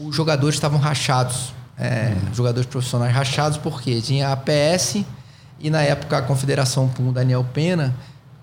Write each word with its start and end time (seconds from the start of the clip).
os 0.00 0.14
jogadores 0.14 0.56
estavam 0.56 0.78
rachados. 0.78 1.52
É, 1.78 2.14
Jogadores 2.34 2.68
profissionais 2.68 3.14
rachados, 3.14 3.56
porque 3.56 4.00
tinha 4.02 4.30
a 4.32 4.36
PS 4.36 5.02
e 5.58 5.70
na 5.70 5.80
época 5.80 6.18
a 6.18 6.22
Confederação 6.22 6.88
com 6.88 7.08
o 7.08 7.12
Daniel 7.12 7.42
Pena 7.54 7.94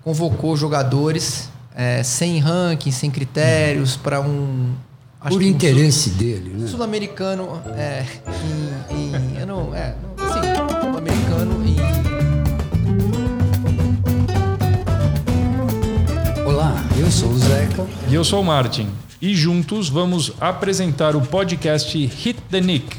convocou 0.04 0.58
jogadores 0.58 1.48
é, 1.76 2.02
sem 2.02 2.40
ranking, 2.40 2.90
sem 2.92 3.12
critérios, 3.12 3.96
para 3.96 4.20
um. 4.22 4.74
acho 5.22 5.34
Por 5.36 5.40
que 5.42 5.46
um 5.46 5.50
interesse 5.52 6.10
dele, 6.12 6.50
né? 6.58 6.68
Sul-americano 6.68 7.62
é, 7.76 8.04
em, 8.90 8.96
em- 8.96 9.38
eu 9.40 9.46
não, 9.46 9.76
é, 9.76 9.94
assim, 10.18 10.82
sul-americano 10.82 11.64
em 11.64 11.78
Olá, 16.46 16.74
eu 16.98 17.12
sou 17.12 17.30
o 17.30 17.38
Zeca. 17.38 17.86
E 18.10 18.16
eu 18.16 18.24
sou 18.24 18.42
o 18.42 18.44
Martin. 18.46 18.90
E 19.22 19.36
juntos 19.36 19.90
vamos 19.90 20.32
apresentar 20.40 21.16
o 21.16 21.22
podcast 21.22 21.98
Hit 21.98 22.40
the 22.52 22.62
Nick. 22.62 22.96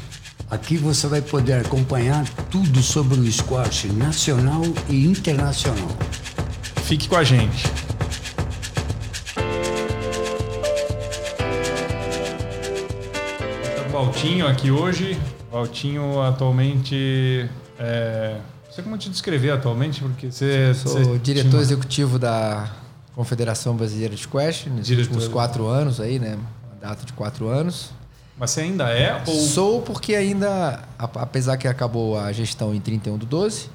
Aqui 0.49 0.75
você 0.77 1.07
vai 1.07 1.21
poder 1.21 1.53
acompanhar 1.65 2.27
tudo 2.51 2.81
sobre 2.81 3.19
o 3.19 3.31
squash 3.31 3.85
nacional 3.93 4.63
e 4.89 5.05
internacional. 5.05 5.87
Fique 6.83 7.07
com 7.07 7.15
a 7.15 7.23
gente. 7.23 7.63
Tá 13.75 13.87
Valtinho 13.91 14.47
aqui 14.47 14.71
hoje. 14.71 15.17
Valtinho 15.51 16.21
atualmente. 16.21 17.47
É... 17.77 18.37
Não 18.67 18.73
sei 18.73 18.83
como 18.83 18.97
te 18.97 19.09
descrever 19.09 19.51
atualmente, 19.51 20.01
porque 20.01 20.31
você. 20.31 20.73
Sou 20.73 20.93
você 20.93 21.17
diretor 21.19 21.49
tinha- 21.49 21.61
executivo 21.61 22.19
da 22.19 22.71
Confederação 23.23 23.75
Brasileira 23.75 24.15
de 24.15 24.21
Squash 24.21 24.67
nos 24.67 24.87
Diretor. 24.87 25.11
últimos 25.11 25.27
quatro 25.27 25.67
anos 25.67 25.99
aí, 25.99 26.19
né? 26.19 26.37
Mandato 26.73 27.05
de 27.05 27.11
quatro 27.11 27.49
anos. 27.49 27.89
Mas 28.37 28.51
você 28.51 28.61
ainda 28.61 28.87
é? 28.91 29.21
Ou... 29.27 29.35
Sou 29.35 29.81
porque 29.81 30.15
ainda, 30.15 30.79
apesar 30.97 31.57
que 31.57 31.67
acabou 31.67 32.17
a 32.17 32.31
gestão 32.31 32.73
em 32.73 32.79
31 32.79 33.17
do 33.17 33.25
12, 33.25 33.67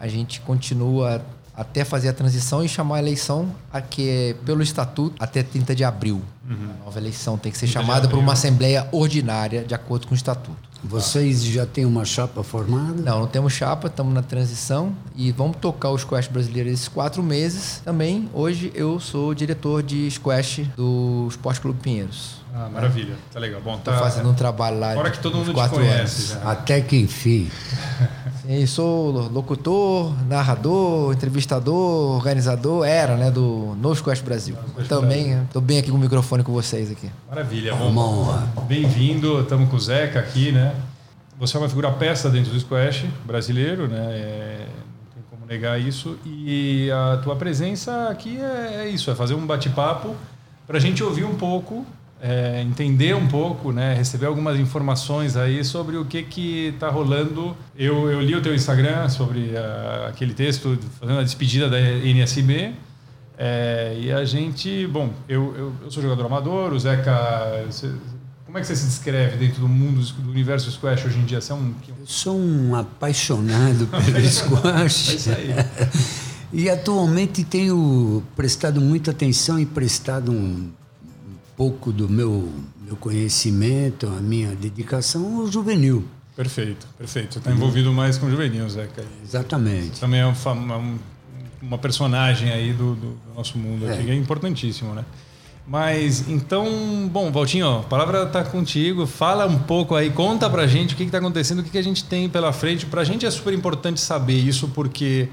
a 0.00 0.08
gente 0.08 0.40
continua 0.40 1.20
até 1.54 1.84
fazer 1.84 2.08
a 2.08 2.14
transição 2.14 2.64
e 2.64 2.68
chamar 2.68 2.96
a 2.96 2.98
eleição 3.00 3.52
a 3.70 3.82
que 3.82 4.34
pelo 4.46 4.62
estatuto 4.62 5.14
até 5.18 5.42
30 5.42 5.74
de 5.74 5.84
abril. 5.84 6.22
A 6.48 6.84
nova 6.86 6.98
eleição 6.98 7.36
tem 7.36 7.52
que 7.52 7.58
ser 7.58 7.66
30 7.66 7.78
Uhum. 7.80 7.84
de 7.84 7.86
chamada 7.90 8.08
por 8.08 8.18
uma 8.18 8.32
assembleia 8.32 8.88
ordinária 8.90 9.64
de 9.64 9.74
acordo 9.74 10.06
com 10.06 10.14
o 10.14 10.16
estatuto. 10.16 10.66
Vocês 10.82 11.42
já 11.42 11.66
têm 11.66 11.84
uma 11.84 12.04
chapa 12.04 12.42
formada? 12.42 13.02
Não, 13.02 13.20
não 13.20 13.26
temos 13.26 13.52
chapa, 13.52 13.88
estamos 13.88 14.14
na 14.14 14.22
transição 14.22 14.94
e 15.16 15.32
vamos 15.32 15.56
tocar 15.56 15.90
o 15.90 15.98
squash 15.98 16.28
brasileiro 16.28 16.68
esses 16.68 16.86
quatro 16.86 17.22
meses. 17.22 17.82
Também, 17.84 18.30
hoje, 18.32 18.70
eu 18.74 19.00
sou 19.00 19.34
diretor 19.34 19.82
de 19.82 20.08
squash 20.10 20.62
do 20.76 21.26
Esporte 21.28 21.60
Clube 21.60 21.80
Pinheiros. 21.80 22.37
Ah, 22.60 22.68
maravilha. 22.68 23.14
Tá 23.32 23.38
legal. 23.38 23.60
Bom, 23.60 23.76
Estou 23.76 23.94
tá. 23.94 24.00
fazendo 24.00 24.28
um 24.28 24.34
trabalho 24.34 24.80
lá 24.80 24.94
de 24.96 25.10
que 25.12 25.20
todo 25.20 25.36
mundo 25.38 25.54
te 25.54 25.68
conhece 25.68 26.32
anos. 26.32 26.42
já. 26.42 26.50
Até 26.50 26.80
que 26.80 26.96
enfim. 26.96 27.48
Sim, 28.42 28.66
sou 28.66 29.28
locutor, 29.28 30.12
narrador, 30.26 31.12
entrevistador, 31.12 32.16
organizador, 32.16 32.84
era, 32.84 33.16
né, 33.16 33.30
do 33.30 33.76
No 33.80 33.94
Squash 33.94 34.22
Brasil. 34.22 34.56
Também 34.88 35.40
estou 35.44 35.62
bem 35.62 35.78
aqui 35.78 35.90
com 35.90 35.96
o 35.96 36.00
microfone 36.00 36.42
com 36.42 36.50
vocês 36.50 36.90
aqui. 36.90 37.08
Maravilha. 37.28 37.70
É 37.70 37.74
uma 37.74 38.04
honra. 38.04 38.48
Bem-vindo, 38.66 39.40
estamos 39.40 39.68
com 39.68 39.76
o 39.76 39.80
Zeca 39.80 40.18
aqui, 40.18 40.50
né? 40.50 40.74
Você 41.38 41.56
é 41.56 41.60
uma 41.60 41.68
figura 41.68 41.92
peça 41.92 42.28
dentro 42.28 42.50
do 42.50 42.58
squash 42.58 43.04
brasileiro, 43.24 43.86
né? 43.86 43.98
É, 43.98 44.66
não 44.66 45.12
tem 45.14 45.22
como 45.30 45.46
negar 45.46 45.80
isso. 45.80 46.18
E 46.26 46.90
a 46.90 47.18
tua 47.18 47.36
presença 47.36 48.08
aqui 48.08 48.40
é, 48.40 48.86
é 48.86 48.88
isso, 48.88 49.10
é 49.10 49.14
fazer 49.14 49.34
um 49.34 49.46
bate-papo 49.46 50.16
para 50.66 50.78
a 50.78 50.80
gente 50.80 51.04
ouvir 51.04 51.24
um 51.24 51.34
pouco, 51.34 51.86
é, 52.20 52.60
entender 52.62 53.14
um 53.14 53.26
pouco, 53.28 53.70
né? 53.72 53.94
Receber 53.94 54.26
algumas 54.26 54.58
informações 54.58 55.36
aí 55.36 55.64
sobre 55.64 55.96
o 55.96 56.04
que 56.04 56.22
que 56.22 56.68
está 56.74 56.88
rolando. 56.90 57.56
Eu, 57.76 58.10
eu 58.10 58.20
li 58.20 58.34
o 58.34 58.40
teu 58.42 58.54
Instagram 58.54 59.08
sobre 59.08 59.56
ah, 59.56 60.06
aquele 60.08 60.34
texto 60.34 60.78
fazendo 61.00 61.18
a 61.20 61.22
despedida 61.22 61.68
da 61.68 61.78
NSB. 61.80 62.72
É, 63.36 63.96
e 64.00 64.10
a 64.12 64.24
gente, 64.24 64.86
bom, 64.88 65.12
eu, 65.28 65.54
eu, 65.56 65.72
eu 65.84 65.90
sou 65.90 66.02
jogador 66.02 66.26
amador, 66.26 66.72
o 66.72 66.78
Zeca. 66.78 67.64
você- 67.70 67.92
como 68.44 68.56
é 68.56 68.62
que 68.62 68.66
você 68.66 68.76
se 68.76 68.86
descreve 68.86 69.36
dentro 69.36 69.60
do 69.60 69.68
mundo 69.68 70.00
do 70.22 70.30
universo 70.30 70.70
squash 70.72 71.04
hoje 71.04 71.18
em 71.18 71.24
dia? 71.26 71.38
Você 71.38 71.52
é 71.52 71.54
um. 71.54 71.74
Eu 71.86 72.06
sou 72.06 72.34
um 72.40 72.74
apaixonado 72.74 73.86
pelo 74.06 74.26
squash. 74.26 75.10
É 75.10 75.14
isso 75.14 75.30
aí. 75.30 75.48
E 76.50 76.70
atualmente 76.70 77.44
tenho 77.44 78.22
prestado 78.34 78.80
muita 78.80 79.10
atenção 79.10 79.60
e 79.60 79.66
prestado 79.66 80.32
um 80.32 80.70
pouco 81.58 81.92
do 81.92 82.08
meu, 82.08 82.48
meu 82.80 82.96
conhecimento, 82.96 84.06
a 84.06 84.20
minha 84.20 84.54
dedicação 84.54 85.40
ao 85.40 85.46
juvenil. 85.50 86.04
Perfeito, 86.36 86.86
perfeito. 86.96 87.32
Você 87.32 87.38
está 87.40 87.50
envolvido 87.50 87.92
mais 87.92 88.16
com 88.16 88.26
o 88.26 88.30
juvenil, 88.30 88.68
Zeca. 88.70 89.04
Exatamente. 89.24 89.98
Também 90.00 90.20
é 90.20 90.26
um 90.26 90.34
fa- 90.36 90.52
um- 90.52 90.98
uma 91.60 91.76
personagem 91.76 92.50
aí 92.52 92.72
do, 92.72 92.94
do- 92.94 93.18
nosso 93.36 93.58
mundo 93.58 93.90
É. 93.90 93.96
que 93.96 94.08
é 94.08 94.14
importantíssimo, 94.14 94.94
né? 94.94 95.04
Mas 95.66 96.26
então, 96.28 97.10
bom, 97.12 97.30
Valtinho, 97.32 97.80
a 97.80 97.82
palavra 97.82 98.22
está 98.22 98.42
contigo. 98.44 99.04
Fala 99.06 99.44
um 99.46 99.58
pouco 99.58 99.94
aí, 99.96 100.08
conta 100.10 100.48
pra 100.48 100.66
gente 100.66 100.94
o 100.94 100.96
que 100.96 101.02
está 101.02 101.18
acontecendo, 101.18 101.58
o 101.58 101.62
que, 101.64 101.70
que 101.70 101.76
a 101.78 101.82
gente 101.82 102.04
tem 102.04 102.28
pela 102.28 102.52
frente. 102.54 102.86
Pra 102.86 103.02
gente 103.04 103.26
é 103.26 103.30
super 103.30 103.52
importante 103.52 104.00
saber 104.00 104.38
isso, 104.38 104.68
porque 104.68 105.28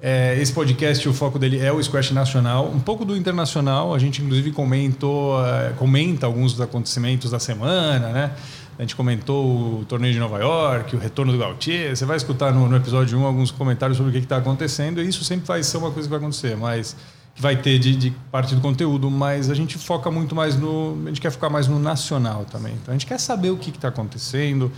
é, 0.00 0.40
esse 0.40 0.52
podcast, 0.52 1.08
o 1.08 1.12
foco 1.12 1.38
dele 1.38 1.58
é 1.58 1.72
o 1.72 1.82
Squash 1.82 2.12
Nacional, 2.12 2.66
um 2.68 2.78
pouco 2.78 3.04
do 3.04 3.16
internacional. 3.16 3.92
A 3.92 3.98
gente, 3.98 4.22
inclusive, 4.22 4.52
comentou, 4.52 5.44
é, 5.44 5.72
comenta 5.76 6.24
alguns 6.24 6.52
dos 6.52 6.60
acontecimentos 6.60 7.30
da 7.30 7.40
semana, 7.40 8.10
né? 8.10 8.32
A 8.78 8.82
gente 8.82 8.94
comentou 8.94 9.80
o 9.80 9.84
torneio 9.86 10.14
de 10.14 10.20
Nova 10.20 10.38
York, 10.38 10.94
o 10.94 11.00
retorno 11.00 11.32
do 11.32 11.38
Gautier. 11.38 11.96
Você 11.96 12.04
vai 12.04 12.16
escutar 12.16 12.52
no, 12.52 12.68
no 12.68 12.76
episódio 12.76 13.18
1 13.18 13.24
alguns 13.24 13.50
comentários 13.50 13.96
sobre 13.96 14.10
o 14.10 14.12
que 14.12 14.24
está 14.24 14.36
acontecendo, 14.36 15.02
e 15.02 15.08
isso 15.08 15.24
sempre 15.24 15.46
vai 15.46 15.64
ser 15.64 15.78
uma 15.78 15.90
coisa 15.90 16.08
que 16.08 16.10
vai 16.10 16.20
acontecer, 16.20 16.56
mas 16.56 16.94
que 17.34 17.42
vai 17.42 17.56
ter 17.56 17.76
de, 17.80 17.96
de 17.96 18.10
parte 18.30 18.54
do 18.54 18.60
conteúdo, 18.60 19.10
mas 19.10 19.50
a 19.50 19.54
gente 19.54 19.76
foca 19.78 20.12
muito 20.12 20.32
mais 20.32 20.56
no. 20.56 20.96
A 21.06 21.08
gente 21.08 21.20
quer 21.20 21.32
focar 21.32 21.50
mais 21.50 21.66
no 21.66 21.80
nacional 21.80 22.44
também. 22.44 22.74
Então 22.74 22.94
a 22.94 22.96
gente 22.96 23.06
quer 23.06 23.18
saber 23.18 23.50
o 23.50 23.56
que 23.56 23.70
está 23.70 23.88
acontecendo. 23.88 24.70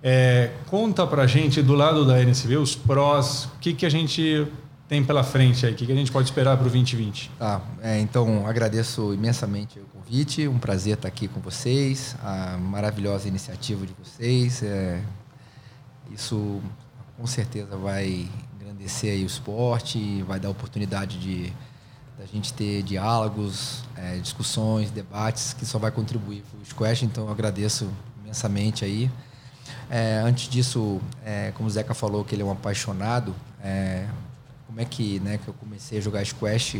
É, 0.00 0.50
conta 0.68 1.04
pra 1.04 1.26
gente 1.26 1.60
do 1.60 1.74
lado 1.74 2.04
da 2.04 2.22
NSV 2.22 2.56
os 2.58 2.76
prós, 2.76 3.46
o 3.56 3.58
que, 3.60 3.72
que 3.72 3.84
a 3.84 3.88
gente 3.88 4.46
tem 4.88 5.04
pela 5.04 5.22
frente 5.22 5.66
aí, 5.66 5.72
o 5.72 5.76
que, 5.76 5.92
a 5.92 5.94
gente 5.94 6.10
pode 6.10 6.28
esperar 6.28 6.56
para 6.56 6.66
o 6.66 6.70
2020. 6.70 7.30
Tá, 7.38 7.60
é, 7.82 8.00
então 8.00 8.46
agradeço 8.46 9.12
imensamente 9.12 9.78
o 9.78 9.84
convite, 9.84 10.48
um 10.48 10.58
prazer 10.58 10.94
estar 10.94 11.08
aqui 11.08 11.28
com 11.28 11.40
vocês, 11.40 12.16
a 12.22 12.56
maravilhosa 12.56 13.28
iniciativa 13.28 13.86
de 13.86 13.92
vocês. 13.92 14.62
é, 14.62 15.02
isso 16.10 16.60
com 17.18 17.26
certeza 17.26 17.76
vai 17.76 18.28
engrandecer 18.54 19.12
aí 19.12 19.24
o 19.24 19.26
esporte, 19.26 20.22
vai 20.22 20.40
dar 20.40 20.48
oportunidade 20.48 21.18
de 21.18 21.52
da 22.18 22.26
gente 22.26 22.52
ter 22.52 22.82
diálogos, 22.82 23.84
é, 23.96 24.16
discussões, 24.16 24.90
debates 24.90 25.52
que 25.52 25.64
só 25.64 25.78
vai 25.78 25.92
contribuir 25.92 26.42
para 26.42 26.58
o 26.60 26.64
squash. 26.64 27.04
Então 27.04 27.30
agradeço 27.30 27.88
imensamente 28.24 28.84
aí. 28.84 29.08
É, 29.88 30.20
antes 30.24 30.48
disso, 30.48 31.00
é, 31.24 31.52
como 31.54 31.68
o 31.68 31.70
Zeca 31.70 31.94
falou 31.94 32.24
que 32.24 32.34
ele 32.34 32.42
é 32.42 32.44
um 32.44 32.50
apaixonado, 32.50 33.34
é, 33.62 34.06
como 34.78 34.86
é 34.86 34.88
que, 34.88 35.18
né, 35.18 35.40
que 35.42 35.48
eu 35.48 35.54
comecei 35.54 35.98
a 35.98 36.00
jogar 36.00 36.24
squash, 36.24 36.76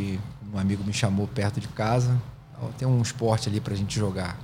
um 0.54 0.56
amigo 0.56 0.84
me 0.84 0.92
chamou 0.92 1.26
perto 1.26 1.59
de 1.59 1.66
casa, 1.66 2.16
"Ó, 2.62 2.69
tem 2.78 2.86
um 2.86 3.03
esporte 3.03 3.48
ali 3.48 3.59
pra 3.59 3.75
gente 3.75 3.98
jogar. 3.98 4.38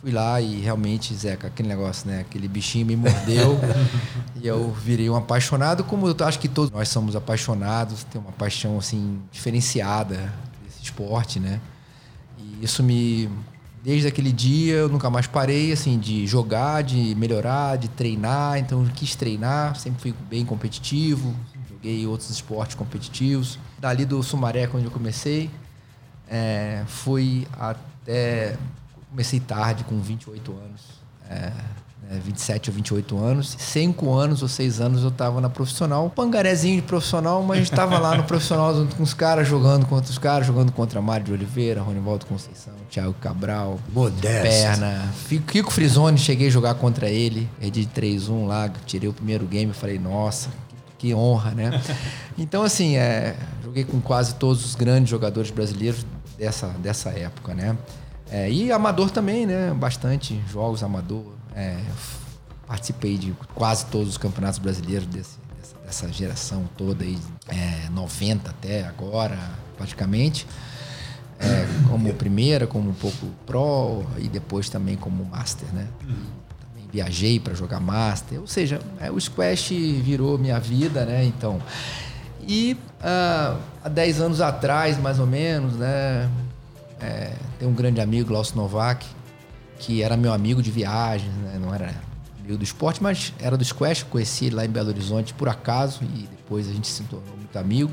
Fui 0.00 0.12
lá 0.12 0.40
e 0.40 0.60
realmente, 0.60 1.12
Zeca, 1.12 1.48
aquele 1.48 1.68
negócio, 1.68 2.08
né, 2.08 2.20
aquele 2.20 2.46
bichinho 2.46 2.86
me 2.86 2.94
mordeu 2.94 3.58
e 4.40 4.46
eu 4.46 4.70
virei 4.70 5.10
um 5.10 5.16
apaixonado, 5.16 5.82
como 5.82 6.06
eu 6.06 6.14
acho 6.24 6.38
que 6.38 6.46
todos 6.46 6.70
nós 6.70 6.88
somos 6.88 7.16
apaixonados, 7.16 8.04
tem 8.04 8.20
uma 8.20 8.30
paixão 8.30 8.78
assim 8.78 9.20
diferenciada 9.32 10.32
desse 10.64 10.84
esporte, 10.84 11.40
né? 11.40 11.60
E 12.38 12.64
isso 12.64 12.84
me 12.84 13.28
desde 13.82 14.06
aquele 14.06 14.32
dia 14.32 14.74
eu 14.74 14.88
nunca 14.88 15.10
mais 15.10 15.26
parei 15.26 15.72
assim 15.72 15.98
de 15.98 16.24
jogar, 16.24 16.82
de 16.82 17.16
melhorar, 17.16 17.78
de 17.78 17.88
treinar. 17.88 18.58
Então 18.58 18.84
eu 18.84 18.90
quis 18.90 19.16
treinar, 19.16 19.74
sempre 19.76 20.00
fui 20.02 20.14
bem 20.28 20.44
competitivo, 20.44 21.34
joguei 21.76 22.06
outros 22.06 22.30
esportes 22.30 22.74
competitivos. 22.74 23.58
Dali 23.78 24.04
do 24.04 24.22
Sumaré, 24.22 24.66
quando 24.66 24.84
eu 24.84 24.90
comecei, 24.90 25.50
é, 26.28 26.82
fui 26.86 27.46
até 27.58 28.56
comecei 29.10 29.40
tarde 29.40 29.84
com 29.84 29.98
28 30.00 30.52
anos. 30.52 30.82
É, 31.28 31.52
né, 32.08 32.20
27 32.24 32.70
ou 32.70 32.76
28 32.76 33.18
anos. 33.18 33.56
Cinco 33.58 34.14
anos 34.14 34.42
ou 34.42 34.48
seis 34.48 34.80
anos 34.80 35.02
eu 35.02 35.08
estava 35.08 35.40
na 35.40 35.48
profissional. 35.48 36.10
Pangarezinho 36.10 36.76
de 36.76 36.86
profissional, 36.86 37.42
mas 37.42 37.60
estava 37.60 37.98
lá 37.98 38.16
no 38.16 38.24
profissional 38.24 38.74
junto 38.74 38.94
com 38.96 39.02
os 39.02 39.14
caras, 39.14 39.48
jogando 39.48 39.86
contra 39.86 40.10
os 40.10 40.18
caras, 40.18 40.46
jogando 40.46 40.72
contra 40.72 41.00
Mário 41.02 41.26
de 41.26 41.32
Oliveira, 41.32 41.80
Ronivaldo 41.82 42.26
Conceição, 42.26 42.74
Thiago 42.90 43.14
Cabral, 43.14 43.78
Modesto. 43.92 44.42
Perna. 44.42 45.12
Kiko 45.46 45.70
Frisoni, 45.70 46.18
cheguei 46.18 46.48
a 46.48 46.50
jogar 46.50 46.74
contra 46.74 47.08
ele. 47.08 47.48
Perdi 47.58 47.84
de 47.84 48.00
3-1 48.00 48.46
lá, 48.46 48.70
tirei 48.86 49.08
o 49.08 49.12
primeiro 49.12 49.46
game 49.46 49.72
e 49.72 49.74
falei, 49.74 49.98
nossa, 49.98 50.48
que, 51.06 51.14
honra, 51.14 51.52
né? 51.52 51.70
então, 52.36 52.64
assim, 52.64 52.96
é, 52.96 53.36
joguei 53.62 53.84
com 53.84 54.00
quase 54.00 54.34
todos 54.34 54.64
os 54.64 54.74
grandes 54.74 55.08
jogadores 55.08 55.50
brasileiros 55.50 56.04
dessa, 56.36 56.68
dessa 56.68 57.10
época, 57.10 57.54
né? 57.54 57.76
É, 58.28 58.50
e 58.50 58.72
amador 58.72 59.10
também, 59.10 59.46
né? 59.46 59.72
Bastante 59.72 60.42
jogos 60.50 60.82
amador. 60.82 61.24
É, 61.54 61.78
participei 62.66 63.16
de 63.16 63.32
quase 63.54 63.86
todos 63.86 64.08
os 64.08 64.18
campeonatos 64.18 64.58
brasileiros 64.58 65.06
desse, 65.06 65.38
dessa, 65.56 65.76
dessa 65.84 66.12
geração 66.12 66.68
toda 66.76 67.04
aí, 67.04 67.18
é, 67.48 67.88
90 67.90 68.50
até 68.50 68.84
agora, 68.84 69.38
praticamente. 69.76 70.46
É, 71.38 71.66
como 71.88 72.12
primeira, 72.14 72.66
como 72.66 72.90
um 72.90 72.94
pouco 72.94 73.26
pro 73.44 74.04
e 74.18 74.26
depois 74.26 74.70
também 74.70 74.96
como 74.96 75.24
master, 75.26 75.68
né? 75.72 75.86
Viajei 76.92 77.38
para 77.40 77.54
jogar 77.54 77.80
master, 77.80 78.40
ou 78.40 78.46
seja, 78.46 78.80
é, 79.00 79.10
o 79.10 79.20
squash 79.20 79.70
virou 80.02 80.38
minha 80.38 80.58
vida, 80.58 81.04
né? 81.04 81.24
Então, 81.24 81.60
e 82.46 82.76
uh, 83.00 83.58
há 83.82 83.88
10 83.88 84.20
anos 84.20 84.40
atrás, 84.40 84.98
mais 84.98 85.18
ou 85.18 85.26
menos, 85.26 85.74
né? 85.74 86.30
É, 87.00 87.32
tem 87.58 87.68
um 87.68 87.74
grande 87.74 88.00
amigo, 88.00 88.28
Glaucio 88.28 88.56
Novak, 88.56 89.04
que 89.78 90.02
era 90.02 90.16
meu 90.16 90.32
amigo 90.32 90.62
de 90.62 90.70
viagens, 90.70 91.32
né? 91.34 91.58
não 91.60 91.74
era 91.74 91.94
amigo 92.38 92.56
do 92.56 92.64
esporte, 92.64 93.02
mas 93.02 93.34
era 93.38 93.56
do 93.56 93.64
squash. 93.64 94.02
Conheci 94.04 94.46
ele 94.46 94.54
lá 94.54 94.64
em 94.64 94.68
Belo 94.68 94.88
Horizonte 94.88 95.34
por 95.34 95.48
acaso 95.48 96.02
e 96.04 96.28
depois 96.36 96.68
a 96.68 96.72
gente 96.72 96.86
se 96.86 97.02
tornou 97.04 97.36
muito 97.36 97.56
amigo. 97.58 97.92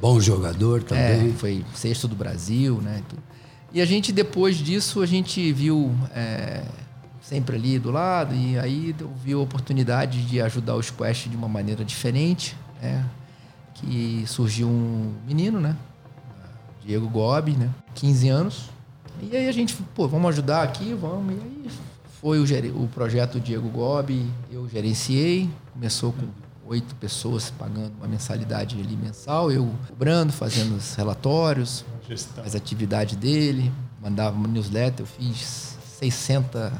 Bom 0.00 0.18
jogador 0.18 0.82
também. 0.82 1.30
É, 1.30 1.32
foi 1.36 1.64
sexto 1.74 2.08
do 2.08 2.16
Brasil, 2.16 2.80
né? 2.80 3.02
E 3.72 3.80
a 3.80 3.84
gente, 3.84 4.10
depois 4.10 4.56
disso, 4.56 5.02
a 5.02 5.06
gente 5.06 5.52
viu 5.52 5.94
é, 6.14 6.62
sempre 7.30 7.54
ali 7.54 7.78
do 7.78 7.92
lado 7.92 8.34
e 8.34 8.58
aí 8.58 8.92
viu 9.22 9.38
a 9.38 9.42
oportunidade 9.44 10.20
de 10.26 10.40
ajudar 10.40 10.74
o 10.74 10.82
squash 10.82 11.28
de 11.30 11.36
uma 11.36 11.46
maneira 11.46 11.84
diferente, 11.84 12.56
né? 12.82 13.06
Que 13.74 14.24
surgiu 14.26 14.66
um 14.66 15.14
menino, 15.24 15.60
né? 15.60 15.76
Diego 16.84 17.08
Gobi, 17.08 17.52
né? 17.52 17.70
15 17.94 18.28
anos. 18.28 18.70
E 19.22 19.36
aí 19.36 19.48
a 19.48 19.52
gente, 19.52 19.76
pô, 19.94 20.08
vamos 20.08 20.28
ajudar 20.30 20.64
aqui, 20.64 20.92
vamos. 20.92 21.32
E 21.32 21.38
aí 21.40 21.70
foi 22.20 22.40
o, 22.40 22.82
o 22.82 22.88
projeto 22.88 23.38
Diego 23.38 23.68
Gobi, 23.68 24.28
eu 24.50 24.68
gerenciei, 24.68 25.48
começou 25.72 26.12
com 26.12 26.26
oito 26.66 26.96
pessoas 26.96 27.48
pagando 27.48 27.92
uma 27.98 28.08
mensalidade 28.08 28.76
ali 28.76 28.96
mensal, 28.96 29.52
eu 29.52 29.72
cobrando, 29.88 30.32
fazendo 30.32 30.76
os 30.76 30.96
relatórios, 30.96 31.84
Gestão. 32.08 32.42
as 32.44 32.56
atividades 32.56 33.14
dele, 33.14 33.70
mandava 34.02 34.36
newsletter, 34.48 35.04
eu 35.04 35.06
fiz 35.06 35.78
600, 36.00 36.72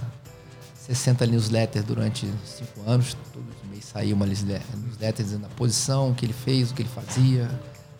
60 0.90 1.24
newsletters 1.26 1.84
durante 1.84 2.26
cinco 2.44 2.82
anos, 2.84 3.16
todos 3.32 3.48
os 3.62 3.70
meses 3.70 3.84
saía 3.84 4.12
uma 4.12 4.26
newsletter 4.26 5.24
dizendo 5.24 5.46
a 5.46 5.48
posição, 5.50 6.10
o 6.10 6.14
que 6.14 6.26
ele 6.26 6.32
fez, 6.32 6.70
o 6.70 6.74
que 6.74 6.82
ele 6.82 6.88
fazia, 6.88 7.48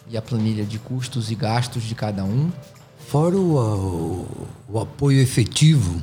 e 0.09 0.17
a 0.17 0.23
planilha 0.23 0.65
de 0.65 0.77
custos 0.81 1.31
e 1.31 1.37
gastos 1.37 1.85
de 1.85 1.95
cada 1.95 2.25
um. 2.25 2.51
Fora 3.07 3.37
o, 3.37 3.57
o, 3.57 4.49
o 4.69 4.81
apoio 4.81 5.21
efetivo. 5.21 6.03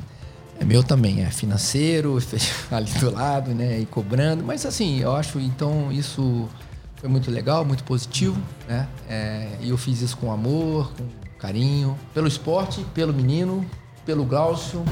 É 0.58 0.64
meu 0.64 0.82
também, 0.82 1.22
é 1.22 1.30
financeiro, 1.30 2.18
ali 2.72 2.90
do 2.92 3.10
lado, 3.10 3.54
né? 3.54 3.78
E 3.78 3.86
cobrando. 3.86 4.42
Mas 4.42 4.64
assim, 4.64 4.98
eu 4.98 5.14
acho 5.14 5.38
então 5.38 5.92
isso 5.92 6.48
foi 6.96 7.08
muito 7.08 7.30
legal, 7.30 7.66
muito 7.66 7.84
positivo, 7.84 8.40
né? 8.66 8.88
É, 9.06 9.58
e 9.60 9.68
eu 9.68 9.76
fiz 9.76 10.00
isso 10.00 10.16
com 10.16 10.32
amor, 10.32 10.90
com 10.94 11.06
carinho, 11.38 11.96
pelo 12.14 12.26
esporte, 12.26 12.84
pelo 12.94 13.12
menino, 13.12 13.64
pelo 14.06 14.24
Glaucio. 14.24 14.82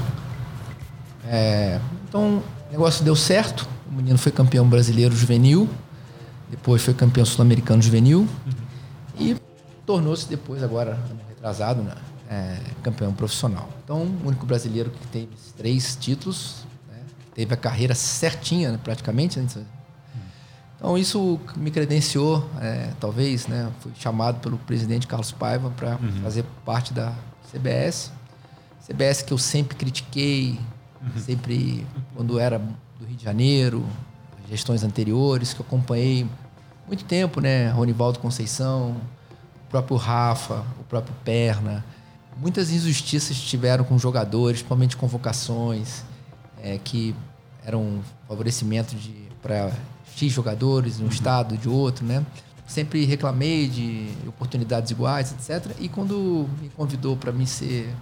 É, 1.27 1.79
então 2.07 2.43
o 2.69 2.71
negócio 2.71 3.03
deu 3.03 3.15
certo. 3.15 3.67
O 3.89 3.93
menino 3.93 4.17
foi 4.17 4.31
campeão 4.31 4.67
brasileiro 4.67 5.15
juvenil, 5.15 5.69
depois 6.49 6.81
foi 6.81 6.93
campeão 6.93 7.25
sul-americano 7.25 7.81
juvenil. 7.81 8.19
Uhum 8.19 8.67
e 9.19 9.35
tornou-se 9.85 10.27
depois, 10.27 10.63
agora, 10.63 10.97
retrasado, 11.29 11.81
né, 11.81 11.95
é, 12.29 12.59
campeão 12.83 13.13
profissional. 13.13 13.69
Então, 13.83 14.03
o 14.03 14.27
único 14.27 14.45
brasileiro 14.45 14.91
que 14.91 15.07
teve 15.07 15.29
três 15.55 15.95
títulos, 15.95 16.65
né, 16.89 16.99
teve 17.33 17.53
a 17.53 17.57
carreira 17.57 17.95
certinha, 17.95 18.71
né, 18.71 18.79
praticamente. 18.83 19.39
Né, 19.39 19.47
então, 20.77 20.97
isso 20.97 21.39
me 21.55 21.71
credenciou, 21.71 22.47
é, 22.61 22.91
talvez, 22.99 23.47
né, 23.47 23.71
fui 23.79 23.91
chamado 23.97 24.39
pelo 24.39 24.57
presidente 24.59 25.07
Carlos 25.07 25.31
Paiva 25.31 25.71
para 25.71 25.95
uhum. 25.95 26.21
fazer 26.21 26.45
parte 26.63 26.93
da 26.93 27.13
CBS. 27.51 28.11
CBS 28.85 29.23
que 29.23 29.33
eu 29.33 29.37
sempre 29.37 29.75
critiquei. 29.75 30.59
Sempre 31.19 31.85
quando 32.15 32.39
era 32.39 32.57
do 32.57 33.05
Rio 33.05 33.15
de 33.15 33.23
Janeiro, 33.23 33.85
gestões 34.49 34.83
anteriores, 34.83 35.53
que 35.53 35.59
eu 35.59 35.65
acompanhei 35.65 36.27
muito 36.87 37.03
tempo, 37.03 37.41
né? 37.41 37.69
Ronivaldo 37.69 38.19
Conceição, 38.19 38.95
o 39.65 39.69
próprio 39.69 39.97
Rafa, 39.97 40.63
o 40.79 40.83
próprio 40.83 41.13
Perna. 41.23 41.83
Muitas 42.39 42.71
injustiças 42.71 43.37
tiveram 43.37 43.83
com 43.83 43.97
jogadores, 43.97 44.59
principalmente 44.59 44.95
convocações, 44.95 46.03
é, 46.61 46.77
que 46.77 47.15
eram 47.65 47.81
um 47.81 48.01
favorecimento 48.27 48.95
para 49.41 49.71
X 50.15 50.31
jogadores, 50.31 50.97
de 50.97 51.01
um 51.01 51.05
uhum. 51.05 51.11
estado, 51.11 51.57
de 51.57 51.67
outro, 51.67 52.05
né? 52.05 52.25
Sempre 52.65 53.05
reclamei 53.05 53.67
de 53.67 54.09
oportunidades 54.27 54.91
iguais, 54.91 55.33
etc. 55.33 55.73
E 55.79 55.87
quando 55.87 56.47
me 56.61 56.69
convidou 56.69 57.15
para 57.15 57.31
mim 57.31 57.45
ser. 57.45 57.93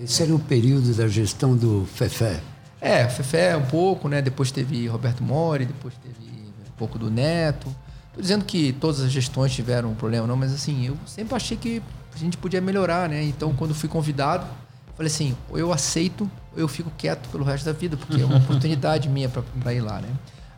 Esse 0.00 0.22
era 0.22 0.34
o 0.34 0.38
período 0.38 0.92
da 0.94 1.06
gestão 1.06 1.56
do 1.56 1.86
Fefé. 1.94 2.40
É, 2.84 3.08
Fefé 3.08 3.56
um 3.56 3.64
pouco, 3.64 4.10
né? 4.10 4.20
Depois 4.20 4.50
teve 4.50 4.86
Roberto 4.86 5.24
Mori, 5.24 5.64
depois 5.64 5.94
teve 5.94 6.30
um 6.68 6.76
pouco 6.76 6.98
do 6.98 7.10
Neto. 7.10 7.74
Estou 8.08 8.20
dizendo 8.20 8.44
que 8.44 8.74
todas 8.74 9.00
as 9.00 9.10
gestões 9.10 9.54
tiveram 9.54 9.90
um 9.90 9.94
problema, 9.94 10.26
não, 10.26 10.36
mas 10.36 10.52
assim, 10.52 10.86
eu 10.86 10.96
sempre 11.06 11.34
achei 11.34 11.56
que 11.56 11.82
a 12.14 12.18
gente 12.18 12.36
podia 12.36 12.60
melhorar, 12.60 13.08
né? 13.08 13.24
Então, 13.24 13.54
quando 13.54 13.74
fui 13.74 13.88
convidado, 13.88 14.46
falei 14.94 15.10
assim, 15.10 15.34
ou 15.48 15.58
eu 15.58 15.72
aceito 15.72 16.30
ou 16.52 16.60
eu 16.60 16.68
fico 16.68 16.92
quieto 16.98 17.26
pelo 17.30 17.42
resto 17.42 17.64
da 17.64 17.72
vida, 17.72 17.96
porque 17.96 18.20
é 18.20 18.24
uma 18.26 18.36
oportunidade 18.44 19.08
minha 19.08 19.30
para 19.30 19.72
ir 19.72 19.80
lá, 19.80 20.02
né? 20.02 20.10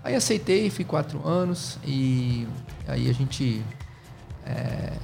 Aí 0.02 0.16
aceitei, 0.16 0.68
fui 0.68 0.84
quatro 0.84 1.26
anos 1.26 1.78
e 1.84 2.44
aí 2.88 3.08
a 3.08 3.14
gente 3.14 3.62
é, 4.44 4.94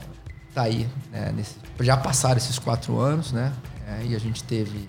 tá 0.53 0.63
aí, 0.63 0.89
né? 1.13 1.33
Nesse, 1.37 1.55
já 1.83 1.97
passaram 1.97 2.39
esses 2.39 2.59
quatro 2.59 2.99
anos, 2.99 3.31
né? 3.31 3.53
Aí 3.87 4.13
a 4.17 4.19
gente 4.19 4.43
teve 4.43 4.89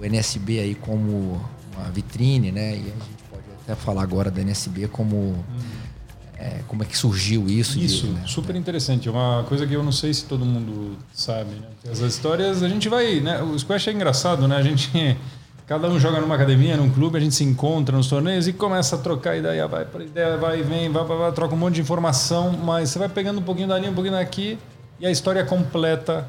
o 0.00 0.04
NSB 0.04 0.60
aí 0.60 0.74
como 0.74 1.40
uma 1.76 1.90
vitrine, 1.90 2.50
né? 2.50 2.72
E 2.72 2.80
a 2.80 3.04
gente 3.04 3.22
pode 3.30 3.44
até 3.62 3.74
falar 3.74 4.02
agora 4.02 4.30
da 4.30 4.40
NSB 4.40 4.88
como 4.88 5.16
hum 5.16 5.90
é, 6.40 6.62
como 6.66 6.82
é 6.82 6.86
que 6.86 6.96
surgiu 6.96 7.46
isso? 7.46 7.78
Isso, 7.78 8.06
de, 8.06 8.12
né? 8.14 8.22
super 8.26 8.56
interessante. 8.56 9.06
É 9.06 9.12
uma 9.12 9.44
coisa 9.46 9.66
que 9.66 9.74
eu 9.74 9.82
não 9.82 9.92
sei 9.92 10.14
se 10.14 10.24
todo 10.24 10.42
mundo 10.42 10.96
sabe. 11.12 11.50
Né? 11.50 11.66
As 11.92 11.98
histórias, 11.98 12.62
a 12.62 12.68
gente 12.68 12.88
vai. 12.88 13.20
Né? 13.20 13.42
O 13.42 13.58
squash 13.58 13.88
é 13.88 13.92
engraçado, 13.92 14.48
né? 14.48 14.56
A 14.56 14.62
gente. 14.62 14.90
Cada 15.66 15.88
um 15.88 16.00
joga 16.00 16.20
numa 16.20 16.34
academia, 16.34 16.76
num 16.76 16.90
clube, 16.90 17.16
a 17.16 17.20
gente 17.20 17.32
se 17.32 17.44
encontra 17.44 17.96
nos 17.96 18.08
torneios 18.08 18.48
e 18.48 18.52
começa 18.52 18.96
a 18.96 18.98
trocar 18.98 19.36
ideia, 19.36 19.68
vai 19.68 19.84
para 19.84 20.02
ideia, 20.02 20.36
vai 20.36 20.58
e 20.58 20.62
vem, 20.64 20.90
vai, 20.90 21.04
vai, 21.04 21.16
vai, 21.16 21.30
troca 21.30 21.54
um 21.54 21.58
monte 21.58 21.76
de 21.76 21.80
informação, 21.80 22.50
mas 22.50 22.90
você 22.90 22.98
vai 22.98 23.08
pegando 23.08 23.38
um 23.38 23.42
pouquinho 23.44 23.68
dali, 23.68 23.88
um 23.88 23.94
pouquinho 23.94 24.16
daqui 24.16 24.58
e 24.98 25.06
a 25.06 25.12
história 25.12 25.44
completa. 25.44 26.26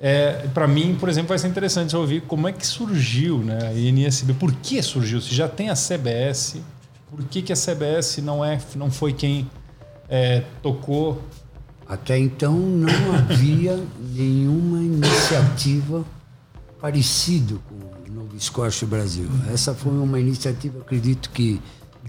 É, 0.00 0.48
para 0.52 0.66
mim, 0.66 0.96
por 0.98 1.08
exemplo, 1.08 1.28
vai 1.28 1.38
ser 1.38 1.48
interessante 1.48 1.96
ouvir 1.96 2.22
como 2.22 2.48
é 2.48 2.52
que 2.52 2.66
surgiu 2.66 3.38
né, 3.38 3.68
a 3.68 3.72
INSB, 3.72 4.34
por 4.34 4.52
que 4.52 4.82
surgiu? 4.82 5.20
Se 5.20 5.34
já 5.34 5.48
tem 5.48 5.70
a 5.70 5.74
CBS, 5.74 6.56
por 7.08 7.24
que, 7.24 7.42
que 7.42 7.52
a 7.52 7.56
CBS 7.56 8.18
não, 8.18 8.44
é, 8.44 8.58
não 8.74 8.90
foi 8.90 9.12
quem 9.12 9.48
é, 10.08 10.42
tocou? 10.62 11.22
Até 11.88 12.18
então 12.18 12.54
não 12.54 12.88
havia 13.14 13.82
nenhuma 14.14 14.78
iniciativa 14.78 16.04
parecida 16.80 17.54
com 17.68 17.74
o 17.74 18.14
Novo 18.14 18.38
Squash 18.38 18.82
Brasil. 18.84 19.28
Essa 19.52 19.74
foi 19.74 19.92
uma 19.92 20.18
iniciativa, 20.18 20.80
acredito 20.80 21.30
que, 21.30 21.60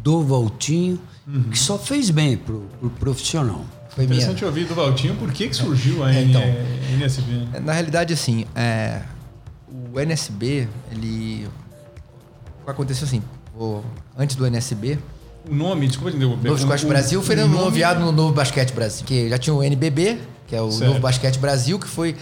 do 0.02 0.24
Valtinho, 0.24 1.00
uhum. 1.28 1.44
que 1.44 1.58
só 1.58 1.78
fez 1.78 2.10
bem 2.10 2.36
para 2.36 2.56
o 2.56 2.62
pro 2.80 2.90
profissional. 2.90 3.64
Foi 3.96 4.04
interessante 4.04 4.36
minha... 4.40 4.48
ouvir 4.48 4.66
do 4.66 4.76
Valtinho 4.76 5.16
por 5.16 5.32
que, 5.32 5.48
que 5.48 5.56
surgiu 5.56 6.04
a 6.04 6.14
é, 6.14 6.22
então, 6.22 6.42
NSB. 6.96 7.60
Na 7.64 7.72
realidade, 7.72 8.14
assim, 8.14 8.46
é, 8.54 9.02
o 9.94 10.00
NSB, 10.00 10.68
ele. 10.92 11.48
Aconteceu 12.68 13.06
assim, 13.06 13.24
antes 14.18 14.36
do 14.36 14.46
NSB. 14.46 15.00
O 15.50 15.54
nome, 15.54 15.88
desculpa 15.88 16.10
entender. 16.10 16.26
O 16.26 16.36
Novo 16.36 16.66
Basquete 16.66 16.90
Brasil 16.90 17.24
foi 17.24 17.36
nomeado 17.36 18.00
no 18.02 18.12
Novo 18.12 18.34
Basquete 18.34 18.74
Brasil. 18.74 19.06
Que 19.06 19.30
já 19.30 19.38
tinha 19.38 19.54
o 19.54 19.64
NBB, 19.64 20.18
que 20.48 20.56
é 20.56 20.62
o 20.62 20.72
certo. 20.72 20.88
Novo 20.88 21.00
Basquete 21.00 21.38
Brasil, 21.38 21.80
que 21.80 21.88
foi 21.88 22.16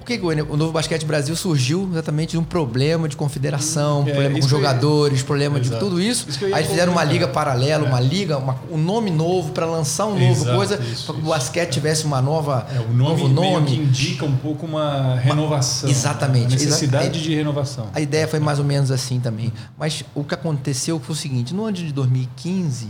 por 0.00 0.06
que 0.06 0.18
o 0.48 0.56
Novo 0.56 0.72
Basquete 0.72 1.04
Brasil 1.04 1.36
surgiu 1.36 1.86
exatamente 1.92 2.30
de 2.30 2.38
um 2.38 2.42
problema 2.42 3.06
de 3.06 3.16
confederação, 3.16 4.00
é, 4.02 4.12
problema 4.12 4.40
com 4.40 4.48
jogadores, 4.48 5.22
problema 5.22 5.58
Exato. 5.58 5.74
de 5.74 5.80
tudo 5.80 6.00
isso. 6.00 6.26
isso 6.28 6.44
Aí 6.54 6.64
fizeram 6.64 6.92
uma 6.92 7.04
liga 7.04 7.28
paralela, 7.28 7.84
é. 7.84 7.88
uma 7.88 8.00
liga, 8.00 8.38
uma, 8.38 8.56
um 8.70 8.78
nome 8.78 9.10
novo 9.10 9.52
para 9.52 9.66
lançar 9.66 10.06
um 10.06 10.18
novo 10.18 10.42
Exato, 10.42 10.56
coisa, 10.56 10.76
para 10.78 11.14
que 11.14 11.20
o 11.20 11.24
basquete 11.24 11.70
tivesse 11.72 12.06
uma 12.06 12.22
nova 12.22 12.66
é, 12.74 12.80
o 12.80 12.94
nome, 12.94 13.22
novo 13.22 13.28
nome 13.28 13.66
que 13.66 13.76
indica 13.76 14.24
um 14.24 14.34
pouco 14.36 14.64
uma 14.64 15.16
renovação. 15.16 15.90
Exatamente. 15.90 16.46
Uma 16.46 16.64
necessidade 16.64 17.22
de 17.22 17.34
renovação. 17.34 17.88
A 17.92 18.00
ideia 18.00 18.26
foi 18.26 18.40
mais 18.40 18.58
ou 18.58 18.64
menos 18.64 18.90
assim 18.90 19.20
também. 19.20 19.52
Mas 19.78 20.02
o 20.14 20.24
que 20.24 20.32
aconteceu 20.32 20.98
foi 20.98 21.14
o 21.14 21.18
seguinte: 21.18 21.52
no 21.52 21.64
ano 21.64 21.76
de 21.76 21.92
2015, 21.92 22.88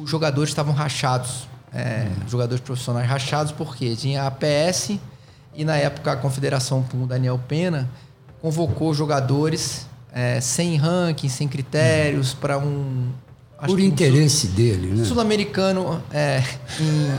os 0.00 0.08
jogadores 0.08 0.50
estavam 0.50 0.72
rachados. 0.72 1.48
É, 1.74 2.06
hum. 2.08 2.28
Jogadores 2.28 2.62
profissionais 2.62 3.08
rachados 3.08 3.52
porque 3.52 3.96
tinha 3.96 4.24
a 4.24 4.30
PS 4.30 4.92
e 5.56 5.64
na 5.64 5.76
época 5.76 6.12
a 6.12 6.16
confederação 6.16 6.82
com 6.82 7.02
o 7.04 7.06
Daniel 7.06 7.40
Pena 7.48 7.88
convocou 8.40 8.92
jogadores 8.94 9.86
é, 10.12 10.40
sem 10.40 10.76
ranking, 10.76 11.28
sem 11.28 11.48
critérios, 11.48 12.32
para 12.34 12.58
um. 12.58 13.08
acho 13.58 13.68
Por 13.68 13.76
que 13.78 13.84
um 13.84 13.86
interesse 13.88 14.46
dele, 14.48 14.88
né? 14.94 15.04
Sul-americano 15.04 16.02
é, 16.12 16.42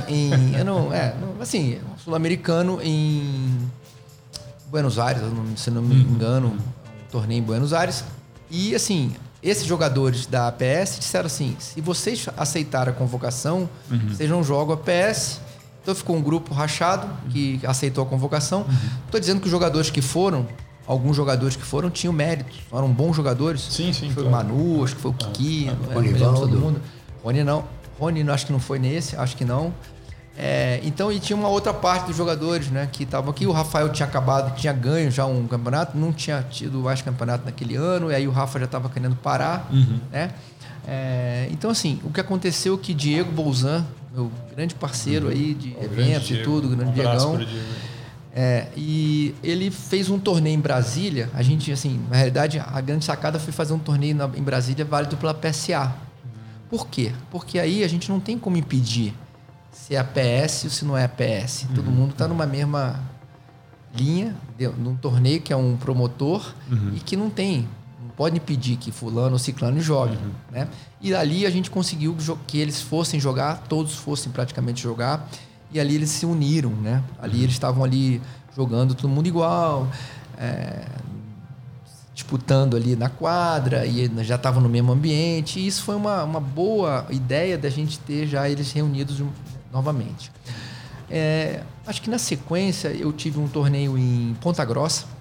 em, 0.09 0.13
em- 0.33 0.55
eu 0.57 0.65
não, 0.65 0.93
é, 0.93 1.13
não, 1.19 1.41
assim, 1.41 1.79
sul-americano 2.03 2.79
em 2.81 3.57
Buenos 4.69 4.99
Aires, 4.99 5.21
se 5.55 5.71
não 5.71 5.81
me 5.81 5.95
engano, 5.95 6.49
um 6.49 7.11
torneio 7.11 7.39
em 7.39 7.43
Buenos 7.43 7.71
Aires. 7.73 8.03
E 8.49 8.73
assim, 8.75 9.13
esses 9.41 9.65
jogadores 9.65 10.25
da 10.25 10.47
APS 10.47 10.97
disseram 10.99 11.27
assim: 11.27 11.55
se 11.59 11.79
vocês 11.81 12.27
aceitarem 12.35 12.93
a 12.93 12.95
convocação, 12.97 13.69
vocês 14.09 14.29
não 14.29 14.43
jogam 14.43 14.73
a 14.75 14.77
APS. 14.79 15.39
Então 15.87 15.95
ficou 15.95 16.17
um 16.17 16.21
grupo 16.21 16.53
rachado 16.53 17.07
que 17.29 17.61
aceitou 17.65 18.03
a 18.03 18.07
convocação. 18.07 18.65
Estou 19.05 19.17
dizendo 19.21 19.39
que 19.39 19.45
os 19.45 19.51
jogadores 19.51 19.89
que 19.89 20.01
foram, 20.01 20.45
alguns 20.85 21.15
jogadores 21.15 21.55
que 21.55 21.63
foram, 21.63 21.89
tinham 21.89 22.11
mérito, 22.11 22.51
eram 22.73 22.89
bons 22.91 23.15
jogadores. 23.15 23.61
Sim, 23.61 23.93
sim, 23.93 24.11
Foi 24.11 24.25
claro. 24.25 24.49
o 24.49 24.53
Manu, 24.53 24.83
acho 24.83 24.97
que 24.97 25.01
foi 25.01 25.11
o 25.11 25.13
Kiki, 25.13 25.67
não 25.67 25.93
Ronivaldo. 25.93 26.01
lembro 26.01 26.33
de 26.33 26.39
todo 26.41 26.59
mundo. 26.59 26.81
Rony 27.23 27.41
não. 27.45 27.63
Rony 27.97 28.29
acho 28.29 28.45
que 28.47 28.51
não 28.51 28.59
foi 28.59 28.79
nesse, 28.79 29.15
acho 29.15 29.37
que 29.37 29.45
não. 29.45 29.73
É, 30.37 30.81
então, 30.83 31.09
e 31.09 31.21
tinha 31.21 31.37
uma 31.37 31.47
outra 31.47 31.73
parte 31.73 32.07
dos 32.07 32.17
jogadores, 32.17 32.67
né, 32.67 32.89
que 32.91 33.03
estavam 33.03 33.31
aqui. 33.31 33.47
O 33.47 33.53
Rafael 33.53 33.87
tinha 33.87 34.05
acabado, 34.05 34.53
tinha 34.57 34.73
ganho 34.73 35.09
já 35.09 35.25
um 35.25 35.47
campeonato, 35.47 35.97
não 35.97 36.11
tinha 36.11 36.43
tido 36.51 36.79
mais 36.79 37.01
campeonato 37.01 37.45
naquele 37.45 37.77
ano, 37.77 38.11
e 38.11 38.15
aí 38.15 38.27
o 38.27 38.31
Rafa 38.31 38.59
já 38.59 38.65
estava 38.65 38.89
querendo 38.89 39.15
parar, 39.15 39.69
Uhum. 39.71 40.01
né? 40.11 40.31
É, 40.85 41.47
então, 41.51 41.69
assim, 41.71 41.99
o 42.03 42.09
que 42.11 42.19
aconteceu 42.19 42.75
é 42.75 42.77
que 42.77 42.93
Diego 42.93 43.31
Bolzan, 43.31 43.85
meu 44.13 44.31
grande 44.55 44.75
parceiro 44.75 45.27
aí 45.29 45.53
de 45.53 45.69
grande 45.71 45.85
eventos 45.85 46.31
e 46.31 46.43
tudo, 46.43 46.67
o 46.67 46.75
grande 46.75 46.89
Um 46.91 46.93
Diegão, 46.93 47.15
é, 48.33 48.67
e 48.77 49.33
ele 49.43 49.71
fez 49.71 50.09
um 50.09 50.19
torneio 50.19 50.55
em 50.55 50.59
Brasília. 50.59 51.29
A 51.33 51.41
gente, 51.41 51.71
assim, 51.71 51.99
na 52.09 52.15
realidade, 52.17 52.59
a 52.59 52.79
grande 52.81 53.03
sacada 53.05 53.39
foi 53.39 53.51
fazer 53.51 53.73
um 53.73 53.79
torneio 53.79 54.15
na- 54.15 54.29
em 54.35 54.43
Brasília 54.43 54.85
válido 54.85 55.17
pela 55.17 55.33
PSA. 55.33 55.93
Por 56.69 56.87
quê? 56.87 57.11
Porque 57.31 57.57
aí 57.59 57.83
a 57.83 57.87
gente 57.87 58.09
não 58.09 58.19
tem 58.19 58.37
como 58.37 58.57
impedir 58.57 59.13
se 59.71 59.95
é 59.95 59.97
a 59.99 60.03
PS 60.03 60.65
ou 60.65 60.69
se 60.69 60.85
não 60.85 60.97
é 60.97 61.05
a 61.05 61.09
PS. 61.09 61.65
Todo 61.73 61.89
mundo 61.89 62.11
está 62.11 62.27
numa 62.27 62.45
mesma 62.45 62.99
linha, 63.95 64.35
de, 64.57 64.67
num 64.67 64.95
torneio 64.95 65.41
que 65.41 65.51
é 65.51 65.55
um 65.55 65.75
promotor 65.77 66.53
e 66.95 66.99
que 66.99 67.15
não 67.15 67.29
tem, 67.29 67.67
pode 68.17 68.35
impedir 68.35 68.77
que 68.77 68.91
fulano 68.91 69.33
ou 69.33 69.39
ciclano 69.39 69.79
jogue. 69.79 70.17
Né? 70.51 70.67
E 70.99 71.13
ali 71.13 71.45
a 71.45 71.49
gente 71.51 71.69
conseguiu 71.69 72.17
que 72.47 72.57
eles 72.57 72.81
fossem 72.81 73.19
jogar, 73.19 73.63
todos 73.69 73.93
fossem 73.93 74.31
praticamente 74.31 74.81
jogar, 74.81 75.29
e 75.71 75.79
ali 75.79 75.95
eles 75.95 76.09
se 76.09 76.25
uniram. 76.25 76.71
Né? 76.71 77.03
Ali 77.21 77.43
eles 77.43 77.53
estavam 77.53 77.83
ali 77.83 78.19
jogando 78.55 78.95
todo 78.95 79.07
mundo 79.07 79.27
igual, 79.27 79.87
é, 80.35 80.87
disputando 82.15 82.75
ali 82.75 82.95
na 82.95 83.07
quadra 83.07 83.85
e 83.85 84.09
já 84.23 84.33
estavam 84.33 84.61
no 84.61 84.67
mesmo 84.67 84.91
ambiente. 84.91 85.59
E 85.59 85.67
isso 85.67 85.83
foi 85.83 85.95
uma, 85.95 86.23
uma 86.23 86.39
boa 86.39 87.05
ideia 87.11 87.55
da 87.55 87.69
gente 87.69 87.99
ter 87.99 88.25
já 88.25 88.49
eles 88.49 88.71
reunidos 88.71 89.21
novamente. 89.71 90.31
É, 91.07 91.61
acho 91.85 92.01
que 92.01 92.09
na 92.09 92.17
sequência 92.17 92.89
eu 92.89 93.13
tive 93.13 93.39
um 93.39 93.47
torneio 93.47 93.95
em 93.95 94.35
Ponta 94.41 94.65
Grossa. 94.65 95.16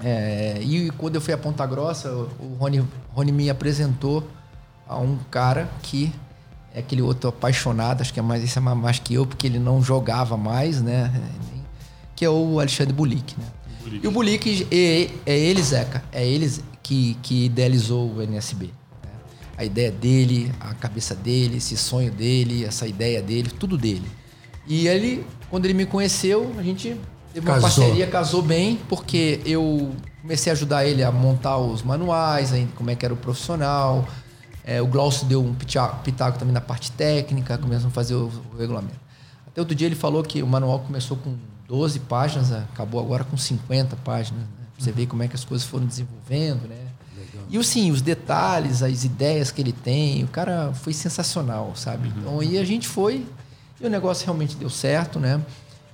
É, 0.00 0.58
e 0.60 0.90
quando 0.92 1.16
eu 1.16 1.20
fui 1.20 1.32
a 1.32 1.38
Ponta 1.38 1.66
Grossa, 1.66 2.10
o 2.10 2.56
Rony, 2.58 2.84
Rony 3.14 3.32
me 3.32 3.50
apresentou 3.50 4.26
a 4.88 4.98
um 4.98 5.16
cara 5.30 5.68
que 5.82 6.12
é 6.74 6.80
aquele 6.80 7.02
outro 7.02 7.28
apaixonado, 7.28 8.00
acho 8.00 8.12
que 8.12 8.18
é 8.18 8.22
mais, 8.22 8.42
esse 8.42 8.58
é 8.58 8.60
mais 8.60 8.98
que 8.98 9.14
eu, 9.14 9.26
porque 9.26 9.46
ele 9.46 9.58
não 9.58 9.82
jogava 9.82 10.36
mais, 10.36 10.80
né? 10.80 11.12
Que 12.16 12.24
é 12.24 12.30
o 12.30 12.58
Alexandre 12.58 12.92
Bulik, 12.92 13.34
né? 13.38 13.46
Bulik. 13.82 14.04
E 14.04 14.08
o 14.08 14.10
Bulik, 14.10 14.66
é, 14.70 15.10
é 15.30 15.38
ele, 15.38 15.62
Zeca, 15.62 16.02
é 16.12 16.26
ele 16.26 16.50
que, 16.82 17.16
que 17.22 17.46
idealizou 17.46 18.14
o 18.14 18.22
NSB. 18.22 18.66
né? 18.66 19.10
A 19.56 19.64
ideia 19.64 19.90
dele, 19.90 20.50
a 20.60 20.72
cabeça 20.74 21.14
dele, 21.14 21.58
esse 21.58 21.76
sonho 21.76 22.10
dele, 22.10 22.64
essa 22.64 22.86
ideia 22.86 23.20
dele, 23.20 23.50
tudo 23.50 23.76
dele. 23.76 24.06
E 24.66 24.86
ele, 24.86 25.26
quando 25.50 25.66
ele 25.66 25.74
me 25.74 25.84
conheceu, 25.84 26.54
a 26.56 26.62
gente 26.62 26.96
teve 27.32 27.46
uma 27.46 27.60
Casou. 27.60 27.84
parceria, 27.84 28.06
casou 28.06 28.42
bem, 28.42 28.78
porque 28.88 29.40
eu 29.44 29.92
comecei 30.20 30.50
a 30.50 30.54
ajudar 30.54 30.84
ele 30.86 31.02
a 31.02 31.10
montar 31.10 31.58
os 31.58 31.82
manuais, 31.82 32.52
aí, 32.52 32.68
como 32.76 32.90
é 32.90 32.94
que 32.94 33.04
era 33.04 33.14
o 33.14 33.16
profissional. 33.16 34.06
É, 34.64 34.80
o 34.80 34.86
Glaucio 34.86 35.26
deu 35.26 35.42
um 35.42 35.54
pitaco 35.54 36.38
também 36.38 36.54
na 36.54 36.60
parte 36.60 36.92
técnica, 36.92 37.58
começamos 37.58 37.92
a 37.92 37.94
fazer 37.94 38.14
o, 38.14 38.30
o 38.54 38.58
regulamento. 38.58 39.00
Até 39.46 39.60
outro 39.60 39.74
dia 39.74 39.86
ele 39.86 39.96
falou 39.96 40.22
que 40.22 40.42
o 40.42 40.46
manual 40.46 40.78
começou 40.80 41.16
com 41.16 41.34
12 41.66 42.00
páginas, 42.00 42.52
acabou 42.52 43.00
agora 43.00 43.24
com 43.24 43.36
50 43.36 43.96
páginas. 43.96 44.40
Né? 44.40 44.46
Pra 44.76 44.84
Você 44.84 44.92
vê 44.92 45.06
como 45.06 45.22
é 45.22 45.28
que 45.28 45.34
as 45.34 45.44
coisas 45.44 45.66
foram 45.66 45.86
desenvolvendo, 45.86 46.68
né? 46.68 46.76
E 47.50 47.58
assim, 47.58 47.90
os 47.90 48.00
detalhes, 48.00 48.82
as 48.82 49.04
ideias 49.04 49.50
que 49.50 49.60
ele 49.60 49.72
tem, 49.72 50.24
o 50.24 50.28
cara 50.28 50.72
foi 50.72 50.92
sensacional, 50.92 51.72
sabe? 51.74 52.10
Então 52.16 52.40
aí 52.40 52.56
a 52.56 52.64
gente 52.64 52.88
foi 52.88 53.26
e 53.80 53.86
o 53.86 53.90
negócio 53.90 54.24
realmente 54.24 54.56
deu 54.56 54.70
certo, 54.70 55.18
né? 55.20 55.40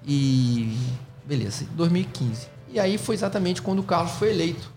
E 0.07 0.77
beleza, 1.29 1.67
2015. 1.73 2.49
E 2.73 2.81
aí 2.81 2.97
foi 2.97 3.15
exatamente 3.15 3.61
quando 3.61 3.81
o 3.81 3.83
Carlos 3.83 4.13
foi 4.13 4.31
eleito. 4.31 4.73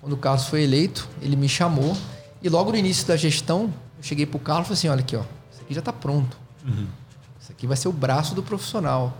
Quando 0.00 0.12
o 0.12 0.16
Carlos 0.16 0.44
foi 0.44 0.62
eleito, 0.62 1.08
ele 1.20 1.34
me 1.34 1.48
chamou 1.48 1.96
e 2.40 2.48
logo 2.48 2.70
no 2.70 2.76
início 2.76 3.04
da 3.08 3.16
gestão, 3.16 3.74
eu 3.96 4.02
cheguei 4.02 4.24
pro 4.24 4.38
Carlos 4.38 4.66
e 4.66 4.68
falei 4.68 4.78
assim, 4.78 4.88
olha 4.88 5.00
aqui, 5.00 5.16
ó, 5.16 5.24
isso 5.50 5.62
aqui 5.62 5.74
já 5.74 5.82
tá 5.82 5.92
pronto. 5.92 6.38
Isso 7.40 7.50
aqui 7.50 7.66
vai 7.66 7.76
ser 7.76 7.88
o 7.88 7.92
braço 7.92 8.34
do 8.34 8.42
profissional. 8.42 9.18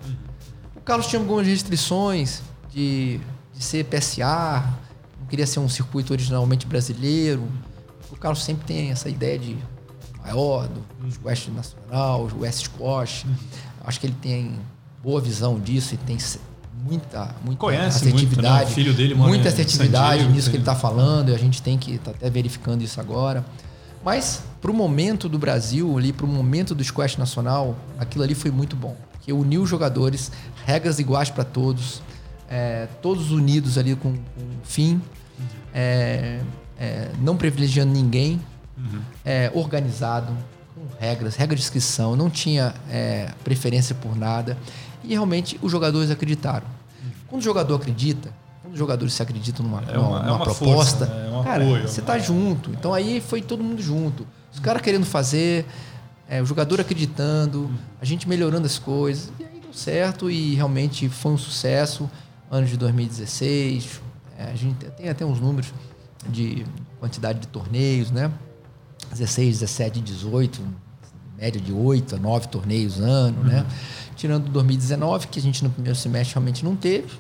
O 0.77 0.81
Carlos 0.81 1.09
tinha 1.09 1.21
algumas 1.21 1.47
restrições 1.47 2.43
de, 2.73 3.21
de 3.53 3.65
ser 3.65 3.85
PSA, 3.87 4.65
não 5.21 5.27
queria 5.27 5.47
ser 5.47 5.59
um 5.59 5.69
circuito 5.69 6.13
originalmente 6.13 6.67
brasileiro. 6.67 7.49
O 8.11 8.17
Carlos 8.17 8.45
sempre 8.45 8.65
tem 8.65 8.91
essa 8.91 9.09
ideia 9.09 9.39
de 9.39 9.57
maior, 10.21 10.69
do 10.69 10.85
West 11.25 11.49
Nacional, 11.49 12.29
West 12.39 12.65
Squash. 12.65 13.27
Acho 13.85 14.01
que 14.01 14.07
ele 14.07 14.17
tem 14.21 14.59
boa 15.03 15.21
visão 15.21 15.59
disso 15.59 15.95
e 15.95 15.97
tem 15.97 16.17
muita, 16.87 17.35
muita 17.45 17.61
Conhece 17.61 18.05
muito, 18.05 18.17
assertividade. 18.17 18.65
né? 18.65 18.71
O 18.71 18.75
filho 18.75 18.95
dele 18.95 19.15
muita 19.15 19.49
assertividade 19.49 20.19
Diego, 20.19 20.33
nisso 20.33 20.51
que 20.51 20.57
ele 20.57 20.63
está 20.63 20.75
falando, 20.75 21.31
e 21.31 21.35
a 21.35 21.39
gente 21.39 21.61
tem 21.63 21.77
que 21.77 21.93
estar 21.93 22.13
até 22.13 22.31
verificando 22.31 22.83
isso 22.83 23.01
agora. 23.01 23.45
Mas 24.05 24.43
para 24.61 24.71
o 24.71 24.75
momento 24.75 25.29
do 25.29 25.39
Brasil, 25.39 25.99
ali, 25.99 26.13
para 26.13 26.25
o 26.25 26.29
momento 26.29 26.75
do 26.75 26.85
squash 26.85 27.17
nacional, 27.17 27.77
aquilo 27.99 28.23
ali 28.23 28.35
foi 28.35 28.51
muito 28.51 28.77
bom. 28.77 28.97
Porque 29.13 29.33
uniu 29.33 29.63
os 29.63 29.69
jogadores, 29.69 30.31
regras 30.65 30.99
iguais 31.01 31.29
para 31.29 31.43
todos, 31.43 32.01
é, 32.49 32.87
todos 33.03 33.33
unidos 33.33 33.77
ali 33.77 33.97
com, 33.97 34.13
com 34.13 34.41
um 34.41 34.65
fim, 34.65 35.03
é, 35.75 36.41
é, 36.79 37.11
não 37.21 37.37
privilegiando 37.37 37.93
ninguém, 37.93 38.41
é, 39.25 39.51
organizado, 39.55 40.33
com 40.75 40.83
regras, 41.01 41.35
regra 41.35 41.57
de 41.57 41.63
inscrição, 41.63 42.15
não 42.15 42.31
tinha 42.31 42.75
é, 42.89 43.31
preferência 43.43 43.95
por 43.95 44.17
nada. 44.17 44.57
E 45.03 45.09
realmente 45.09 45.59
os 45.63 45.73
jogadores 45.73 46.11
acreditaram. 46.11 46.76
Quando 47.29 47.41
o 47.41 47.45
jogador 47.45 47.75
acredita, 47.77 48.33
quando 48.63 48.73
os 48.75 48.79
jogadores 48.79 49.13
se 49.15 49.23
acreditam 49.23 49.65
numa, 49.65 49.81
É 49.83 49.99
uma- 49.99 50.19
numa- 50.21 50.29
é 50.29 50.31
uma 50.33 50.45
proposta, 50.45 51.07
força, 51.07 51.07
né? 51.07 51.29
É 51.33 51.37
um 51.37 51.43
cara, 51.45 51.65
apoio, 51.65 51.89
você 51.89 52.01
é 52.01 52.05
tá 52.05 52.13
uma- 52.15 52.19
junto. 52.21 52.71
Então 52.71 52.93
aí 52.95 53.21
foi 53.21 53.43
todo 53.43 53.63
mundo 53.63 53.83
junto. 53.83 54.27
Os 54.53 54.61
caras 54.61 54.81
querendo 54.83 55.05
fazer, 55.07 55.67
é, 56.29 56.41
o 56.43 56.47
jogador 56.47 56.81
acreditando, 56.81 57.71
a 58.01 58.05
gente 58.05 58.29
melhorando 58.29 58.67
as 58.67 58.79
coisas. 58.79 59.31
E 59.39 59.45
aí 59.45 59.61
deu 59.61 59.73
certo 59.73 60.31
e 60.31 60.55
realmente 60.55 61.09
foi 61.09 61.33
um 61.33 61.39
sucesso. 61.39 62.11
Ano 62.51 62.67
de 62.67 62.77
2016, 62.77 64.01
é, 64.39 64.45
a 64.45 64.55
gente 64.55 64.87
tem 64.91 65.09
até 65.09 65.25
uns 65.27 65.41
números 65.41 65.73
de 66.29 66.65
quantidade 67.01 67.41
de 67.41 67.49
torneios, 67.49 68.11
né? 68.11 68.31
16, 69.11 69.59
17, 69.61 70.01
18, 70.01 70.61
média 71.37 71.61
de 71.61 71.73
8 71.73 72.17
a 72.17 72.19
9 72.19 72.49
torneios 72.49 72.99
ano, 72.99 73.45
né? 73.45 73.67
Tirando 74.17 74.49
2019, 74.51 75.29
que 75.29 75.39
a 75.39 75.43
gente 75.43 75.63
no 75.63 75.71
primeiro 75.71 75.97
semestre 75.99 76.35
realmente 76.35 76.65
não 76.65 76.75
teve. 76.75 77.19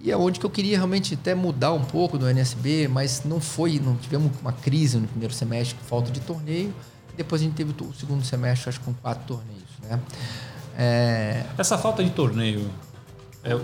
E 0.00 0.10
é 0.10 0.16
onde 0.16 0.38
que 0.38 0.44
eu 0.44 0.50
queria 0.50 0.76
realmente 0.76 1.14
até 1.14 1.34
mudar 1.34 1.72
um 1.72 1.82
pouco 1.82 2.18
do 2.18 2.28
NSB, 2.28 2.88
mas 2.88 3.22
não 3.24 3.40
foi, 3.40 3.78
não 3.78 3.96
tivemos 3.96 4.30
uma 4.42 4.52
crise 4.52 4.98
no 4.98 5.08
primeiro 5.08 5.32
semestre, 5.32 5.76
falta 5.86 6.10
de 6.10 6.20
torneio. 6.20 6.74
Depois 7.16 7.40
a 7.40 7.44
gente 7.44 7.54
teve 7.54 7.72
o 7.80 7.94
segundo 7.94 8.22
semestre, 8.24 8.68
acho 8.68 8.80
que 8.80 8.84
com 8.84 8.92
quatro 8.92 9.24
torneios, 9.26 9.62
né? 9.82 10.00
É, 10.76 11.44
Essa 11.56 11.78
falta 11.78 12.02
de 12.02 12.10
torneio. 12.10 12.68
É, 13.42 13.58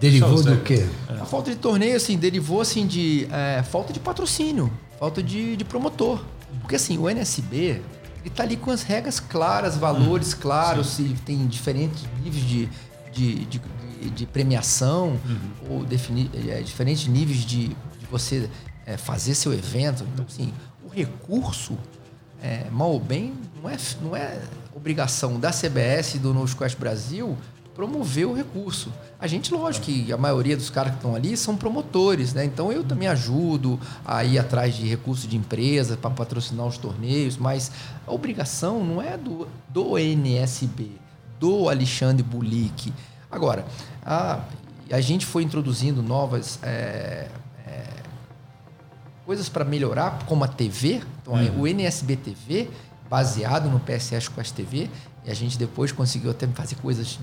Derivou 0.00 0.42
do 0.42 0.56
quê? 0.58 0.86
A 1.08 1.24
falta 1.24 1.50
de 1.50 1.56
torneio, 1.56 1.96
assim, 1.96 2.16
derivou, 2.16 2.60
assim, 2.60 2.86
de 2.86 3.26
é, 3.32 3.62
falta 3.62 3.92
de 3.92 3.98
patrocínio, 3.98 4.70
falta 4.98 5.22
de, 5.22 5.56
de 5.56 5.64
promotor. 5.64 6.24
Porque, 6.60 6.76
assim, 6.76 6.98
o 6.98 7.08
NSB, 7.08 7.82
ele 8.20 8.30
tá 8.30 8.42
ali 8.42 8.56
com 8.56 8.70
as 8.70 8.82
regras 8.82 9.20
claras, 9.20 9.76
valores 9.76 10.34
claros, 10.34 10.88
se 10.88 11.04
tem 11.24 11.46
diferentes 11.46 12.04
níveis 12.22 12.44
de, 12.44 12.68
de, 13.12 13.44
de, 13.46 13.60
de- 14.10 14.26
premiação, 14.26 15.18
ou 15.68 15.84
definir, 15.84 16.30
é, 16.48 16.60
diferentes 16.62 17.06
níveis 17.06 17.38
de, 17.40 17.68
de 17.68 18.06
você 18.10 18.48
é, 18.86 18.96
fazer 18.96 19.34
seu 19.34 19.52
evento. 19.52 20.04
Então, 20.12 20.24
assim, 20.28 20.52
o 20.84 20.88
recurso, 20.88 21.76
é, 22.42 22.66
mal 22.70 22.90
ou 22.92 23.00
bem, 23.00 23.34
não 23.62 23.68
é, 23.70 23.76
não 24.02 24.16
é 24.16 24.38
obrigação 24.74 25.38
da 25.40 25.50
CBS 25.50 26.14
e 26.14 26.18
do 26.18 26.32
No 26.32 26.46
Squash 26.46 26.74
Brasil 26.74 27.36
promover 27.78 28.26
o 28.26 28.34
recurso. 28.34 28.92
A 29.20 29.28
gente, 29.28 29.54
lógico 29.54 29.86
que 29.86 30.12
a 30.12 30.16
maioria 30.16 30.56
dos 30.56 30.68
caras 30.68 30.90
que 30.90 30.98
estão 30.98 31.14
ali 31.14 31.36
são 31.36 31.56
promotores, 31.56 32.34
né? 32.34 32.44
Então 32.44 32.72
eu 32.72 32.82
também 32.82 33.06
ajudo 33.06 33.78
a 34.04 34.24
ir 34.24 34.36
atrás 34.36 34.74
de 34.74 34.84
recursos 34.84 35.30
de 35.30 35.36
empresa 35.36 35.96
para 35.96 36.10
patrocinar 36.10 36.66
os 36.66 36.76
torneios, 36.76 37.36
mas 37.36 37.70
a 38.04 38.10
obrigação 38.10 38.84
não 38.84 39.00
é 39.00 39.16
do, 39.16 39.46
do 39.68 39.96
NSB, 39.96 40.90
do 41.38 41.68
Alexandre 41.68 42.24
Bulik. 42.24 42.92
Agora, 43.30 43.64
a, 44.04 44.40
a 44.90 45.00
gente 45.00 45.24
foi 45.24 45.44
introduzindo 45.44 46.02
novas 46.02 46.58
é, 46.64 47.28
é, 47.64 47.84
coisas 49.24 49.48
para 49.48 49.64
melhorar, 49.64 50.24
como 50.26 50.42
a 50.42 50.48
TV. 50.48 51.00
Então, 51.22 51.34
uhum. 51.34 51.60
o 51.60 51.66
NSB 51.68 52.16
TV, 52.16 52.70
baseado 53.08 53.70
no 53.70 53.78
PSS 53.78 54.28
Quest 54.28 54.52
TV, 54.52 54.90
e 55.24 55.30
a 55.30 55.34
gente 55.34 55.56
depois 55.56 55.92
conseguiu 55.92 56.32
até 56.32 56.48
fazer 56.48 56.74
coisas 56.74 57.16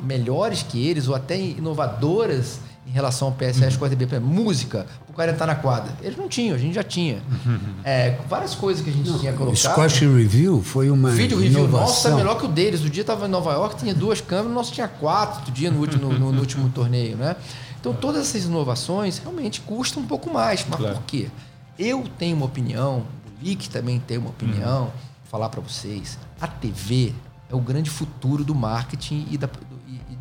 melhores 0.00 0.62
que 0.62 0.86
eles, 0.86 1.08
ou 1.08 1.14
até 1.14 1.38
inovadoras 1.38 2.60
em 2.86 2.90
relação 2.90 3.28
ao 3.28 3.34
PSS 3.34 3.78
uhum. 3.80 3.88
TV. 3.88 4.18
Música, 4.18 4.86
o 5.08 5.12
cara 5.12 5.32
entrar 5.32 5.46
na 5.46 5.54
quadra. 5.54 5.92
Eles 6.02 6.16
não 6.16 6.28
tinham, 6.28 6.54
a 6.54 6.58
gente 6.58 6.74
já 6.74 6.82
tinha. 6.82 7.22
Uhum. 7.46 7.58
É, 7.84 8.18
várias 8.28 8.54
coisas 8.54 8.82
que 8.82 8.90
a 8.90 8.92
gente 8.92 9.08
não, 9.08 9.18
tinha 9.18 9.32
colocado. 9.32 9.54
O 9.54 9.56
Squash 9.56 10.00
Review 10.00 10.62
foi 10.62 10.90
uma 10.90 11.10
Vídeo 11.10 11.38
Review 11.38 11.68
nosso 11.68 12.08
é 12.08 12.14
melhor 12.14 12.38
que 12.38 12.44
o 12.44 12.48
deles. 12.48 12.82
O 12.82 12.90
dia 12.90 13.02
estava 13.02 13.26
em 13.26 13.30
Nova 13.30 13.52
York, 13.52 13.76
tinha 13.76 13.94
duas 13.94 14.20
câmeras, 14.20 14.50
o 14.50 14.54
nosso 14.54 14.72
tinha 14.72 14.88
quatro 14.88 15.38
outro 15.38 15.52
dia 15.52 15.70
no 15.70 15.80
último, 15.80 16.12
no, 16.12 16.32
no 16.32 16.40
último 16.40 16.68
torneio, 16.70 17.16
né? 17.16 17.36
Então, 17.80 17.92
todas 17.92 18.28
essas 18.28 18.44
inovações 18.44 19.18
realmente 19.18 19.60
custam 19.60 20.02
um 20.02 20.06
pouco 20.06 20.32
mais. 20.32 20.64
Mas 20.68 20.78
claro. 20.78 20.96
por 20.96 21.04
quê? 21.04 21.28
Eu 21.78 22.04
tenho 22.18 22.36
uma 22.36 22.46
opinião, 22.46 22.98
o 23.40 23.44
Lick 23.44 23.68
também 23.68 23.98
tem 23.98 24.18
uma 24.18 24.30
opinião, 24.30 24.82
uhum. 24.82 24.90
vou 24.90 25.30
falar 25.30 25.48
para 25.48 25.60
vocês. 25.60 26.18
A 26.40 26.46
TV 26.46 27.12
é 27.50 27.54
o 27.54 27.60
grande 27.60 27.90
futuro 27.90 28.44
do 28.44 28.54
marketing 28.54 29.26
e 29.30 29.36
da, 29.36 29.48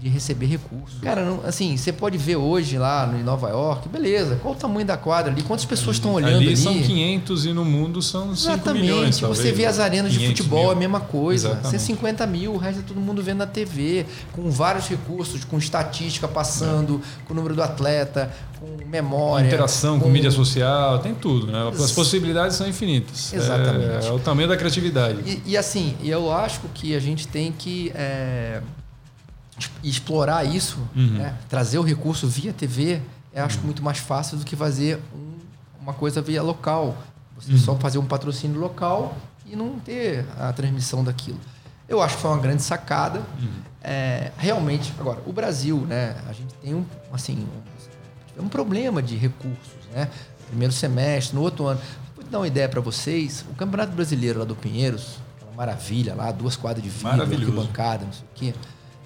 de 0.01 0.09
receber 0.09 0.47
recursos. 0.47 0.99
Cara, 0.99 1.23
não, 1.23 1.41
assim, 1.45 1.77
você 1.77 1.93
pode 1.93 2.17
ver 2.17 2.35
hoje 2.35 2.75
lá 2.75 3.07
em 3.15 3.21
Nova 3.21 3.49
York, 3.49 3.87
beleza, 3.87 4.39
qual 4.41 4.55
o 4.55 4.57
tamanho 4.57 4.85
da 4.85 4.97
quadra 4.97 5.31
ali, 5.31 5.43
quantas 5.43 5.63
pessoas 5.63 5.97
estão 5.97 6.13
olhando 6.13 6.37
ali? 6.37 6.47
Ali 6.47 6.57
são 6.57 6.73
500 6.73 7.45
e 7.45 7.53
no 7.53 7.63
mundo 7.63 8.01
são 8.01 8.35
5 8.35 8.53
Exatamente. 8.53 8.81
milhões, 8.81 9.19
Você 9.19 9.51
vê 9.51 9.65
as 9.67 9.77
arenas 9.77 10.11
de 10.11 10.25
futebol, 10.25 10.61
mil. 10.63 10.71
a 10.71 10.75
mesma 10.75 10.99
coisa. 10.99 11.49
Exatamente. 11.49 11.81
150 11.81 12.27
mil, 12.27 12.53
o 12.53 12.57
resto 12.57 12.79
é 12.79 12.83
todo 12.83 12.99
mundo 12.99 13.21
vendo 13.21 13.37
na 13.37 13.45
TV, 13.45 14.07
com 14.31 14.49
vários 14.49 14.87
recursos, 14.87 15.45
com 15.45 15.59
estatística 15.59 16.27
passando, 16.27 16.99
é. 17.03 17.25
com 17.27 17.33
o 17.33 17.35
número 17.35 17.53
do 17.53 17.61
atleta, 17.61 18.33
com 18.59 18.83
memória. 18.87 19.45
Interação 19.45 19.99
com... 19.99 20.05
com, 20.05 20.11
mídia 20.11 20.31
social, 20.31 20.97
tem 20.97 21.13
tudo, 21.13 21.45
né? 21.45 21.71
As 21.79 21.91
possibilidades 21.91 22.57
são 22.57 22.67
infinitas. 22.67 23.31
Exatamente. 23.33 24.05
É, 24.05 24.09
é 24.09 24.11
o 24.11 24.17
tamanho 24.17 24.47
da 24.47 24.57
criatividade. 24.57 25.21
E, 25.25 25.51
e, 25.51 25.57
assim, 25.57 25.95
eu 26.03 26.31
acho 26.31 26.61
que 26.73 26.95
a 26.95 26.99
gente 26.99 27.27
tem 27.27 27.51
que... 27.51 27.91
É 27.93 28.61
explorar 29.83 30.43
isso, 30.43 30.79
uhum. 30.95 31.17
né? 31.17 31.37
trazer 31.49 31.77
o 31.77 31.83
recurso 31.83 32.27
via 32.27 32.53
TV, 32.53 33.01
eu 33.33 33.45
acho 33.45 33.59
uhum. 33.59 33.65
muito 33.65 33.83
mais 33.83 33.97
fácil 33.97 34.37
do 34.37 34.45
que 34.45 34.55
fazer 34.55 34.99
um, 35.13 35.39
uma 35.81 35.93
coisa 35.93 36.21
via 36.21 36.41
local. 36.41 36.97
Você 37.35 37.53
uhum. 37.53 37.57
só 37.57 37.75
fazer 37.75 37.97
um 37.97 38.05
patrocínio 38.05 38.59
local 38.59 39.15
e 39.45 39.55
não 39.55 39.79
ter 39.79 40.25
a 40.37 40.51
transmissão 40.53 41.03
daquilo. 41.03 41.39
Eu 41.87 42.01
acho 42.01 42.15
que 42.15 42.21
foi 42.21 42.31
uma 42.31 42.39
grande 42.39 42.61
sacada. 42.61 43.19
Uhum. 43.19 43.49
É, 43.83 44.31
realmente, 44.37 44.93
agora, 44.99 45.19
o 45.25 45.33
Brasil, 45.33 45.77
né? 45.87 46.15
A 46.27 46.33
gente 46.33 46.53
tem 46.55 46.73
um, 46.73 46.85
assim, 47.11 47.45
um, 48.37 48.43
um 48.43 48.47
problema 48.47 49.01
de 49.01 49.17
recursos, 49.17 49.73
né? 49.93 50.09
Primeiro 50.47 50.73
semestre, 50.73 51.35
no 51.35 51.41
outro 51.41 51.65
ano. 51.65 51.81
Vou 52.15 52.23
dar 52.25 52.39
uma 52.39 52.47
ideia 52.47 52.69
para 52.69 52.79
vocês. 52.79 53.43
O 53.49 53.55
Campeonato 53.55 53.93
Brasileiro 53.93 54.39
lá 54.39 54.45
do 54.45 54.55
Pinheiros, 54.55 55.17
aquela 55.37 55.51
maravilha 55.55 56.13
lá, 56.13 56.31
duas 56.31 56.55
quadras 56.55 56.83
de 56.83 56.89
vidro, 56.89 57.51
bancada, 57.51 58.05
não 58.05 58.13
sei 58.13 58.23
o 58.23 58.35
quê. 58.35 58.53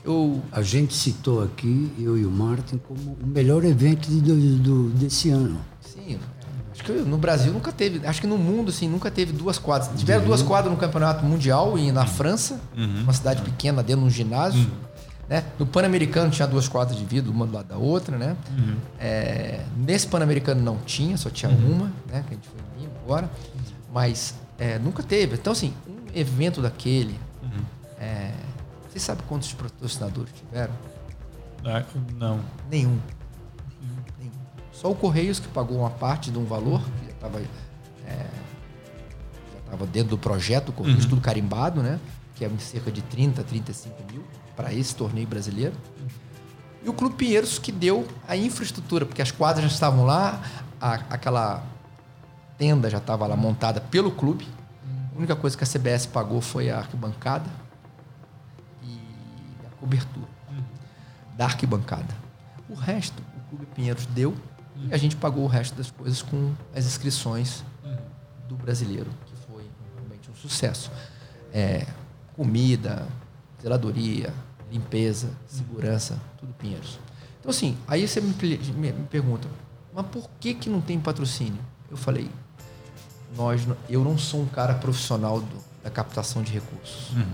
Eu... 0.06 0.42
A 0.52 0.62
gente 0.62 0.94
citou 0.94 1.44
aqui, 1.44 1.92
eu 2.00 2.18
e 2.18 2.26
o 2.26 2.32
Martin, 2.32 2.78
como 2.78 3.18
o 3.22 3.28
melhor 3.28 3.66
evento 3.66 4.08
de, 4.08 4.22
do, 4.22 4.90
desse 4.92 5.30
ano. 5.32 5.60
Sim. 5.82 6.20
Acho 6.72 6.84
que 6.84 6.92
no 6.92 7.18
Brasil 7.18 7.54
nunca 7.54 7.72
teve, 7.72 8.06
acho 8.06 8.20
que 8.20 8.28
no 8.28 8.38
mundo 8.38 8.70
assim, 8.70 8.88
nunca 8.88 9.10
teve 9.10 9.32
duas 9.32 9.58
quadras. 9.58 9.98
Tiveram 9.98 10.26
duas 10.26 10.42
quadras 10.42 10.72
no 10.72 10.78
Campeonato 10.78 11.26
Mundial 11.26 11.78
e 11.78 11.90
na 11.90 12.06
França, 12.06 12.60
uhum. 12.78 13.04
uma 13.04 13.14
cidade 13.14 13.42
pequena 13.42 13.82
dentro 13.82 14.02
de 14.02 14.08
um 14.08 14.10
ginásio. 14.10 14.60
Uhum. 14.60 14.86
Né? 15.30 15.44
No 15.58 15.66
Pan-Americano 15.66 16.30
tinha 16.30 16.48
duas 16.48 16.68
quadras 16.68 16.98
de 16.98 17.06
vidro, 17.06 17.32
uma 17.32 17.48
do 17.48 17.54
lado 17.54 17.68
da 17.68 17.78
outra. 17.78 18.18
Né? 18.18 18.36
Uhum. 18.58 18.76
É, 19.00 19.62
nesse 19.78 20.06
Pan-Americano 20.08 20.62
não 20.62 20.78
tinha, 20.86 21.18
só 21.18 21.30
tinha 21.30 21.52
uhum. 21.52 21.72
uma, 21.72 21.86
né? 22.12 22.24
que 22.28 22.34
a 22.34 22.36
gente 22.36 22.48
foi 22.50 22.84
em 22.84 22.88
agora. 23.04 23.32
Mas 23.94 24.36
é, 24.60 24.78
nunca 24.78 25.02
teve. 25.02 25.36
Então, 25.36 25.54
assim, 25.54 25.74
um 25.88 26.18
evento 26.18 26.62
daquele. 26.62 27.18
Uhum. 27.42 27.64
É, 28.00 28.32
você 28.96 29.08
sabe 29.08 29.24
quantos 29.24 29.52
patrocinadores 29.52 30.32
tiveram? 30.34 30.74
Ah, 31.66 31.84
não. 32.14 32.40
Nenhum. 32.72 32.98
Nenhum. 34.18 34.32
Só 34.72 34.90
o 34.90 34.96
Correios 34.96 35.38
que 35.38 35.50
pagou 35.50 35.80
uma 35.80 35.90
parte 35.90 36.32
de 36.32 36.38
um 36.38 36.46
valor, 36.46 36.82
que 36.82 37.06
já 37.08 37.12
estava 37.12 37.42
é, 38.08 38.28
já 39.70 39.86
dentro 39.92 40.12
do 40.12 40.18
projeto, 40.18 40.72
Correios 40.72 41.04
uhum. 41.04 41.10
tudo 41.10 41.22
carimbado, 41.22 41.84
né? 41.84 42.00
Que 42.36 42.46
é 42.46 42.52
cerca 42.58 42.90
de 42.90 43.02
30, 43.02 43.44
35 43.44 43.96
mil 44.10 44.24
para 44.56 44.74
esse 44.74 44.96
torneio 44.96 45.28
brasileiro. 45.28 45.74
E 46.82 46.88
o 46.88 46.94
Clube 46.94 47.16
Pinheiros 47.16 47.60
que 47.60 47.74
deu 47.74 48.08
a 48.26 48.38
infraestrutura, 48.38 49.06
porque 49.06 49.22
as 49.22 49.32
quadras 49.32 49.66
já 49.66 49.74
estavam 49.74 50.06
lá, 50.06 50.42
a, 50.80 50.94
aquela 51.10 51.64
tenda 52.58 52.90
já 52.90 53.00
estava 53.00 53.28
lá 53.28 53.36
montada 53.36 53.82
pelo 53.82 54.12
clube. 54.12 54.48
A 55.14 55.18
única 55.18 55.36
coisa 55.36 55.58
que 55.58 55.64
a 55.66 55.68
CBS 55.68 56.06
pagou 56.06 56.40
foi 56.40 56.70
a 56.70 56.78
arquibancada 56.78 57.65
cobertura 59.86 60.28
uhum. 60.50 60.64
da 61.38 61.46
arquibancada. 61.46 62.14
O 62.68 62.74
resto, 62.74 63.22
o 63.38 63.50
Clube 63.50 63.68
Pinheiros 63.68 64.08
deu 64.08 64.32
uhum. 64.32 64.88
e 64.90 64.94
a 64.94 64.98
gente 64.98 65.16
pagou 65.16 65.44
o 65.44 65.48
resto 65.48 65.76
das 65.76 65.92
coisas 65.92 66.24
com 66.24 66.54
as 66.76 66.86
inscrições 66.86 67.64
uhum. 67.84 67.96
do 68.50 68.56
brasileiro, 68.56 69.12
que 69.28 69.36
foi 69.48 69.64
realmente 69.96 70.32
um 70.32 70.36
sucesso. 70.36 70.92
É, 71.54 71.86
comida, 72.36 73.08
zeladoria, 73.62 74.34
limpeza, 74.72 75.30
segurança, 75.48 76.20
tudo 76.40 76.52
Pinheiros. 76.54 77.00
Então, 77.40 77.52
assim, 77.52 77.78
aí 77.88 78.08
você 78.08 78.20
me, 78.20 78.34
me, 78.34 78.92
me 78.92 79.06
pergunta, 79.06 79.48
mas 79.94 80.08
por 80.08 80.28
que, 80.40 80.56
que 80.56 80.68
não 80.68 80.82
tem 80.82 81.00
patrocínio? 81.00 81.62
Eu 81.92 81.96
falei, 81.96 82.30
nós, 83.38 83.62
eu 83.88 84.04
não 84.04 84.18
sou 84.18 84.42
um 84.42 84.48
cara 84.48 84.74
profissional 84.74 85.40
do, 85.40 85.64
da 85.84 85.92
captação 85.92 86.42
de 86.42 86.52
recursos. 86.52 87.12
Uhum. 87.12 87.32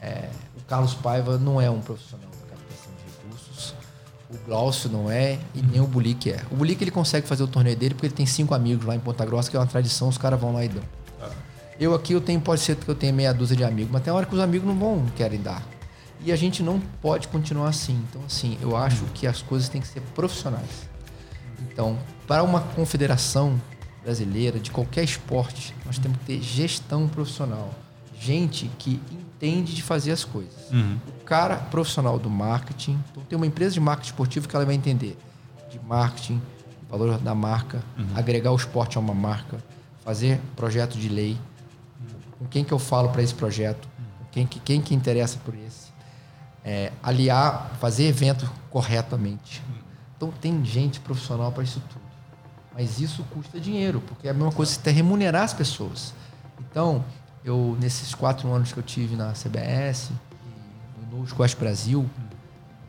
É, 0.00 0.30
Carlos 0.68 0.92
Paiva 0.94 1.38
não 1.38 1.60
é 1.60 1.70
um 1.70 1.80
profissional 1.80 2.28
da 2.28 2.54
captação 2.54 2.92
de 2.92 3.10
recursos. 3.10 3.74
O 4.30 4.36
Glaucio 4.46 4.90
não 4.90 5.10
é 5.10 5.38
e 5.54 5.62
nem 5.62 5.80
o 5.80 5.86
Bulik 5.86 6.30
é. 6.30 6.42
O 6.50 6.56
Bulik 6.56 6.84
ele 6.84 6.90
consegue 6.90 7.26
fazer 7.26 7.42
o 7.42 7.48
torneio 7.48 7.76
dele 7.76 7.94
porque 7.94 8.06
ele 8.06 8.14
tem 8.14 8.26
cinco 8.26 8.54
amigos 8.54 8.84
lá 8.84 8.94
em 8.94 9.00
Ponta 9.00 9.24
Grossa, 9.24 9.50
que 9.50 9.56
é 9.56 9.60
uma 9.60 9.66
tradição, 9.66 10.08
os 10.08 10.18
caras 10.18 10.38
vão 10.38 10.52
lá 10.52 10.62
e 10.62 10.68
dão. 10.68 10.82
Ah. 11.22 11.30
Eu 11.80 11.94
aqui 11.94 12.12
eu 12.12 12.20
tenho, 12.20 12.38
pode 12.38 12.60
ser 12.60 12.76
que 12.76 12.86
eu 12.86 12.94
tenha 12.94 13.12
meia 13.12 13.32
dúzia 13.32 13.56
de 13.56 13.64
amigos, 13.64 13.90
mas 13.90 14.02
tem 14.02 14.12
hora 14.12 14.26
que 14.26 14.34
os 14.34 14.40
amigos 14.40 14.68
não 14.68 14.78
vão, 14.78 14.96
não 14.96 15.06
querem 15.06 15.40
dar. 15.40 15.66
E 16.20 16.30
a 16.30 16.36
gente 16.36 16.62
não 16.62 16.80
pode 17.00 17.28
continuar 17.28 17.68
assim. 17.68 18.04
Então, 18.10 18.20
assim, 18.26 18.58
eu 18.60 18.76
acho 18.76 19.04
que 19.14 19.26
as 19.26 19.40
coisas 19.40 19.68
têm 19.70 19.80
que 19.80 19.88
ser 19.88 20.02
profissionais. 20.14 20.88
Então, 21.62 21.96
para 22.26 22.42
uma 22.42 22.60
confederação 22.60 23.58
brasileira 24.02 24.58
de 24.58 24.70
qualquer 24.70 25.04
esporte, 25.04 25.74
nós 25.86 25.98
temos 25.98 26.18
que 26.18 26.24
ter 26.24 26.42
gestão 26.42 27.08
profissional. 27.08 27.70
Gente 28.20 28.70
que 28.78 29.00
entende 29.38 29.74
de 29.74 29.82
fazer 29.82 30.12
as 30.12 30.24
coisas. 30.24 30.70
Uhum. 30.72 30.98
O 31.20 31.24
cara 31.24 31.56
profissional 31.56 32.18
do 32.18 32.28
marketing, 32.28 32.98
então 33.10 33.22
tem 33.22 33.36
uma 33.36 33.46
empresa 33.46 33.74
de 33.74 33.80
marketing 33.80 34.10
esportivo 34.10 34.48
que 34.48 34.56
ela 34.56 34.64
vai 34.64 34.74
entender 34.74 35.16
de 35.70 35.78
marketing, 35.80 36.40
valor 36.88 37.18
da 37.18 37.34
marca, 37.34 37.82
uhum. 37.96 38.06
agregar 38.14 38.50
o 38.52 38.56
esporte 38.56 38.96
a 38.96 39.00
uma 39.00 39.14
marca, 39.14 39.62
fazer 40.04 40.40
projeto 40.56 40.98
de 40.98 41.08
lei, 41.08 41.38
com 42.38 42.46
quem 42.46 42.64
que 42.64 42.72
eu 42.72 42.78
falo 42.78 43.10
para 43.10 43.22
esse 43.22 43.34
projeto, 43.34 43.88
quem 44.32 44.46
que, 44.46 44.58
quem 44.60 44.80
que 44.80 44.94
interessa 44.94 45.38
por 45.44 45.54
esse, 45.54 45.88
é, 46.64 46.92
aliar, 47.02 47.72
fazer 47.80 48.04
evento 48.04 48.50
corretamente. 48.70 49.62
Então 50.16 50.32
tem 50.40 50.64
gente 50.64 51.00
profissional 51.00 51.52
para 51.52 51.62
isso 51.62 51.80
tudo. 51.88 52.08
Mas 52.74 53.00
isso 53.00 53.24
custa 53.30 53.58
dinheiro, 53.58 54.00
porque 54.00 54.28
é 54.28 54.30
a 54.30 54.34
mesma 54.34 54.52
coisa 54.52 54.76
que 54.76 54.82
você 54.82 54.90
remunerar 54.90 55.42
as 55.42 55.52
pessoas. 55.52 56.14
Então, 56.60 57.04
eu 57.48 57.76
nesses 57.80 58.14
quatro 58.14 58.52
anos 58.52 58.72
que 58.72 58.78
eu 58.78 58.82
tive 58.82 59.16
na 59.16 59.32
CBS 59.32 60.10
no 61.10 61.26
Squash 61.26 61.54
Brasil, 61.54 62.08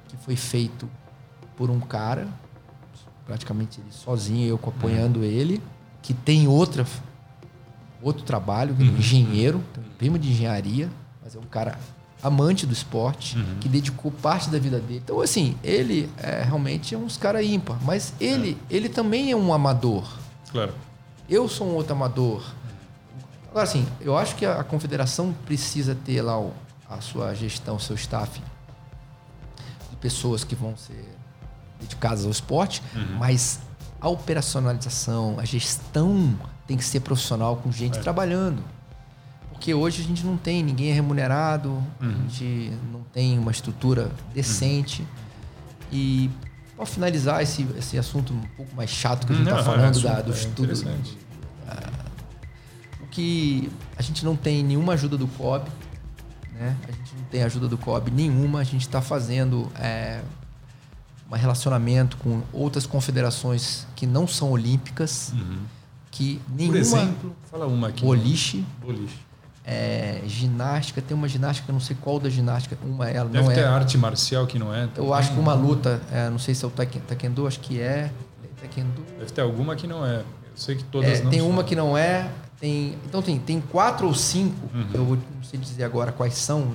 que 0.07 0.17
foi 0.17 0.35
feito 0.35 0.89
por 1.55 1.69
um 1.69 1.79
cara, 1.79 2.27
praticamente 3.25 3.79
ele 3.79 3.91
sozinho, 3.91 4.47
eu 4.47 4.55
apoiando 4.55 5.19
uhum. 5.19 5.25
ele, 5.25 5.61
que 6.01 6.13
tem 6.13 6.47
outra 6.47 6.85
outro 8.01 8.23
trabalho, 8.23 8.75
é 8.79 8.81
um 8.81 8.87
uhum. 8.87 8.97
engenheiro, 8.97 9.63
primo 9.97 10.17
de 10.17 10.29
engenharia, 10.29 10.89
mas 11.21 11.35
é 11.35 11.39
um 11.39 11.43
cara 11.43 11.77
amante 12.23 12.65
do 12.65 12.73
esporte, 12.73 13.37
uhum. 13.37 13.57
que 13.59 13.67
dedicou 13.67 14.11
parte 14.11 14.49
da 14.49 14.57
vida 14.57 14.79
dele. 14.79 15.01
Então, 15.03 15.21
assim, 15.21 15.57
ele 15.63 16.09
é, 16.17 16.43
realmente 16.43 16.95
é 16.95 16.97
uns 16.97 17.17
cara 17.17 17.43
ímpar, 17.43 17.77
mas 17.83 18.13
ele, 18.19 18.57
é. 18.69 18.75
ele 18.75 18.89
também 18.89 19.31
é 19.31 19.35
um 19.35 19.53
amador. 19.53 20.17
Claro. 20.51 20.73
Eu 21.29 21.47
sou 21.47 21.67
um 21.67 21.75
outro 21.75 21.93
amador. 21.93 22.43
Agora, 23.49 23.63
assim, 23.63 23.85
eu 23.99 24.17
acho 24.17 24.35
que 24.35 24.45
a 24.45 24.63
confederação 24.63 25.33
precisa 25.45 25.95
ter 25.95 26.21
lá 26.21 26.39
o, 26.39 26.53
a 26.89 27.01
sua 27.01 27.33
gestão, 27.33 27.75
o 27.75 27.79
seu 27.79 27.95
staff 27.95 28.41
pessoas 29.99 30.43
que 30.43 30.55
vão 30.55 30.75
ser 30.75 31.05
dedicadas 31.79 32.25
ao 32.25 32.31
esporte, 32.31 32.81
mas 33.17 33.59
a 34.01 34.09
operacionalização, 34.09 35.37
a 35.39 35.45
gestão 35.45 36.37
tem 36.67 36.77
que 36.77 36.83
ser 36.83 37.01
profissional 37.01 37.57
com 37.57 37.71
gente 37.71 37.99
trabalhando. 37.99 38.63
Porque 39.51 39.73
hoje 39.73 40.01
a 40.01 40.05
gente 40.05 40.25
não 40.25 40.37
tem, 40.37 40.63
ninguém 40.63 40.91
é 40.91 40.93
remunerado, 40.93 41.83
a 41.99 42.05
gente 42.05 42.71
não 42.91 43.01
tem 43.11 43.37
uma 43.37 43.51
estrutura 43.51 44.09
decente. 44.33 45.05
E 45.91 46.29
para 46.77 46.85
finalizar 46.85 47.43
esse, 47.43 47.67
esse 47.77 47.97
assunto 47.97 48.33
um 48.33 48.41
pouco 48.55 48.73
mais 48.73 48.89
chato 48.89 49.27
que 49.27 49.33
a 49.33 49.35
gente 49.35 49.45
está 49.45 49.57
Não, 49.57 49.65
falando 49.65 49.99
é 49.99 50.01
da, 50.01 50.21
do 50.21 50.31
estudo, 50.31 50.73
que 53.11 53.69
a 53.97 54.01
gente 54.01 54.23
não 54.23 54.35
tem 54.35 54.63
nenhuma 54.63 54.93
ajuda 54.93 55.17
do 55.17 55.27
COB, 55.27 55.69
né? 56.53 56.75
A 56.87 56.91
gente 56.91 57.15
não 57.15 57.23
tem 57.31 57.43
ajuda 57.43 57.67
do 57.67 57.77
COB 57.77 58.11
nenhuma. 58.11 58.59
A 58.59 58.63
gente 58.63 58.81
está 58.81 59.01
fazendo 59.01 59.71
é, 59.79 60.21
um 61.31 61.35
relacionamento 61.35 62.17
com 62.17 62.41
outras 62.53 62.85
confederações 62.85 63.85
que 63.95 64.05
não 64.07 64.27
são 64.27 64.51
olímpicas, 64.51 65.33
que 66.11 66.41
nenhuma 66.49 66.73
Por 66.73 66.79
exemplo, 66.79 67.35
fala 67.51 67.67
uma 67.67 67.87
aqui. 67.89 68.03
boliche, 68.03 68.65
Boliche. 68.81 69.17
é, 69.65 70.21
ginástica, 70.25 71.01
tem 71.01 71.15
uma 71.15 71.27
ginástica, 71.27 71.71
não 71.71 71.79
sei 71.79 71.95
qual 72.01 72.19
da 72.19 72.29
ginástica, 72.29 72.77
uma 72.83 73.09
ela 73.09 73.29
Deve 73.29 73.45
não 73.47 73.53
ter 73.53 73.61
é. 73.61 73.65
arte 73.65 73.97
marcial 73.97 74.45
que 74.47 74.57
não 74.59 74.73
é. 74.73 74.89
Eu 74.95 75.13
acho 75.13 75.31
que 75.33 75.39
uma 75.39 75.53
luta, 75.53 76.01
é, 76.11 76.29
não 76.29 76.39
sei 76.39 76.53
se 76.55 76.65
é 76.65 76.67
o 76.67 76.71
taekwondo 76.71 77.45
acho 77.47 77.59
que 77.59 77.79
é. 77.79 78.11
Taekwondo. 78.59 79.03
Deve 79.19 79.31
ter 79.31 79.41
alguma 79.41 79.75
que 79.75 79.87
não 79.87 80.05
é. 80.05 80.17
Eu 80.17 80.25
sei 80.55 80.75
que 80.75 80.83
todas 80.85 81.19
É, 81.19 81.23
não 81.23 81.29
tem 81.29 81.39
são. 81.39 81.49
uma 81.49 81.63
que 81.63 81.75
não 81.75 81.97
é. 81.97 82.29
Tem, 82.59 82.97
então 83.05 83.21
tem, 83.21 83.39
tem 83.39 83.61
quatro 83.61 84.05
ou 84.07 84.13
cinco, 84.13 84.55
Uhum. 84.73 84.87
eu 84.93 85.05
vou- 85.05 85.17
não 85.35 85.43
sei 85.43 85.59
dizer 85.59 85.83
agora 85.83 86.11
quais 86.11 86.33
são, 86.35 86.73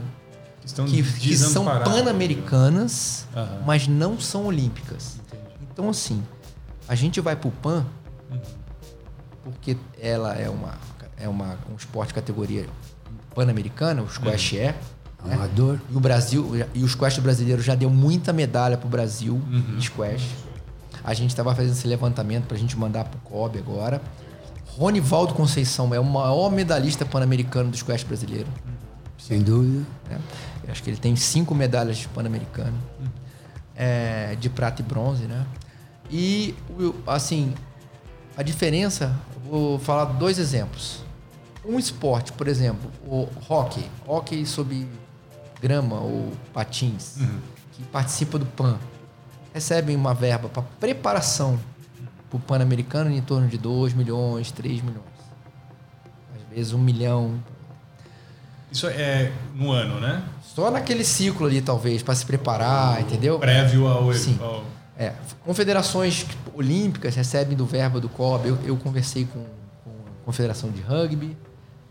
que 0.61 0.67
estão 0.67 0.87
que, 0.87 1.03
que 1.03 1.37
são 1.37 1.49
desamparadas. 1.65 1.93
pan-americanas, 1.93 3.27
Aham. 3.37 3.63
mas 3.67 3.87
não 3.87 4.19
são 4.19 4.47
olímpicas. 4.47 5.17
Então, 5.71 5.91
assim, 5.91 6.23
a 6.89 6.95
gente 6.95 7.21
vai 7.21 7.37
pro 7.37 7.51
PAN 7.51 7.85
Uhum. 8.31 8.39
porque 9.45 9.77
ela 10.01 10.35
é, 10.35 10.49
uma, 10.49 10.75
é 11.19 11.29
uma, 11.29 11.59
um 11.71 11.77
esporte 11.77 12.09
de 12.09 12.15
categoria 12.15 12.67
pan-americana, 13.35 14.03
o 14.03 14.09
squash 14.09 14.53
Uhum. 14.55 14.59
é. 14.61 14.75
né? 15.25 15.35
Amador. 15.37 15.79
E 15.91 15.97
o 15.97 16.01
Brasil, 16.01 16.51
e 16.75 16.83
o 16.83 16.89
squash 16.89 17.19
brasileiro 17.19 17.61
já 17.63 17.75
deu 17.75 17.89
muita 17.91 18.31
medalha 18.33 18.77
pro 18.77 18.89
Brasil 18.89 19.35
Uhum. 19.35 19.77
em 19.79 19.81
squash. 19.81 20.29
A 21.03 21.13
gente 21.15 21.31
estava 21.31 21.55
fazendo 21.55 21.73
esse 21.73 21.87
levantamento 21.87 22.45
para 22.47 22.57
a 22.57 22.61
gente 22.61 22.77
mandar 22.79 23.05
pro 23.05 23.19
COB 23.21 23.59
agora. 23.59 24.03
Ronivaldo 24.67 25.35
Conceição 25.35 25.95
é 25.95 26.01
o 26.01 26.05
maior 26.05 26.51
medalhista 26.51 27.05
pan-americano 27.05 27.71
do 27.71 27.77
squash 27.77 28.03
brasileiro. 28.03 28.49
Sem 29.19 29.41
dúvida. 29.41 29.85
Eu 30.65 30.73
acho 30.73 30.83
que 30.83 30.91
ele 30.91 30.97
tem 30.97 31.15
cinco 31.17 31.55
medalhas 31.55 31.99
de 31.99 32.09
pan-americano, 32.09 32.77
é, 33.75 34.37
de 34.41 34.49
prata 34.51 34.83
e 34.83 34.85
bronze, 34.85 35.25
né? 35.25 35.47
E, 36.11 36.55
assim, 37.07 37.55
a 38.37 38.43
diferença, 38.43 39.15
vou 39.49 39.79
falar 39.79 40.05
dois 40.05 40.39
exemplos. 40.39 41.03
Um 41.65 41.79
esporte, 41.79 42.33
por 42.33 42.49
exemplo, 42.49 42.91
o 43.07 43.29
hockey, 43.49 43.89
hockey 44.07 44.45
sob 44.45 44.87
grama 45.61 46.01
ou 46.01 46.33
patins, 46.53 47.19
que 47.73 47.83
participa 47.85 48.39
do 48.39 48.45
PAN, 48.45 48.79
recebem 49.55 49.97
uma 49.97 50.13
verba 50.13 50.49
para 50.49 50.63
preparação 50.79 51.59
para 52.35 52.37
o 52.37 52.41
Pan-Americano 52.41 53.11
em 53.11 53.21
torno 53.23 53.49
de 53.49 53.57
2 53.59 53.95
milhões, 53.95 54.51
3 54.51 54.83
milhões. 54.83 55.05
Às 56.35 56.57
vezes 56.57 56.73
um 56.73 56.79
milhão, 56.79 57.39
Isso 58.73 58.87
é 58.89 59.33
no 59.55 59.71
ano, 59.71 60.01
né? 60.01 60.23
só 60.43 60.71
naquele 60.71 61.05
ciclo 61.05 61.47
ali, 61.47 61.61
talvez, 61.61 62.03
para 62.03 62.15
se 62.15 62.25
preparar, 62.27 63.01
entendeu? 63.01 63.39
Prévio 63.39 63.87
ao. 63.87 64.13
Sim. 64.13 64.39
ao- 64.41 64.65
É, 64.97 65.13
confederações 65.45 66.25
olímpicas 66.55 67.17
recebem 67.17 67.57
do 67.57 67.67
verbo 67.67 68.01
do 68.01 68.09
COB. 68.09 68.49
Eu, 68.49 68.59
eu 68.65 68.77
conversei 68.77 69.25
com, 69.25 69.41
com 69.85 69.91
a 69.91 70.25
Confederação 70.25 70.71
de 70.71 70.81
Rugby, 70.83 71.37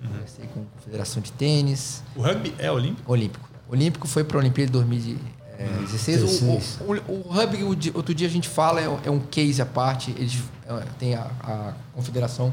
conversei 0.02 0.46
com 0.54 0.62
a 0.62 0.64
Confederação 0.78 1.22
de 1.22 1.32
Tênis, 1.34 2.02
O 2.16 2.22
rugby 2.22 2.54
é 2.58 2.72
olímpico? 2.72 3.12
Olímpico. 3.12 3.50
Olímpico 3.70 4.08
foi 4.08 4.24
para 4.24 4.38
a 4.38 4.40
Olimpíada 4.40 4.68
de 4.68 4.74
2016. 4.74 5.43
O, 5.80 5.86
16. 5.86 6.78
o, 6.82 6.94
o, 6.94 7.66
o 7.66 7.70
o 7.70 7.76
di- 7.76 7.92
outro 7.94 8.14
dia 8.14 8.28
a 8.28 8.30
gente 8.30 8.48
fala, 8.50 8.82
é, 8.82 8.86
é 9.06 9.10
um 9.12 9.20
case 9.20 9.62
à 9.62 9.66
parte. 9.66 10.12
Eles 10.12 10.38
é, 10.68 10.84
tem 11.00 11.16
a, 11.16 11.24
a 11.42 11.74
confederação 11.94 12.52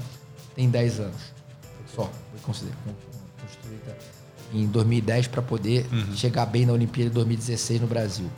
tem 0.54 0.68
10 0.70 1.00
anos 1.00 1.20
só. 1.94 2.04
Foi 2.30 2.40
consider- 2.42 2.72
con- 2.84 2.94
construída 3.40 3.96
em 4.52 4.66
2010 4.66 5.28
para 5.28 5.42
poder 5.42 5.86
chegar 6.16 6.44
bem 6.46 6.66
na 6.66 6.72
Olimpíada 6.72 7.08
de 7.10 7.14
2016 7.14 7.80
no 7.80 7.86
Brasil. 7.86 8.28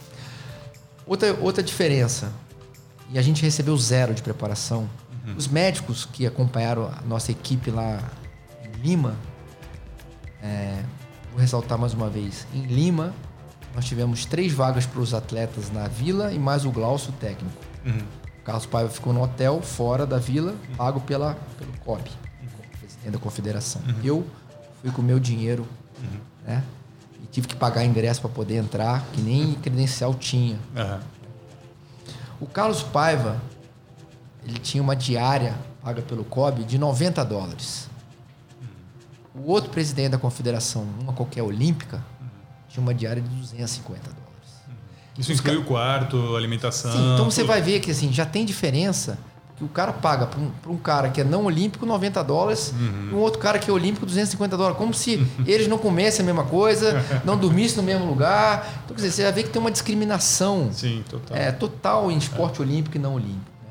Outra, 1.07 1.35
outra 1.41 1.63
diferença, 1.63 2.31
e 3.11 3.19
a 3.19 3.23
gente 3.23 3.43
recebeu 3.43 3.77
zero 3.77 4.15
de 4.15 4.23
preparação. 4.23 4.89
Os 5.37 5.47
médicos 5.49 6.05
que 6.05 6.27
acompanharam 6.27 6.87
a 6.89 7.01
nossa 7.07 7.31
equipe 7.31 7.71
lá 7.71 7.99
em 8.65 8.83
Lima, 8.83 9.17
é, 10.43 10.83
vou 11.31 11.41
ressaltar 11.41 11.79
mais 11.79 11.95
uma 11.95 12.09
vez, 12.11 12.47
em 12.55 12.63
Lima 12.63 13.15
nós 13.75 13.85
tivemos 13.87 14.25
três 14.25 14.53
vagas 14.53 14.85
para 14.87 15.01
os 15.01 15.15
atletas 15.15 15.71
na 15.71 15.89
vila 15.89 16.33
e 16.33 16.39
mais 16.39 16.65
o 16.65 16.71
Glaucio 16.71 17.13
técnico. 17.15 17.55
O 18.41 18.45
Carlos 18.45 18.67
Paiva 18.67 18.91
ficou 18.91 19.13
no 19.13 19.23
hotel 19.23 19.63
fora 19.63 20.05
da 20.07 20.19
vila, 20.19 20.55
pago 20.77 21.01
pela, 21.01 21.37
pelo 21.59 21.73
COB, 21.85 22.03
presidente 22.79 23.13
da 23.13 23.19
confederação. 23.19 23.81
Eu 24.05 24.27
fui 24.81 24.91
com 24.91 25.01
o 25.01 25.05
meu 25.05 25.19
dinheiro, 25.21 25.67
né? 26.47 26.63
E 27.23 27.27
tive 27.27 27.47
que 27.47 27.55
pagar 27.57 27.85
ingresso 27.85 28.21
para 28.21 28.31
poder 28.31 28.57
entrar, 28.57 29.05
que 29.13 29.21
nem 29.23 29.55
credencial 29.55 30.13
tinha. 30.15 30.59
O 32.41 32.47
Carlos 32.47 32.83
Paiva, 32.83 33.41
ele 34.45 34.59
tinha 34.59 34.83
uma 34.83 34.97
diária 34.97 35.55
paga 35.83 36.01
pelo 36.03 36.25
COB 36.25 36.65
de 36.65 36.79
90 36.79 37.25
dólares. 37.25 37.89
O 39.35 39.51
outro 39.51 39.71
presidente 39.71 40.11
da 40.11 40.19
confederação, 40.19 40.87
uma 41.01 41.13
qualquer 41.13 41.43
olímpica, 41.43 42.05
tinha 42.73 42.83
uma 42.83 42.95
diária 42.95 43.21
de 43.23 43.29
250 43.29 44.01
dólares. 44.01 44.23
Isso 45.19 45.31
Os 45.33 45.39
inclui 45.41 45.57
o 45.59 45.65
quarto, 45.65 46.35
alimentação. 46.37 46.91
Sim, 46.91 47.13
então 47.15 47.31
você 47.31 47.43
tudo. 47.43 47.49
vai 47.49 47.61
ver 47.61 47.81
que 47.81 47.91
assim, 47.91 48.11
já 48.13 48.25
tem 48.25 48.45
diferença 48.47 49.19
que 49.59 49.63
o 49.63 49.69
cara 49.69 49.93
paga 49.93 50.27
para 50.27 50.41
um, 50.41 50.51
um 50.69 50.79
cara 50.79 51.11
que 51.11 51.21
é 51.21 51.25
não 51.25 51.45
olímpico 51.45 51.85
90 51.85 52.25
dólares 52.25 52.73
e 53.11 53.15
um 53.15 53.19
outro 53.19 53.39
cara 53.39 53.59
que 53.59 53.69
é 53.71 53.73
olímpico 53.73 54.07
250 54.07 54.57
dólares. 54.57 54.79
Como 54.79 54.95
se 54.95 55.25
eles 55.47 55.69
não 55.69 55.77
comessem 55.77 56.23
a 56.23 56.27
mesma 56.27 56.45
coisa, 56.45 57.05
não 57.27 57.37
dormissem 57.37 57.77
no 57.77 57.83
mesmo 57.83 58.07
lugar. 58.07 58.67
Então, 58.85 58.97
quer 58.97 59.03
dizer, 59.03 59.11
você 59.13 59.23
vai 59.25 59.33
ver 59.33 59.43
que 59.45 59.51
tem 59.51 59.61
uma 59.61 59.71
discriminação 59.71 60.71
Sim, 60.73 61.05
total. 61.09 61.37
é, 61.37 61.53
total 61.53 62.11
em 62.11 62.17
esporte 62.17 62.63
olímpico 62.63 62.97
e 62.97 62.99
não 63.01 63.15
olímpico. 63.15 63.37
né? 63.67 63.71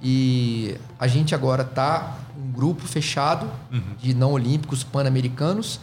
E 0.00 0.76
a 0.98 1.08
gente 1.08 1.34
agora 1.34 1.62
está 1.64 2.16
um 2.38 2.52
grupo 2.52 2.86
fechado 2.86 3.50
de 3.98 4.14
não 4.14 4.30
olímpicos 4.30 4.84
pan-americanos, 4.84 5.80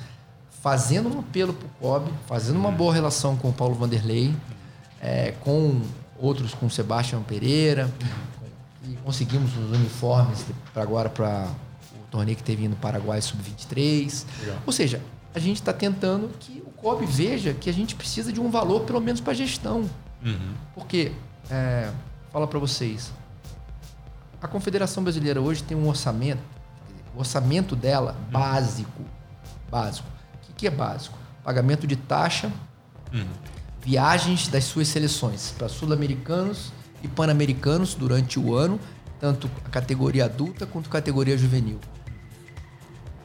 fazendo 0.66 1.16
um 1.16 1.20
apelo 1.20 1.54
para 1.54 1.68
o 1.68 1.70
COB, 1.80 2.12
fazendo 2.26 2.58
uma 2.58 2.72
boa 2.72 2.92
relação 2.92 3.38
com 3.38 3.50
o 3.50 3.54
Paulo 3.54 3.76
Vanderlei, 3.76 4.36
é, 5.00 5.32
com 5.42 5.80
outros, 6.18 6.56
com 6.56 6.66
o 6.66 6.72
Sebastião 6.72 7.22
Pereira, 7.22 7.88
e 8.84 8.96
conseguimos 9.04 9.56
os 9.56 9.78
uniformes 9.78 10.44
para 10.74 10.82
agora 10.82 11.08
para 11.08 11.52
o 11.94 12.08
torneio 12.10 12.36
que 12.36 12.42
teve 12.42 12.68
no 12.68 12.76
Paraguai 12.78 13.22
Sub-23. 13.22 14.26
Legal. 14.40 14.58
Ou 14.66 14.74
seja, 14.74 15.00
a 15.36 15.38
gente 15.38 15.58
está 15.58 15.72
tentando 15.72 16.32
que 16.40 16.64
o 16.66 16.72
COB 16.72 17.06
veja 17.06 17.54
que 17.54 17.70
a 17.70 17.74
gente 17.74 17.94
precisa 17.94 18.34
de 18.34 18.42
um 18.42 18.50
valor, 18.50 18.86
pelo 18.86 19.00
menos 19.00 19.22
para 19.22 19.36
gestão. 19.36 19.88
Uhum. 20.26 20.54
Porque, 20.74 21.12
é, 21.48 21.92
fala 22.34 22.48
para 22.48 22.58
vocês, 22.58 23.14
a 24.42 24.48
Confederação 24.48 25.04
Brasileira 25.04 25.40
hoje 25.40 25.62
tem 25.62 25.78
um 25.78 25.88
orçamento, 25.88 26.42
dizer, 26.88 27.04
o 27.16 27.20
orçamento 27.20 27.76
dela 27.76 28.18
básico, 28.32 29.04
básico. 29.70 30.15
Que, 30.58 30.68
é 30.68 30.72
básico? 30.72 31.18
Pagamento 31.44 31.86
de 31.86 31.96
taxa, 31.96 32.52
viagens 33.82 34.48
das 34.48 34.64
suas 34.64 34.88
seleções 34.88 35.54
para 35.58 35.70
sul-americanos 35.70 36.72
e 37.04 37.08
pan-americanos 37.08 37.94
durante 37.94 38.40
o 38.40 38.56
ano, 38.56 38.80
tanto 39.20 39.50
a 39.64 39.70
categoria 39.70 40.26
adulta 40.26 40.66
quanto 40.66 40.88
a 40.88 40.92
categoria 40.92 41.38
juvenil. 41.38 41.80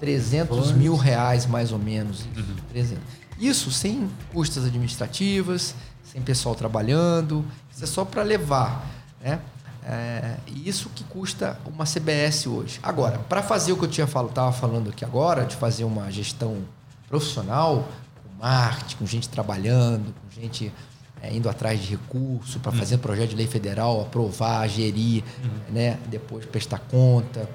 300 0.00 0.72
mil 0.72 0.96
reais, 0.96 1.46
mais 1.46 1.72
ou 1.72 1.78
menos. 1.78 2.26
Isso, 2.34 2.54
300. 2.70 3.04
Isso 3.38 3.70
sem 3.70 4.10
custas 4.32 4.64
administrativas, 4.64 5.74
sem 6.04 6.20
pessoal 6.22 6.54
trabalhando. 6.54 7.44
Isso 7.72 7.84
é 7.84 7.86
só 7.86 8.04
para 8.04 8.22
levar. 8.22 8.86
Né? 9.20 9.40
É, 9.84 10.36
e 10.46 10.68
isso 10.68 10.90
que 10.90 11.04
custa 11.04 11.58
uma 11.66 11.84
CBS 11.84 12.46
hoje. 12.46 12.80
Agora, 12.82 13.18
para 13.18 13.42
fazer 13.42 13.72
o 13.72 13.76
que 13.76 13.84
eu 13.84 13.88
tinha 13.88 14.06
falo, 14.06 14.28
tava 14.28 14.52
falando 14.52 14.90
aqui 14.90 15.04
agora, 15.04 15.44
de 15.44 15.56
fazer 15.56 15.84
uma 15.84 16.10
gestão 16.10 16.58
profissional, 17.10 17.88
com 18.22 18.42
marketing, 18.42 18.96
com 18.96 19.06
gente 19.06 19.28
trabalhando, 19.28 20.14
com 20.14 20.40
gente 20.40 20.72
é, 21.20 21.34
indo 21.34 21.50
atrás 21.50 21.80
de 21.80 21.90
recurso 21.90 22.60
para 22.60 22.72
fazer 22.72 22.98
projeto 22.98 23.30
de 23.30 23.36
lei 23.36 23.46
federal, 23.46 24.00
aprovar, 24.00 24.66
gerir, 24.68 25.22
né? 25.68 25.98
depois 26.06 26.46
prestar 26.46 26.78
conta, 26.78 27.46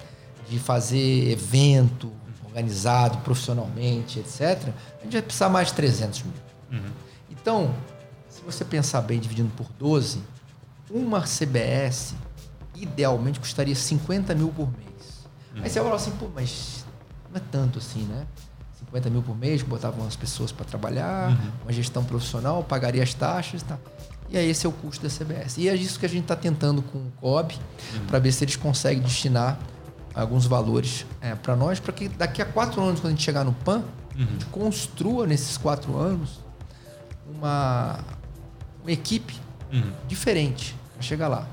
de 0.49 0.59
fazer 0.59 1.31
evento 1.31 2.11
organizado 2.45 3.17
profissionalmente, 3.19 4.19
etc., 4.19 4.69
a 4.99 5.03
gente 5.03 5.13
vai 5.13 5.21
precisar 5.21 5.49
mais 5.49 5.69
de 5.69 5.73
300 5.73 6.23
mil. 6.23 6.33
Então, 7.29 7.73
se 8.29 8.41
você 8.41 8.63
pensar 8.63 9.01
bem, 9.01 9.19
dividindo 9.19 9.51
por 9.55 9.67
12, 9.79 10.19
uma 10.89 11.25
CBS 11.25 12.13
idealmente 12.75 13.39
custaria 13.39 13.75
50 13.75 14.35
mil 14.35 14.49
por 14.49 14.67
mês. 14.71 15.25
Uhum. 15.55 15.63
Aí 15.63 15.69
você 15.69 15.79
vai 15.79 15.89
falar 15.89 15.95
assim, 15.95 16.11
pô, 16.11 16.27
mas 16.33 16.85
não 17.29 17.37
é 17.37 17.43
tanto 17.51 17.79
assim, 17.79 18.03
né? 18.03 18.25
50 18.95 19.10
mil 19.10 19.21
por 19.21 19.38
mês, 19.38 19.62
botavam 19.62 20.08
as 20.08 20.15
pessoas 20.15 20.51
para 20.51 20.65
trabalhar, 20.65 21.31
uhum. 21.31 21.51
uma 21.63 21.73
gestão 21.73 22.03
profissional, 22.03 22.63
pagaria 22.63 23.03
as 23.03 23.13
taxas 23.13 23.62
e 23.62 23.65
tá. 23.65 23.77
E 24.29 24.38
aí 24.38 24.49
esse 24.49 24.65
é 24.65 24.69
o 24.69 24.71
custo 24.71 25.03
da 25.03 25.10
CBS. 25.10 25.58
E 25.58 25.69
é 25.69 25.75
isso 25.75 25.99
que 25.99 26.05
a 26.05 26.10
gente 26.10 26.23
está 26.23 26.36
tentando 26.36 26.81
com 26.81 26.97
o 26.97 27.12
COB, 27.19 27.53
uhum. 27.53 28.05
para 28.08 28.19
ver 28.19 28.31
se 28.31 28.43
eles 28.43 28.55
conseguem 28.55 29.03
destinar 29.03 29.60
alguns 30.13 30.45
valores 30.45 31.05
é, 31.21 31.36
para 31.36 31.55
nós, 31.55 31.79
para 31.79 31.91
que 31.91 32.08
daqui 32.08 32.41
a 32.41 32.45
quatro 32.45 32.81
anos, 32.81 32.99
quando 32.99 33.08
a 33.08 33.15
gente 33.15 33.23
chegar 33.23 33.43
no 33.43 33.53
PAN, 33.53 33.84
uhum. 34.15 34.23
a 34.23 34.31
gente 34.31 34.45
construa 34.45 35.27
nesses 35.27 35.58
quatro 35.58 35.97
anos 35.97 36.39
uma, 37.29 37.99
uma 38.81 38.91
equipe 38.91 39.36
uhum. 39.71 39.91
diferente 40.08 40.75
para 40.93 41.01
chegar 41.01 41.27
lá. 41.27 41.45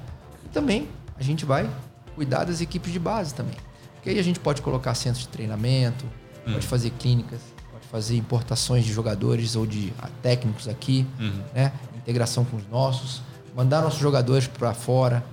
E 0.45 0.49
também 0.49 0.89
a 1.19 1.23
gente 1.23 1.45
vai 1.45 1.69
cuidar 2.15 2.45
das 2.45 2.61
equipes 2.61 2.93
de 2.93 2.99
base 2.99 3.35
também. 3.35 3.57
Porque 3.95 4.11
aí 4.11 4.19
a 4.19 4.23
gente 4.23 4.41
pode 4.41 4.63
colocar 4.63 4.95
centros 4.95 5.25
de 5.25 5.29
treinamento, 5.29 6.05
uhum. 6.47 6.55
pode 6.55 6.67
fazer 6.67 6.91
clínicas, 6.91 7.41
pode 7.71 7.87
fazer 7.87 8.17
importações 8.17 8.85
de 8.85 8.93
jogadores 8.93 9.57
ou 9.57 9.67
de 9.67 9.93
ah, 9.99 10.09
técnicos 10.23 10.69
aqui, 10.69 11.07
uhum. 11.19 11.43
né? 11.55 11.73
integração 11.97 12.45
com 12.45 12.57
os 12.57 12.69
nossos, 12.69 13.23
mandar 13.55 13.83
nossos 13.83 14.01
jogadores 14.01 14.47
para 14.47 14.75
fora, 14.75 15.25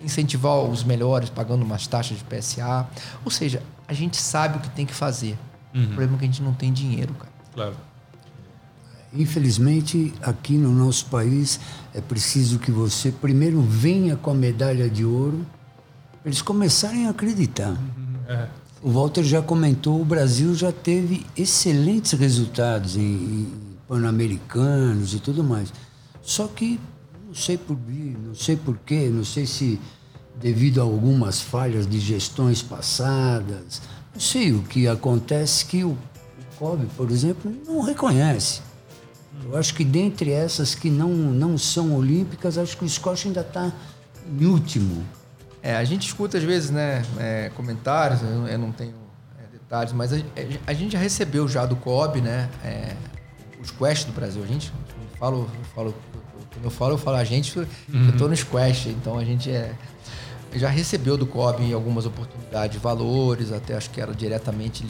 incentivar 0.00 0.58
os 0.58 0.84
melhores 0.84 1.28
pagando 1.28 1.64
umas 1.64 1.86
taxas 1.86 2.18
de 2.18 2.24
PSA. 2.24 2.88
Ou 3.24 3.30
seja, 3.30 3.62
a 3.86 3.92
gente 3.92 4.16
sabe 4.16 4.58
o 4.58 4.60
que 4.60 4.70
tem 4.70 4.86
que 4.86 4.94
fazer. 4.94 5.36
Uhum. 5.74 5.84
O 5.84 5.86
problema 5.88 6.14
é 6.14 6.18
que 6.18 6.24
a 6.24 6.28
gente 6.28 6.42
não 6.42 6.54
tem 6.54 6.72
dinheiro, 6.72 7.14
cara. 7.14 7.32
Claro. 7.54 7.76
Infelizmente, 9.12 10.12
aqui 10.22 10.54
no 10.54 10.70
nosso 10.70 11.06
país, 11.06 11.58
é 11.94 12.00
preciso 12.00 12.58
que 12.58 12.70
você 12.70 13.10
primeiro 13.10 13.60
venha 13.62 14.16
com 14.16 14.30
a 14.30 14.34
medalha 14.34 14.88
de 14.88 15.04
ouro, 15.04 15.46
para 16.20 16.28
eles 16.28 16.42
começarem 16.42 17.06
a 17.06 17.10
acreditar. 17.10 17.70
Uhum. 17.70 18.16
É. 18.28 18.48
O 18.80 18.90
Walter 18.90 19.24
já 19.24 19.42
comentou, 19.42 20.00
o 20.00 20.04
Brasil 20.04 20.54
já 20.54 20.70
teve 20.70 21.26
excelentes 21.36 22.12
resultados 22.12 22.96
em, 22.96 23.00
em 23.00 23.52
pan-americanos 23.88 25.14
e 25.14 25.18
tudo 25.18 25.42
mais. 25.42 25.72
Só 26.22 26.46
que 26.46 26.78
não 27.26 27.34
sei 27.34 27.58
por 27.58 27.76
não 27.76 28.34
sei 28.34 28.56
porquê, 28.56 29.08
não 29.08 29.24
sei 29.24 29.46
se 29.46 29.80
devido 30.40 30.80
a 30.80 30.84
algumas 30.84 31.40
falhas 31.40 31.88
de 31.88 31.98
gestões 31.98 32.62
passadas, 32.62 33.82
não 34.14 34.20
sei 34.20 34.52
o 34.52 34.62
que 34.62 34.86
acontece 34.86 35.64
que 35.64 35.82
o, 35.82 35.90
o 35.90 36.56
COB, 36.58 36.86
por 36.96 37.10
exemplo, 37.10 37.52
não 37.66 37.80
reconhece. 37.80 38.60
Eu 39.44 39.56
acho 39.56 39.74
que 39.74 39.84
dentre 39.84 40.30
essas 40.30 40.74
que 40.74 40.88
não, 40.88 41.10
não 41.10 41.58
são 41.58 41.94
olímpicas, 41.96 42.56
acho 42.56 42.76
que 42.76 42.84
o 42.84 42.88
Scott 42.88 43.26
ainda 43.26 43.40
está 43.40 43.72
em 44.30 44.46
último. 44.46 45.04
É, 45.62 45.76
a 45.76 45.84
gente 45.84 46.06
escuta 46.06 46.38
às 46.38 46.44
vezes, 46.44 46.70
né, 46.70 47.02
é, 47.18 47.50
comentários, 47.54 48.22
eu, 48.22 48.46
eu, 48.46 48.58
não 48.58 48.72
tenho 48.72 48.94
é, 49.38 49.52
detalhes, 49.52 49.92
mas 49.92 50.12
a, 50.12 50.16
a, 50.66 50.72
gente 50.72 50.92
já 50.92 50.98
recebeu 50.98 51.48
já 51.48 51.66
do 51.66 51.76
COB, 51.76 52.20
né, 52.20 52.48
é, 52.64 52.94
os 53.60 53.70
quests 53.70 54.04
do 54.04 54.12
Brasil. 54.12 54.42
A 54.42 54.46
gente, 54.46 54.72
eu 54.72 55.18
falo, 55.18 55.50
eu 55.58 55.64
falo, 55.74 55.94
quando 56.52 56.64
eu 56.64 56.70
falo, 56.70 56.94
eu 56.94 56.98
falo 56.98 57.16
a 57.16 57.24
gente, 57.24 57.58
uhum. 57.58 57.66
eu 57.92 58.10
estou 58.10 58.28
nos 58.28 58.42
quests, 58.42 58.92
então 58.92 59.18
a 59.18 59.24
gente 59.24 59.50
é, 59.50 59.74
já 60.54 60.68
recebeu 60.68 61.16
do 61.16 61.26
COB 61.26 61.72
algumas 61.72 62.06
oportunidades, 62.06 62.80
valores, 62.80 63.52
até 63.52 63.74
acho 63.74 63.90
que 63.90 64.00
era 64.00 64.14
diretamente 64.14 64.84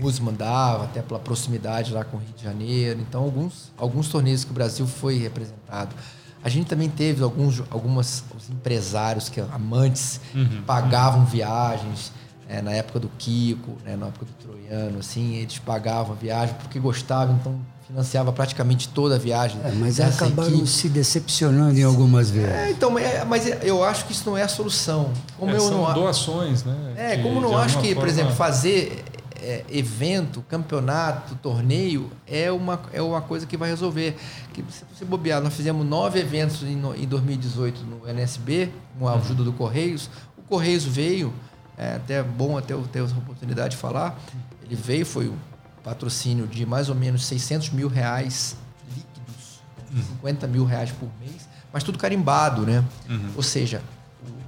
nos 0.00 0.20
mandava, 0.20 0.84
até 0.84 1.02
pela 1.02 1.18
proximidade 1.18 1.92
lá 1.92 2.04
com 2.04 2.18
o 2.18 2.20
Rio 2.20 2.34
de 2.36 2.44
Janeiro. 2.44 3.00
Então, 3.00 3.22
alguns, 3.22 3.72
alguns 3.76 4.08
torneios 4.08 4.44
que 4.44 4.50
o 4.50 4.54
Brasil 4.54 4.86
foi 4.86 5.16
representado. 5.16 5.94
A 6.42 6.48
gente 6.48 6.66
também 6.66 6.88
teve 6.88 7.22
alguns 7.22 7.62
algumas, 7.70 8.24
os 8.36 8.48
empresários, 8.50 9.28
que 9.28 9.40
amantes, 9.40 10.20
uhum. 10.34 10.46
que 10.46 10.62
pagavam 10.62 11.24
viagens. 11.24 12.12
É, 12.48 12.62
na 12.62 12.70
época 12.70 13.00
do 13.00 13.08
Kiko, 13.18 13.72
né, 13.84 13.96
na 13.96 14.06
época 14.06 14.24
do 14.24 14.32
Troiano, 14.34 15.00
assim, 15.00 15.34
eles 15.34 15.58
pagavam 15.58 16.12
a 16.12 16.14
viagem 16.14 16.54
porque 16.60 16.78
gostavam, 16.78 17.34
então 17.34 17.60
financiava 17.86 18.32
praticamente 18.32 18.88
toda 18.88 19.14
a 19.14 19.18
viagem. 19.18 19.60
É, 19.64 19.70
mas 19.72 20.00
acabaram 20.00 20.50
equipe. 20.50 20.66
se 20.66 20.88
decepcionando 20.88 21.78
em 21.78 21.84
algumas 21.84 22.30
vezes. 22.30 22.50
É, 22.50 22.70
então, 22.70 22.98
é, 22.98 23.24
mas 23.24 23.46
eu 23.62 23.82
acho 23.84 24.06
que 24.06 24.12
isso 24.12 24.28
não 24.28 24.36
é 24.36 24.42
a 24.42 24.48
solução. 24.48 25.10
Como 25.38 25.52
é, 25.52 25.56
eu 25.56 25.60
são 25.60 25.82
não 25.82 25.94
doações, 25.94 26.64
né? 26.64 26.76
É, 26.96 27.16
como 27.18 27.40
não 27.40 27.56
acho 27.56 27.78
que, 27.78 27.88
forma... 27.88 28.00
por 28.00 28.08
exemplo, 28.08 28.34
fazer 28.34 29.04
é, 29.46 29.64
evento, 29.70 30.42
campeonato, 30.48 31.36
torneio 31.36 32.10
é 32.26 32.50
uma, 32.50 32.82
é 32.92 33.00
uma 33.00 33.20
coisa 33.20 33.46
que 33.46 33.56
vai 33.56 33.70
resolver. 33.70 34.16
Que 34.52 34.64
se 34.68 34.84
você 34.92 35.04
bobear, 35.04 35.40
nós 35.40 35.54
fizemos 35.54 35.86
nove 35.86 36.18
eventos 36.18 36.64
em, 36.64 36.72
em 36.72 37.06
2018 37.06 37.84
no 37.84 38.08
NSB, 38.08 38.72
com 38.98 39.06
a 39.06 39.12
uhum. 39.12 39.20
ajuda 39.20 39.44
do 39.44 39.52
Correios. 39.52 40.10
O 40.36 40.42
Correios 40.42 40.84
veio, 40.84 41.32
é 41.78 41.94
até 41.94 42.24
bom 42.24 42.58
até 42.58 42.74
eu 42.74 42.82
ter 42.88 43.04
essa 43.04 43.16
oportunidade 43.16 43.70
de 43.70 43.76
falar. 43.76 44.18
Ele 44.64 44.74
veio, 44.74 45.06
foi 45.06 45.28
um 45.28 45.36
patrocínio 45.84 46.48
de 46.48 46.66
mais 46.66 46.88
ou 46.88 46.96
menos 46.96 47.24
600 47.26 47.70
mil 47.70 47.86
reais 47.86 48.56
líquidos, 48.88 49.60
uhum. 49.94 50.16
50 50.16 50.48
mil 50.48 50.64
reais 50.64 50.90
por 50.90 51.08
mês, 51.20 51.48
mas 51.72 51.84
tudo 51.84 51.98
carimbado, 51.98 52.62
né? 52.62 52.84
Uhum. 53.08 53.30
Ou 53.36 53.42
seja, 53.44 53.80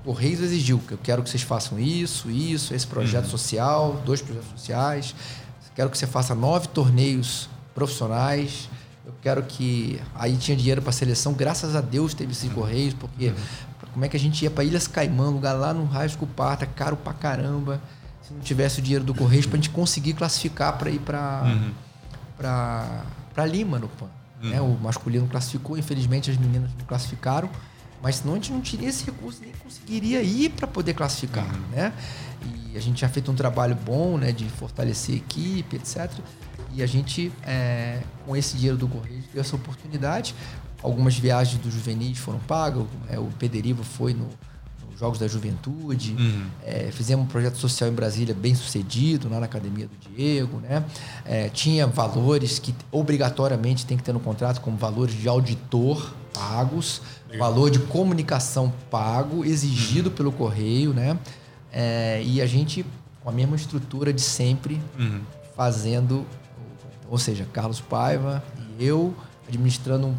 Correios 0.08 0.40
exigiu 0.40 0.78
que 0.78 0.92
eu 0.92 0.98
quero 1.02 1.22
que 1.22 1.28
vocês 1.28 1.42
façam 1.42 1.78
isso, 1.78 2.30
isso, 2.30 2.72
esse 2.72 2.86
projeto 2.86 3.24
uhum. 3.24 3.30
social, 3.30 4.02
dois 4.06 4.22
projetos 4.22 4.48
sociais. 4.52 5.14
Quero 5.74 5.90
que 5.90 5.98
você 5.98 6.06
faça 6.06 6.34
nove 6.34 6.66
torneios 6.68 7.46
profissionais. 7.74 8.70
Eu 9.04 9.12
quero 9.20 9.42
que. 9.42 10.00
Aí 10.14 10.34
tinha 10.38 10.56
dinheiro 10.56 10.80
para 10.80 10.92
seleção, 10.92 11.34
graças 11.34 11.76
a 11.76 11.82
Deus 11.82 12.14
teve 12.14 12.32
esses 12.32 12.48
uhum. 12.48 12.54
Correios, 12.54 12.94
porque 12.94 13.26
uhum. 13.26 13.34
como 13.92 14.02
é 14.06 14.08
que 14.08 14.16
a 14.16 14.20
gente 14.20 14.42
ia 14.42 14.50
para 14.50 14.64
Ilhas 14.64 14.86
Caimã, 14.86 15.28
lugar 15.28 15.52
lá 15.52 15.74
no 15.74 15.84
Raio 15.84 16.16
Cuparta, 16.16 16.64
caro 16.64 16.96
pra 16.96 17.12
caramba, 17.12 17.78
se 18.22 18.32
não 18.32 18.40
tivesse 18.40 18.78
o 18.78 18.82
dinheiro 18.82 19.04
do 19.04 19.14
Correios 19.14 19.44
para 19.44 19.58
a 19.58 19.60
gente 19.60 19.68
conseguir 19.68 20.14
classificar 20.14 20.78
para 20.78 20.88
ir 20.88 21.00
para 21.00 21.42
uhum. 21.44 21.72
para 22.38 23.44
Lima 23.44 23.78
no 23.78 23.88
PAN. 23.88 24.08
Né? 24.42 24.58
Uhum. 24.58 24.72
O 24.72 24.80
masculino 24.80 25.26
classificou, 25.26 25.76
infelizmente 25.76 26.30
as 26.30 26.38
meninas 26.38 26.70
não 26.78 26.86
classificaram. 26.86 27.50
Mas 28.02 28.16
senão 28.16 28.34
a 28.34 28.36
gente 28.36 28.52
não 28.52 28.60
teria 28.60 28.88
esse 28.88 29.04
recurso, 29.04 29.40
nem 29.42 29.52
conseguiria 29.62 30.22
ir 30.22 30.50
para 30.50 30.66
poder 30.66 30.94
classificar, 30.94 31.52
uhum. 31.52 31.60
né? 31.72 31.92
E 32.70 32.76
a 32.76 32.80
gente 32.80 33.00
já 33.00 33.08
feito 33.08 33.30
um 33.30 33.34
trabalho 33.34 33.74
bom, 33.74 34.16
né, 34.16 34.30
de 34.30 34.44
fortalecer 34.44 35.16
a 35.16 35.18
equipe, 35.18 35.76
etc. 35.76 36.10
E 36.74 36.82
a 36.82 36.86
gente, 36.86 37.32
é, 37.42 38.02
com 38.26 38.36
esse 38.36 38.56
dinheiro 38.56 38.76
do 38.76 38.86
Correio, 38.86 39.22
deu 39.32 39.40
essa 39.40 39.56
oportunidade. 39.56 40.34
Algumas 40.82 41.16
viagens 41.16 41.60
do 41.60 41.70
juvenis 41.70 42.18
foram 42.18 42.38
pagas, 42.40 42.84
é, 43.08 43.18
o 43.18 43.24
Pederivo 43.38 43.82
foi 43.82 44.14
no, 44.14 44.28
nos 44.88 45.00
Jogos 45.00 45.18
da 45.18 45.26
Juventude. 45.26 46.14
Uhum. 46.16 46.46
É, 46.62 46.90
fizemos 46.92 47.24
um 47.24 47.28
projeto 47.28 47.56
social 47.56 47.90
em 47.90 47.94
Brasília 47.94 48.34
bem 48.34 48.54
sucedido, 48.54 49.28
lá 49.28 49.40
na 49.40 49.46
Academia 49.46 49.88
do 49.88 50.14
Diego. 50.14 50.60
Né? 50.60 50.84
É, 51.24 51.48
tinha 51.48 51.86
valores 51.86 52.60
que 52.60 52.72
obrigatoriamente 52.92 53.84
tem 53.84 53.96
que 53.96 54.04
ter 54.04 54.12
no 54.12 54.20
contrato, 54.20 54.60
como 54.60 54.76
valores 54.76 55.14
de 55.14 55.28
auditor 55.28 56.14
pagos 56.32 57.02
valor 57.36 57.70
de 57.70 57.78
comunicação 57.80 58.72
pago, 58.90 59.44
exigido 59.44 60.10
pelo 60.10 60.32
correio, 60.32 60.94
né? 60.94 61.18
É, 61.70 62.22
e 62.24 62.40
a 62.40 62.46
gente, 62.46 62.86
com 63.22 63.28
a 63.28 63.32
mesma 63.32 63.56
estrutura 63.56 64.12
de 64.12 64.22
sempre, 64.22 64.80
uhum. 64.98 65.20
fazendo, 65.54 66.24
ou 67.10 67.18
seja, 67.18 67.46
Carlos 67.52 67.80
Paiva 67.80 68.42
e 68.78 68.84
eu 68.84 69.14
administrando 69.46 70.14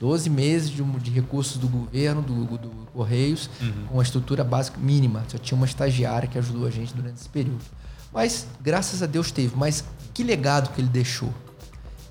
12 0.00 0.28
meses 0.28 0.70
de, 0.70 0.82
de 0.82 1.10
recursos 1.10 1.56
do 1.56 1.68
governo, 1.68 2.22
do, 2.22 2.44
do 2.58 2.70
Correios, 2.92 3.50
uhum. 3.60 3.86
com 3.88 4.00
a 4.00 4.02
estrutura 4.02 4.44
básica 4.44 4.78
mínima. 4.78 5.24
Só 5.28 5.38
tinha 5.38 5.56
uma 5.56 5.66
estagiária 5.66 6.28
que 6.28 6.38
ajudou 6.38 6.66
a 6.66 6.70
gente 6.70 6.94
durante 6.94 7.18
esse 7.18 7.28
período. 7.28 7.64
Mas, 8.12 8.46
graças 8.60 9.02
a 9.02 9.06
Deus, 9.06 9.30
teve. 9.30 9.54
Mas 9.56 9.84
que 10.14 10.22
legado 10.22 10.72
que 10.74 10.80
ele 10.80 10.88
deixou? 10.88 11.32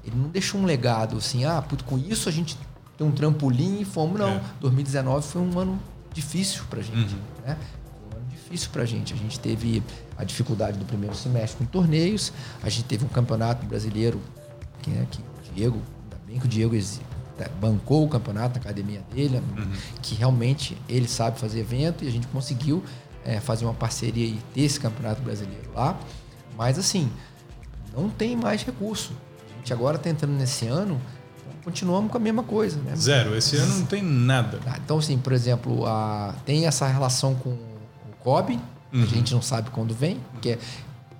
Ele 0.03 0.15
não 0.15 0.29
deixou 0.29 0.61
um 0.61 0.65
legado 0.65 1.17
assim, 1.17 1.45
ah, 1.45 1.61
puto, 1.61 1.83
com 1.83 1.97
isso 1.97 2.29
a 2.29 2.31
gente 2.31 2.57
ter 2.97 3.03
um 3.03 3.12
trampolim 3.12 3.81
e 3.81 3.86
fomos. 3.86 4.19
Não, 4.19 4.29
é. 4.29 4.41
2019 4.62 5.27
foi 5.27 5.41
um 5.41 5.60
ano 5.60 5.79
difícil 6.13 6.63
para 6.69 6.79
a 6.79 6.84
gente. 6.84 7.13
Uhum. 7.13 7.21
Né? 7.45 7.58
Foi 7.58 8.10
um 8.10 8.21
ano 8.21 8.29
difícil 8.29 8.69
para 8.71 8.84
a 8.84 8.86
gente. 8.86 9.13
A 9.13 9.17
gente 9.17 9.39
teve 9.39 9.84
a 10.17 10.23
dificuldade 10.23 10.77
do 10.77 10.86
primeiro 10.86 11.15
semestre 11.15 11.58
com 11.58 11.65
torneios, 11.65 12.31
a 12.63 12.69
gente 12.69 12.86
teve 12.86 13.03
um 13.05 13.10
campeonato 13.10 13.65
brasileiro 13.65 14.21
que, 14.81 14.91
é 14.91 15.05
que 15.10 15.19
o 15.19 15.53
Diego, 15.53 15.81
ainda 16.03 16.17
bem 16.25 16.39
que 16.39 16.45
o 16.45 16.49
Diego 16.49 16.75
é, 16.75 17.49
bancou 17.60 18.05
o 18.05 18.10
campeonato 18.10 18.55
na 18.55 18.62
academia 18.62 19.03
dele, 19.13 19.38
uhum. 19.38 19.71
que 20.01 20.15
realmente 20.15 20.77
ele 20.88 21.08
sabe 21.08 21.39
fazer 21.39 21.60
evento 21.60 22.03
e 22.03 22.08
a 22.08 22.12
gente 22.12 22.27
conseguiu 22.27 22.84
é, 23.25 23.39
fazer 23.39 23.65
uma 23.65 23.73
parceria 23.73 24.25
e 24.25 24.39
ter 24.53 24.62
esse 24.62 24.79
campeonato 24.79 25.21
brasileiro 25.21 25.69
lá. 25.73 25.99
Mas 26.58 26.79
assim, 26.79 27.12
não 27.93 28.10
tem 28.10 28.36
mais 28.36 28.63
recurso. 28.63 29.12
A 29.53 29.58
gente 29.58 29.73
agora 29.73 29.97
está 29.97 30.10
entrando 30.10 30.34
nesse 30.34 30.65
ano 30.67 31.01
continuamos 31.65 32.12
com 32.12 32.17
a 32.17 32.21
mesma 32.21 32.43
coisa. 32.43 32.80
Né? 32.80 32.95
Zero. 32.95 33.36
Esse 33.36 33.58
ano 33.58 33.80
não 33.80 33.86
tem 33.88 34.04
nada. 34.04 34.60
Ah, 34.67 34.78
então, 34.82 34.99
assim, 34.99 35.17
por 35.17 35.34
exemplo, 35.34 35.86
a, 35.86 36.36
tem 36.45 36.67
essa 36.67 36.88
relação 36.88 37.34
com 37.34 37.49
o 37.49 37.60
COB, 38.23 38.60
uhum. 38.93 39.04
a 39.04 39.06
gente 39.08 39.34
não 39.34 39.41
sabe 39.41 39.71
quando 39.71 39.93
vem, 39.93 40.19
que 40.41 40.51
é, 40.51 40.60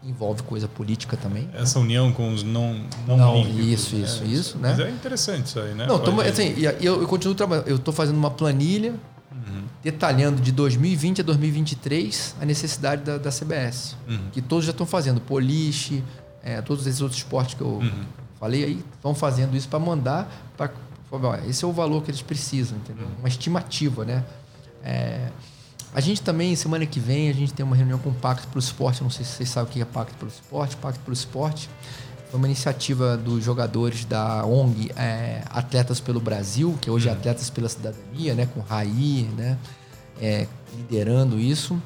envolve 0.04 0.44
coisa 0.44 0.68
política 0.68 1.18
também. 1.18 1.50
Essa 1.54 1.80
união 1.80 2.12
com 2.14 2.32
os 2.32 2.44
não 2.44 2.80
não, 3.08 3.18
Não, 3.18 3.40
isso, 3.40 3.96
né? 3.96 4.04
isso, 4.04 4.24
isso, 4.24 4.58
né? 4.60 4.70
Mas 4.70 4.80
é 4.80 4.90
interessante 4.92 5.48
isso 5.48 5.60
aí, 5.60 5.74
né? 5.74 5.88
Não, 5.88 5.96
assim, 6.22 6.54
eu, 6.80 7.02
eu 7.02 7.08
continuo 7.08 7.34
trabalhando. 7.36 7.68
Eu 7.68 7.78
estou 7.78 7.94
fazendo 7.94 8.16
uma 8.16 8.32
planilha 8.32 8.94
Uhum. 9.32 9.64
detalhando 9.84 10.42
de 10.42 10.52
2020 10.52 11.20
a 11.20 11.24
2023 11.24 12.36
a 12.40 12.46
necessidade 12.46 13.04
da, 13.04 13.18
da 13.18 13.30
CBS. 13.30 13.96
Uhum. 14.08 14.30
Que 14.32 14.42
todos 14.42 14.64
já 14.66 14.72
estão 14.72 14.86
fazendo. 14.86 15.20
Poliche, 15.20 16.04
é, 16.42 16.62
todos 16.62 16.88
esses 16.88 17.02
outros 17.02 17.20
esportes 17.20 17.56
que 17.56 17.62
eu 17.62 17.68
Uhum. 17.68 18.06
Falei 18.40 18.64
aí, 18.64 18.84
estão 18.94 19.16
fazendo 19.16 19.56
isso 19.56 19.68
para 19.68 19.80
mandar 19.80 20.30
para. 20.58 20.72
Esse 21.48 21.64
é 21.64 21.68
o 21.68 21.72
valor 21.72 22.04
que 22.04 22.12
eles 22.12 22.22
precisam, 22.22 22.78
entendeu? 22.78 23.08
Uma 23.20 23.30
estimativa, 23.30 24.04
né? 24.04 24.24
É, 24.84 25.30
a 25.94 26.02
gente 26.02 26.22
também, 26.22 26.54
semana 26.58 26.86
que 26.86 27.00
vem, 27.00 27.30
a 27.30 27.34
gente 27.34 27.54
tem 27.54 27.66
uma 27.66 27.76
reunião 27.76 27.98
com 27.98 28.10
o 28.10 28.14
Pacto 28.14 28.50
pelo 28.50 28.60
Esporte. 28.60 29.02
Não 29.02 29.10
sei 29.10 29.24
se 29.24 29.32
vocês 29.32 29.48
sabem 29.48 29.70
o 29.70 29.74
que 29.74 29.82
é 29.82 29.86
Pacto 29.86 30.14
pelo 30.16 30.30
Esporte. 30.30 30.76
Pacto 30.76 31.00
pelo 31.00 31.14
Esporte 31.14 31.70
foi 32.30 32.38
uma 32.38 32.48
iniciativa 32.48 33.16
dos 33.16 33.42
jogadores 33.42 34.04
da 34.04 34.46
ONG 34.46 34.92
é, 34.98 35.42
Atletas 35.50 36.02
pelo 36.02 36.20
Brasil, 36.20 36.78
que 36.82 36.90
hoje 36.90 37.08
é 37.08 37.14
Atletas 37.14 37.50
pela 37.50 37.70
Cidadania, 37.70 38.34
né? 38.34 38.46
Com 38.46 38.60
Raí, 38.60 39.30
né? 39.38 39.58
É, 40.22 40.48
liderando 40.76 41.40
isso. 41.40 41.82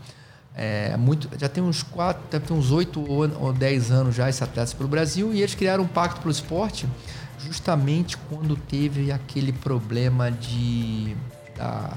É, 0.62 0.98
muito, 0.98 1.30
já 1.40 1.48
tem 1.48 1.64
uns 1.64 1.82
quatro, 1.84 2.22
deve 2.30 2.46
ter 2.48 2.52
uns 2.52 2.70
oito 2.70 3.00
ou 3.10 3.30
ou 3.40 3.54
dez 3.54 3.92
anos 3.92 4.14
já 4.14 4.28
esse 4.28 4.44
Atletas 4.44 4.74
pelo 4.74 4.90
Brasil 4.90 5.34
e 5.34 5.40
eles 5.42 5.56
criaram 5.56 5.86
um 5.86 5.88
pacto 5.88 6.20
pelo 6.20 6.32
esporte 6.34 6.86
justamente 7.40 8.18
quando 8.30 8.58
teve 8.58 9.10
aquele 9.10 9.54
problema 9.54 10.30
de 10.30 11.16
da, 11.56 11.94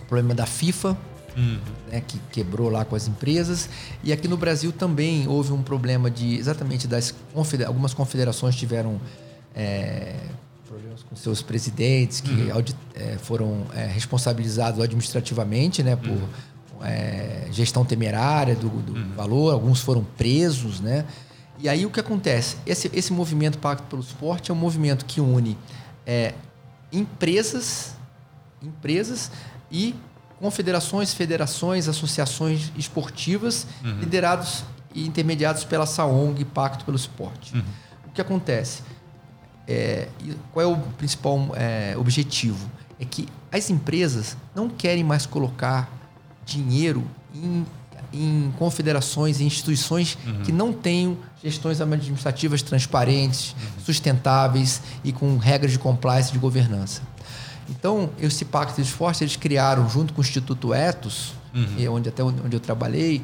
o 0.00 0.06
problema 0.06 0.34
da 0.34 0.46
FIFA 0.46 0.96
Uhum. 1.36 1.58
né, 1.90 2.00
que 2.00 2.16
quebrou 2.30 2.70
lá 2.70 2.84
com 2.84 2.94
as 2.94 3.08
empresas. 3.08 3.68
E 4.04 4.12
aqui 4.12 4.28
no 4.28 4.36
Brasil 4.36 4.70
também 4.70 5.26
houve 5.26 5.52
um 5.52 5.64
problema 5.64 6.08
de 6.08 6.36
exatamente 6.36 6.86
das 6.86 7.12
algumas 7.66 7.92
confederações 7.92 8.54
tiveram 8.54 9.00
é, 9.52 10.14
problemas 10.64 11.02
com 11.02 11.16
seus 11.16 11.42
presidentes 11.42 12.20
que 12.20 12.50
audi- 12.52 12.76
é, 12.94 13.18
foram 13.20 13.66
é, 13.74 13.84
responsabilizados 13.86 14.80
administrativamente, 14.80 15.82
né, 15.82 15.96
por 15.96 16.16
é, 16.82 17.46
gestão 17.50 17.84
temerária 17.84 18.54
do, 18.54 18.68
do 18.68 19.14
valor. 19.14 19.52
Alguns 19.52 19.80
foram 19.80 20.04
presos, 20.16 20.80
né. 20.80 21.04
E 21.58 21.68
aí 21.68 21.86
o 21.86 21.90
que 21.90 22.00
acontece? 22.00 22.56
Esse, 22.66 22.90
esse 22.92 23.12
movimento 23.12 23.58
Pacto 23.58 23.84
pelo 23.84 24.02
Esporte 24.02 24.50
é 24.50 24.54
um 24.54 24.56
movimento 24.56 25.04
que 25.04 25.20
une 25.20 25.56
é, 26.06 26.34
empresas, 26.92 27.94
empresas 28.62 29.30
e 29.70 29.94
confederações, 30.40 31.14
federações, 31.14 31.88
associações 31.88 32.72
esportivas 32.76 33.66
liderados 34.00 34.64
e 34.94 35.06
intermediados 35.06 35.64
pela 35.64 35.86
SAONG 35.86 36.44
Pacto 36.44 36.84
pelo 36.84 36.96
Esporte. 36.96 37.56
O 38.06 38.10
que 38.10 38.20
acontece? 38.20 38.82
É, 39.66 40.08
qual 40.52 40.62
é 40.62 40.66
o 40.66 40.76
principal 40.98 41.50
é, 41.54 41.96
objetivo? 41.96 42.70
É 43.00 43.04
que 43.04 43.28
as 43.50 43.70
empresas 43.70 44.36
não 44.54 44.68
querem 44.68 45.02
mais 45.02 45.24
colocar 45.24 45.90
dinheiro 46.44 47.04
em, 47.34 47.66
em 48.12 48.52
confederações 48.58 49.40
e 49.40 49.44
instituições 49.44 50.16
que 50.44 50.52
não 50.52 50.72
tenham 50.72 51.16
gestões 51.42 51.80
administrativas 51.80 52.62
transparentes, 52.62 53.54
sustentáveis 53.84 54.80
e 55.02 55.12
com 55.12 55.36
regras 55.36 55.72
de 55.72 55.78
compliance 55.78 56.32
de 56.32 56.38
governança. 56.38 57.02
Então, 57.68 58.10
esse 58.18 58.44
Pacto 58.44 58.80
de 58.80 58.86
Esforço, 58.86 59.24
eles 59.24 59.36
criaram, 59.36 59.88
junto 59.88 60.12
com 60.12 60.20
o 60.20 60.24
Instituto 60.24 60.74
Etos, 60.74 61.32
e 61.78 61.88
onde 61.88 62.08
até 62.08 62.22
onde 62.22 62.54
eu 62.54 62.60
trabalhei, 62.60 63.22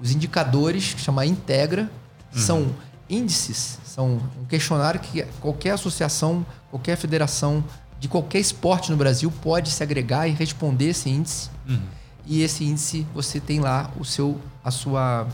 os 0.00 0.12
indicadores, 0.12 0.94
que 0.94 1.00
chama 1.00 1.24
Integra, 1.26 1.90
são 2.32 2.74
índices, 3.08 3.78
são 3.84 4.20
um 4.40 4.44
questionário 4.44 5.00
que 5.00 5.22
qualquer 5.40 5.70
associação, 5.70 6.44
qualquer 6.70 6.96
federação 6.96 7.64
de 7.98 8.08
qualquer 8.08 8.40
esporte 8.40 8.90
no 8.90 8.96
Brasil 8.96 9.32
pode 9.42 9.70
se 9.70 9.82
agregar 9.82 10.28
e 10.28 10.32
responder 10.32 10.90
esse 10.90 11.08
índice. 11.08 11.48
E 12.26 12.42
esse 12.42 12.64
índice 12.64 13.06
você 13.14 13.38
tem 13.40 13.60
lá 13.60 13.90
o 13.98 14.04
seu, 14.04 14.38
a 14.64 14.70
sua, 14.70 15.26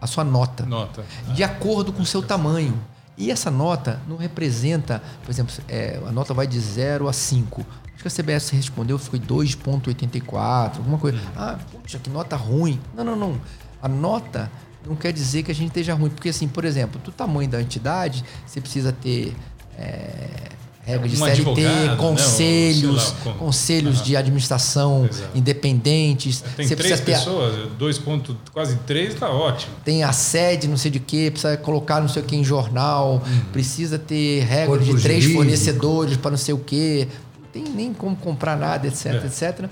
a 0.00 0.06
sua 0.06 0.24
nota 0.24 0.66
Nota. 0.66 1.04
de 1.34 1.44
acordo 1.44 1.92
com 1.92 2.02
o 2.02 2.06
seu 2.06 2.22
tamanho. 2.22 2.78
E 3.16 3.30
essa 3.30 3.50
nota 3.50 4.00
não 4.06 4.16
representa, 4.16 5.02
por 5.24 5.30
exemplo, 5.30 5.52
é, 5.68 6.00
a 6.06 6.12
nota 6.12 6.32
vai 6.32 6.46
de 6.46 6.58
0 6.58 7.08
a 7.08 7.12
5. 7.12 7.66
Acho 7.94 8.02
que 8.02 8.08
a 8.08 8.10
CBS 8.10 8.50
respondeu, 8.50 8.96
foi 8.96 9.18
2,84, 9.18 10.76
alguma 10.76 10.98
coisa. 10.98 11.18
Ah, 11.36 11.58
puxa, 11.82 11.98
que 11.98 12.08
nota 12.08 12.36
ruim. 12.36 12.80
Não, 12.94 13.02
não, 13.02 13.16
não. 13.16 13.40
A 13.82 13.88
nota 13.88 14.48
não 14.86 14.94
quer 14.94 15.12
dizer 15.12 15.42
que 15.42 15.50
a 15.50 15.54
gente 15.54 15.68
esteja 15.68 15.94
ruim. 15.94 16.10
Porque, 16.10 16.28
assim, 16.28 16.46
por 16.46 16.64
exemplo, 16.64 17.00
do 17.00 17.10
tamanho 17.10 17.50
da 17.50 17.60
entidade, 17.60 18.24
você 18.46 18.60
precisa 18.60 18.92
ter 18.92 19.36
é, 19.76 20.50
regra 20.88 21.08
de 21.08 21.14
Um 21.16 21.18
CLT, 21.18 21.32
advogado, 21.40 21.84
né? 21.86 21.90
Ou, 21.92 21.96
conselhos, 21.98 23.12
lá, 23.12 23.16
com- 23.24 23.32
conselhos 23.34 23.96
Aham. 23.96 24.04
de 24.04 24.16
administração 24.16 25.06
Exato. 25.10 25.38
independentes. 25.38 26.40
Tem 26.56 26.66
você 26.66 26.74
três 26.76 27.00
precisa 27.00 27.02
ter 27.02 27.12
pessoas, 27.12 27.68
dois 27.78 27.98
ponto, 27.98 28.36
quase 28.52 28.76
três, 28.86 29.14
tá 29.14 29.28
ótimo. 29.30 29.72
tem 29.84 30.02
a 30.02 30.12
sede, 30.12 30.66
não 30.66 30.76
sei 30.76 30.90
de 30.90 30.98
quê, 31.00 31.30
precisa 31.30 31.56
colocar 31.56 32.00
não 32.00 32.08
sei 32.08 32.22
o 32.22 32.24
que 32.24 32.34
em 32.36 32.42
jornal, 32.44 33.22
precisa 33.52 33.98
ter 33.98 34.40
regra 34.44 34.78
de 34.78 34.86
três 34.86 35.02
jurídico. 35.24 35.34
fornecedores 35.34 36.16
para 36.16 36.30
não 36.30 36.38
sei 36.38 36.54
o 36.54 36.58
quê, 36.58 37.08
não 37.40 37.48
tem 37.52 37.64
nem 37.64 37.92
como 37.92 38.16
comprar 38.16 38.56
nada, 38.56 38.86
etc, 38.86 39.06
É. 39.06 39.26
etc. 39.26 39.70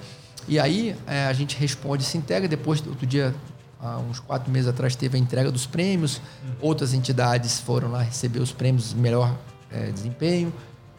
E 0.48 0.58
aí 0.58 0.94
é, 1.06 1.24
a 1.26 1.32
gente 1.32 1.56
responde, 1.56 2.04
se 2.04 2.16
integra. 2.16 2.46
Depois, 2.48 2.80
outro 2.86 3.04
dia, 3.06 3.34
há 3.80 3.98
uns 3.98 4.20
quatro 4.20 4.50
meses 4.52 4.68
atrás, 4.68 4.94
teve 4.94 5.16
a 5.16 5.20
entrega 5.20 5.50
dos 5.50 5.66
prêmios. 5.66 6.20
Outras 6.60 6.92
entidades 6.94 7.58
foram 7.58 7.90
lá 7.90 8.02
receber 8.02 8.38
os 8.40 8.52
prêmios 8.52 8.90
de 8.90 8.96
melhor 8.96 9.34
é, 9.72 9.90
desempenho. 9.90 10.52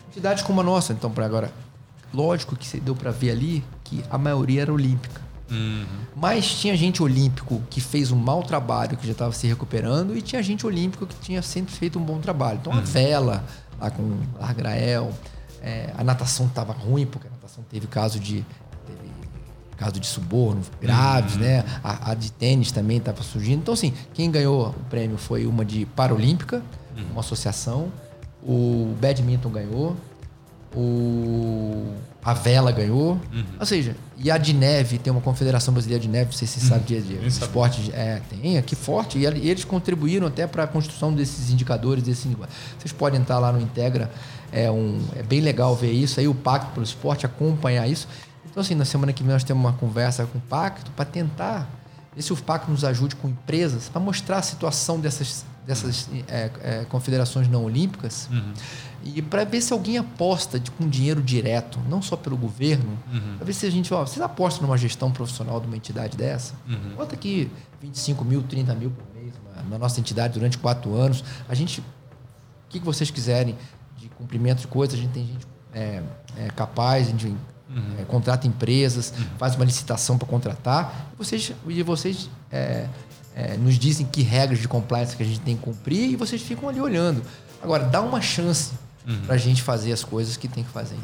Entidades 0.10 0.44
como 0.44 0.62
a 0.62 0.64
nossa, 0.64 0.94
então, 0.94 1.12
para 1.12 1.26
agora, 1.26 1.52
lógico 2.14 2.56
que 2.56 2.66
se 2.66 2.80
deu 2.80 2.96
para 2.96 3.12
ver 3.12 3.32
ali 3.32 3.64
que 3.84 4.04
a 4.10 4.18
maioria 4.18 4.62
era 4.64 4.74
olímpica. 4.74 5.28
Mas 6.16 6.60
tinha 6.60 6.76
gente 6.76 7.02
olímpico 7.02 7.62
que 7.70 7.80
fez 7.80 8.12
um 8.12 8.18
mau 8.18 8.44
trabalho, 8.44 8.98
que 8.98 9.06
já 9.06 9.14
estava 9.14 9.32
se 9.32 9.48
recuperando, 9.48 10.16
e 10.16 10.22
tinha 10.22 10.42
gente 10.44 10.66
olímpico 10.66 11.06
que 11.06 11.16
tinha 11.20 11.42
sempre 11.42 11.74
feito 11.74 11.98
um 11.98 12.04
bom 12.04 12.20
trabalho. 12.20 12.60
Então 12.62 12.74
a 12.74 12.82
vela, 12.82 13.44
lá 13.80 13.90
com 13.90 14.18
Largrael, 14.40 15.12
é, 15.62 15.94
a 15.98 16.04
natação 16.04 16.48
estava 16.48 16.74
ruim, 16.74 17.06
porque 17.06 17.28
a 17.28 17.32
natação 17.32 17.64
teve 17.70 17.88
caso 17.88 18.20
de. 18.20 18.46
teve 18.86 19.12
caso 19.78 20.00
de 20.00 20.08
suborno 20.08 20.62
graves, 20.82 21.38
né? 21.38 21.64
A, 21.84 22.12
a 22.12 22.14
de 22.14 22.32
tênis 22.32 22.72
também 22.72 22.98
estava 22.98 23.24
surgindo. 23.24 23.62
Então, 23.62 23.74
assim, 23.74 23.94
quem 24.14 24.30
ganhou 24.30 24.70
o 24.70 24.74
prêmio 24.90 25.18
foi 25.18 25.46
uma 25.46 25.64
de 25.64 25.86
Paralímpica, 25.86 26.62
uma 27.12 27.22
associação. 27.22 27.92
O 28.44 28.96
badminton 29.02 29.50
ganhou. 29.50 29.96
O, 30.76 31.94
a 32.24 32.34
vela 32.34 32.72
ganhou. 32.72 33.20
Ou 33.60 33.66
seja, 33.66 33.96
e 34.18 34.30
a 34.30 34.38
de 34.38 34.54
neve, 34.54 34.98
tem 34.98 35.12
uma 35.12 35.22
confederação 35.22 35.74
brasileira 35.74 36.02
de 36.02 36.08
neve, 36.10 36.26
não 36.26 36.32
sei 36.34 36.48
se 36.48 36.60
você 36.60 36.68
sabe 36.68 36.84
de, 36.86 37.02
de 37.02 37.14
sabia. 37.16 37.28
esporte. 37.28 37.82
de- 37.82 37.92
É, 37.94 38.22
tem, 38.30 38.58
aqui 38.58 38.76
forte. 38.76 39.18
E 39.18 39.24
e 39.24 39.50
eles 39.50 39.64
contribuíram 39.64 40.28
até 40.28 40.46
para 40.46 40.64
a 40.64 40.68
construção 40.68 41.12
desses 41.14 41.50
indicadores. 41.50 42.04
Desse, 42.04 42.28
vocês 42.78 42.92
podem 42.92 43.20
entrar 43.20 43.40
lá 43.40 43.52
no 43.52 43.62
Integra. 43.62 44.12
É, 44.52 44.70
um, 44.72 45.00
é 45.16 45.24
bem 45.24 45.42
legal 45.42 45.76
ver 45.76 45.92
isso. 45.92 46.20
Aí 46.20 46.28
o 46.28 46.36
Pacto 46.36 46.72
pelo 46.74 46.84
Esporte, 46.86 47.26
acompanhar 47.26 47.88
isso. 47.88 48.08
Então, 48.50 48.62
assim, 48.62 48.76
na 48.76 48.86
semana 48.86 49.12
que 49.14 49.24
vem 49.24 49.32
nós 49.32 49.44
temos 49.44 49.64
uma 49.64 49.74
conversa 49.74 50.26
com 50.26 50.38
o 50.38 50.42
Pacto 50.42 50.90
para 50.92 51.06
tentar 51.06 51.70
ver 52.16 52.22
se 52.22 52.32
o 52.34 52.38
Pacto 52.38 52.70
nos 52.72 52.84
ajude 52.84 53.16
com 53.16 53.30
empresas 53.30 53.90
para 53.90 54.02
mostrar 54.02 54.38
a 54.38 54.42
situação 54.42 55.00
dessas, 55.00 55.46
dessas 55.68 56.10
é, 56.30 56.50
é, 56.64 56.86
confederações 56.86 57.48
não 57.50 57.66
olímpicas 57.66 58.30
e 59.04 59.22
para 59.22 59.44
ver 59.44 59.62
se 59.62 59.74
alguém 59.74 59.98
aposta 59.98 60.60
de, 60.60 60.72
com 60.72 60.88
dinheiro 60.88 61.22
direto, 61.22 61.80
não 61.90 62.02
só 62.02 62.16
pelo 62.16 62.38
governo, 62.38 62.98
para 63.38 63.46
ver 63.46 63.54
se 63.54 63.66
a 63.66 63.70
gente, 63.70 63.94
ó, 63.94 64.06
vocês 64.06 64.22
apostam 64.22 64.66
numa 64.66 64.78
gestão 64.78 65.12
profissional 65.12 65.60
de 65.60 65.68
uma 65.68 65.78
entidade 65.78 66.18
dessa? 66.18 66.56
Bota 66.96 67.14
aqui 67.16 67.52
25 67.82 68.26
mil, 68.26 68.42
30 68.44 68.74
mil 68.76 68.92
por 68.92 69.06
mês 69.14 69.34
na, 69.56 69.64
na 69.64 69.78
nossa 69.78 70.00
entidade 70.00 70.34
durante 70.34 70.58
quatro 70.58 70.96
anos. 70.96 71.24
A 71.48 71.54
gente, 71.54 71.82
o 71.82 71.84
que, 72.70 72.80
que 72.80 72.86
vocês 72.86 73.12
quiserem 73.12 73.56
de 73.98 74.10
cumprimento 74.10 74.62
de 74.62 74.68
coisas, 74.68 74.98
a 74.98 75.02
gente 75.02 75.12
tem 75.12 75.26
gente 75.26 75.48
é, 75.74 76.02
é, 76.38 76.48
capaz, 76.50 77.08
a 77.08 77.12
gente 77.12 77.36
é, 78.00 78.04
contrata 78.06 78.48
empresas, 78.48 79.14
faz 79.38 79.56
uma 79.56 79.66
licitação 79.66 80.18
para 80.18 80.28
contratar, 80.28 81.12
e 81.14 81.18
vocês, 81.18 81.54
e 81.68 81.84
vocês 81.84 82.30
é, 83.38 83.54
é, 83.54 83.58
nos 83.58 83.78
dizem 83.78 84.06
que 84.06 84.22
regras 84.24 84.60
de 84.60 84.68
compliance 84.68 85.16
que 85.16 85.22
a 85.22 85.26
gente 85.26 85.42
tem 85.42 85.56
que 85.56 85.62
cumprir 85.64 86.10
e 86.12 86.16
vocês 86.16 86.42
ficam 86.42 86.68
ali 86.68 86.82
olhando. 86.82 87.22
Agora, 87.62 87.84
dá 87.86 88.02
uma 88.02 88.22
chance 88.22 88.72
para 89.26 89.36
a 89.36 89.38
gente 89.38 89.62
fazer 89.62 89.92
as 89.94 90.04
coisas 90.04 90.36
que 90.38 90.48
tem 90.48 90.64
que 90.64 90.70
fazer. 90.72 90.98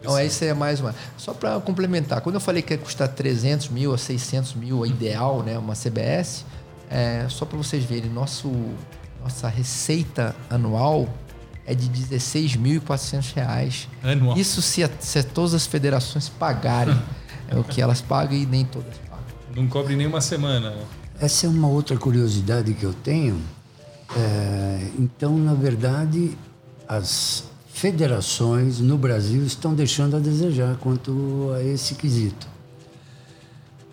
Então, 0.00 0.16
essa 0.16 0.44
é 0.44 0.54
mais 0.54 0.80
uma. 0.80 0.94
Só 1.16 1.34
para 1.34 1.58
complementar, 1.60 2.20
quando 2.20 2.36
eu 2.36 2.40
falei 2.40 2.62
que 2.62 2.72
ia 2.74 2.78
custar 2.78 3.08
300 3.08 3.68
mil 3.68 3.92
a 3.92 3.98
600 3.98 4.54
mil, 4.54 4.84
a 4.84 4.88
ideal, 4.88 5.42
né, 5.42 5.58
uma 5.58 5.74
CBS, 5.74 6.44
é, 6.88 7.26
só 7.28 7.44
para 7.44 7.58
vocês 7.58 7.84
verem, 7.84 8.08
nosso, 8.10 8.50
nossa 9.22 9.48
receita 9.48 10.34
anual 10.48 11.08
é 11.66 11.74
de 11.74 11.88
16.400 11.90 13.34
reais. 13.34 13.88
Anual. 14.02 14.36
Isso 14.38 14.62
se, 14.62 14.82
a- 14.84 14.90
se 15.00 15.22
todas 15.22 15.52
as 15.54 15.66
federações 15.66 16.28
pagarem 16.28 16.98
é 17.48 17.56
o 17.56 17.64
que 17.64 17.80
elas 17.82 18.00
pagam 18.00 18.36
e 18.36 18.46
nem 18.46 18.64
todas 18.64 18.96
pagam. 19.10 19.24
Não 19.54 19.66
cobre 19.68 19.94
nem 19.96 20.06
uma 20.06 20.20
semana. 20.20 20.74
Essa 21.20 21.46
é 21.46 21.48
uma 21.48 21.68
outra 21.68 21.96
curiosidade 21.96 22.72
que 22.74 22.84
eu 22.84 22.92
tenho. 22.92 23.40
É, 24.16 24.88
então, 24.98 25.36
na 25.36 25.54
verdade, 25.54 26.36
as 26.88 27.44
federações 27.72 28.80
no 28.80 28.96
Brasil 28.96 29.44
estão 29.44 29.74
deixando 29.74 30.16
a 30.16 30.20
desejar 30.20 30.76
quanto 30.76 31.52
a 31.54 31.62
esse 31.62 31.94
quesito. 31.94 32.46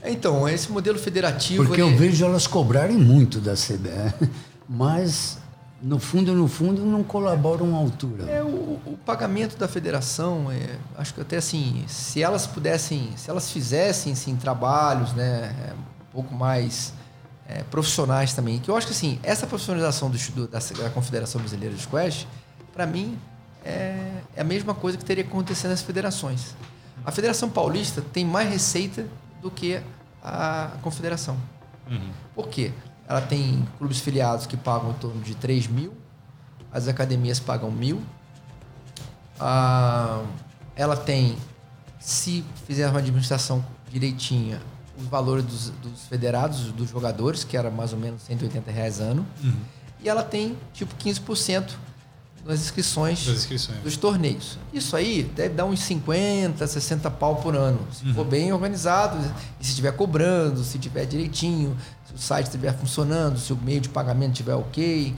Então, 0.03 0.47
esse 0.47 0.71
modelo 0.71 0.99
federativo. 0.99 1.65
Porque 1.65 1.81
ele... 1.81 1.91
eu 1.91 1.97
vejo 1.97 2.23
elas 2.23 2.45
cobrarem 2.45 2.97
muito 2.97 3.39
da 3.39 3.53
CBF, 3.53 4.29
mas 4.69 5.39
no 5.81 5.99
fundo, 5.99 6.33
no 6.33 6.47
fundo, 6.47 6.85
não 6.85 7.03
colaboram 7.03 7.75
à 7.75 7.77
altura. 7.77 8.29
É, 8.29 8.43
o, 8.43 8.79
o 8.85 8.97
pagamento 9.05 9.57
da 9.57 9.67
federação, 9.67 10.51
é, 10.51 10.77
acho 10.97 11.13
que 11.13 11.21
até 11.21 11.37
assim, 11.37 11.83
se 11.87 12.21
elas 12.21 12.47
pudessem, 12.47 13.09
se 13.15 13.29
elas 13.29 13.51
fizessem 13.51 14.13
assim, 14.13 14.35
trabalhos 14.35 15.13
né, 15.13 15.55
é, 15.67 15.73
um 15.73 16.11
pouco 16.11 16.33
mais 16.33 16.93
é, 17.47 17.63
profissionais 17.63 18.33
também, 18.33 18.59
que 18.59 18.69
eu 18.69 18.75
acho 18.75 18.87
que 18.87 18.93
assim, 18.93 19.19
essa 19.21 19.45
profissionalização 19.45 20.09
do, 20.09 20.17
do 20.17 20.47
da, 20.47 20.59
da, 20.59 20.89
Confederação 20.89 21.39
Brasileira 21.39 21.75
de 21.75 21.81
Squash, 21.81 22.27
para 22.73 22.85
mim, 22.85 23.17
é, 23.63 24.21
é, 24.35 24.41
a 24.41 24.43
mesma 24.43 24.73
coisa 24.73 24.97
que 24.97 25.05
teria 25.05 25.23
que 25.23 25.29
acontecer 25.29 25.67
nas 25.67 25.81
federações. 25.81 26.55
A 27.05 27.11
Federação 27.11 27.49
Paulista 27.49 28.01
tem 28.01 28.25
mais 28.25 28.49
receita 28.49 29.05
do 29.41 29.51
que 29.51 29.79
a 30.23 30.71
Confederação. 30.81 31.37
Uhum. 31.89 32.09
Por 32.33 32.47
quê? 32.47 32.71
Ela 33.07 33.21
tem 33.21 33.67
clubes 33.77 33.99
filiados 33.99 34.47
que 34.47 34.57
pagam 34.57 34.89
em 34.91 34.95
torno 34.95 35.21
de 35.21 35.35
3 35.35 35.67
mil, 35.67 35.93
as 36.71 36.87
academias 36.87 37.39
pagam 37.39 37.69
mil. 37.69 38.01
Ah, 39.39 40.23
ela 40.75 40.97
tem, 40.97 41.37
se 41.99 42.43
fizer 42.65 42.89
uma 42.89 42.99
administração 42.99 43.63
direitinha, 43.91 44.59
os 44.97 45.07
valores 45.07 45.43
dos, 45.45 45.69
dos, 45.69 46.01
federados, 46.09 46.71
dos 46.71 46.89
jogadores, 46.89 47.43
que 47.43 47.57
era 47.57 47.69
mais 47.69 47.93
ou 47.93 47.99
menos 47.99 48.21
180 48.23 48.71
reais 48.71 48.99
ano. 48.99 49.25
Uhum. 49.43 49.53
E 50.01 50.09
ela 50.09 50.23
tem 50.23 50.57
tipo 50.73 50.93
15% 50.95 51.71
nas 52.45 52.59
inscrições, 52.59 53.27
inscrições, 53.27 53.79
dos 53.79 53.97
torneios. 53.97 54.59
Isso 54.71 54.95
aí 54.95 55.23
deve 55.23 55.55
dar 55.55 55.65
uns 55.65 55.79
50, 55.79 56.65
60 56.65 57.09
pau 57.11 57.37
por 57.37 57.55
ano. 57.55 57.79
Se 57.91 58.05
uhum. 58.05 58.13
for 58.13 58.25
bem 58.25 58.53
organizado, 58.53 59.17
e 59.59 59.63
se 59.65 59.71
estiver 59.71 59.91
cobrando, 59.93 60.63
se 60.63 60.77
estiver 60.77 61.05
direitinho, 61.05 61.75
se 62.07 62.13
o 62.13 62.17
site 62.17 62.45
estiver 62.45 62.77
funcionando, 62.77 63.39
se 63.39 63.51
o 63.51 63.57
meio 63.57 63.81
de 63.81 63.89
pagamento 63.89 64.33
estiver 64.33 64.53
ok, 64.53 65.15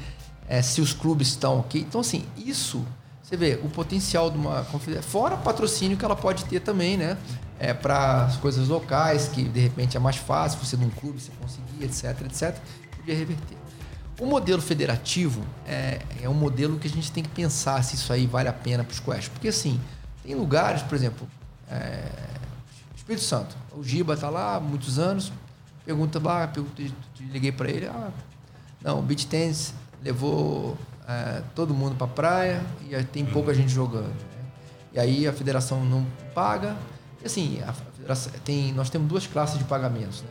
é, 0.47 0.61
se 0.61 0.79
os 0.79 0.93
clubes 0.93 1.27
estão 1.27 1.59
ok. 1.59 1.81
Então, 1.81 1.99
assim, 1.99 2.23
isso, 2.37 2.85
você 3.27 3.35
vê, 3.35 3.59
o 3.61 3.67
potencial 3.67 4.31
de 4.31 4.37
uma 4.37 4.63
confederação, 4.63 5.11
fora 5.11 5.35
patrocínio 5.35 5.97
que 5.97 6.05
ela 6.05 6.15
pode 6.15 6.45
ter 6.45 6.61
também, 6.61 6.95
né? 6.95 7.17
É, 7.59 7.73
para 7.73 8.23
as 8.23 8.37
coisas 8.37 8.69
locais, 8.69 9.27
que 9.27 9.43
de 9.43 9.59
repente 9.59 9.97
é 9.97 9.99
mais 9.99 10.15
fácil, 10.15 10.57
você 10.63 10.77
num 10.77 10.89
clube, 10.89 11.19
você 11.19 11.31
conseguir, 11.41 11.83
etc, 11.83 12.21
etc, 12.25 12.57
podia 12.95 13.15
reverter. 13.15 13.57
O 14.17 14.25
modelo 14.25 14.61
federativo 14.61 15.43
é, 15.65 15.99
é 16.21 16.29
um 16.29 16.33
modelo 16.33 16.79
que 16.79 16.87
a 16.87 16.89
gente 16.89 17.11
tem 17.11 17.21
que 17.21 17.29
pensar 17.29 17.83
se 17.83 17.95
isso 17.95 18.13
aí 18.13 18.25
vale 18.25 18.47
a 18.47 18.53
pena 18.53 18.81
para 18.81 18.93
os 18.93 18.99
Quest. 19.01 19.29
Porque, 19.29 19.49
assim, 19.49 19.77
tem 20.23 20.33
lugares, 20.33 20.81
por 20.81 20.95
exemplo, 20.95 21.27
é, 21.69 22.09
Espírito 22.95 23.25
Santo. 23.25 23.57
O 23.75 23.83
Giba 23.83 24.13
está 24.13 24.29
lá 24.29 24.55
há 24.55 24.59
muitos 24.61 24.97
anos. 24.97 25.33
Pergunta 25.85 26.17
lá, 26.23 26.47
pergunta, 26.47 26.81
liguei 27.19 27.51
para 27.51 27.69
ele. 27.69 27.87
Ah, 27.87 28.09
não, 28.81 28.99
o 28.99 29.01
beach 29.01 29.27
tennis 29.27 29.73
levou 30.01 30.77
é, 31.07 31.41
todo 31.55 31.73
mundo 31.73 31.95
para 31.95 32.05
a 32.05 32.09
praia 32.09 32.61
e 32.89 33.03
tem 33.05 33.25
pouca 33.25 33.53
gente 33.53 33.71
jogando. 33.71 34.07
Né? 34.07 34.45
E 34.93 34.99
aí 34.99 35.27
a 35.27 35.33
federação 35.33 35.83
não 35.85 36.05
paga. 36.35 36.75
E 37.21 37.25
assim, 37.25 37.61
tem, 38.43 38.73
nós 38.73 38.89
temos 38.89 39.07
duas 39.07 39.25
classes 39.25 39.57
de 39.57 39.63
pagamentos. 39.63 40.21
Né? 40.21 40.29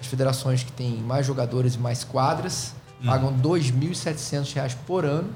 As 0.00 0.06
federações 0.06 0.62
que 0.62 0.72
têm 0.72 0.96
mais 0.96 1.24
jogadores 1.24 1.74
e 1.74 1.78
mais 1.78 2.02
quadras 2.02 2.74
pagam 3.04 3.30
R$ 3.30 3.42
2.700 3.42 4.74
por 4.86 5.04
ano. 5.04 5.32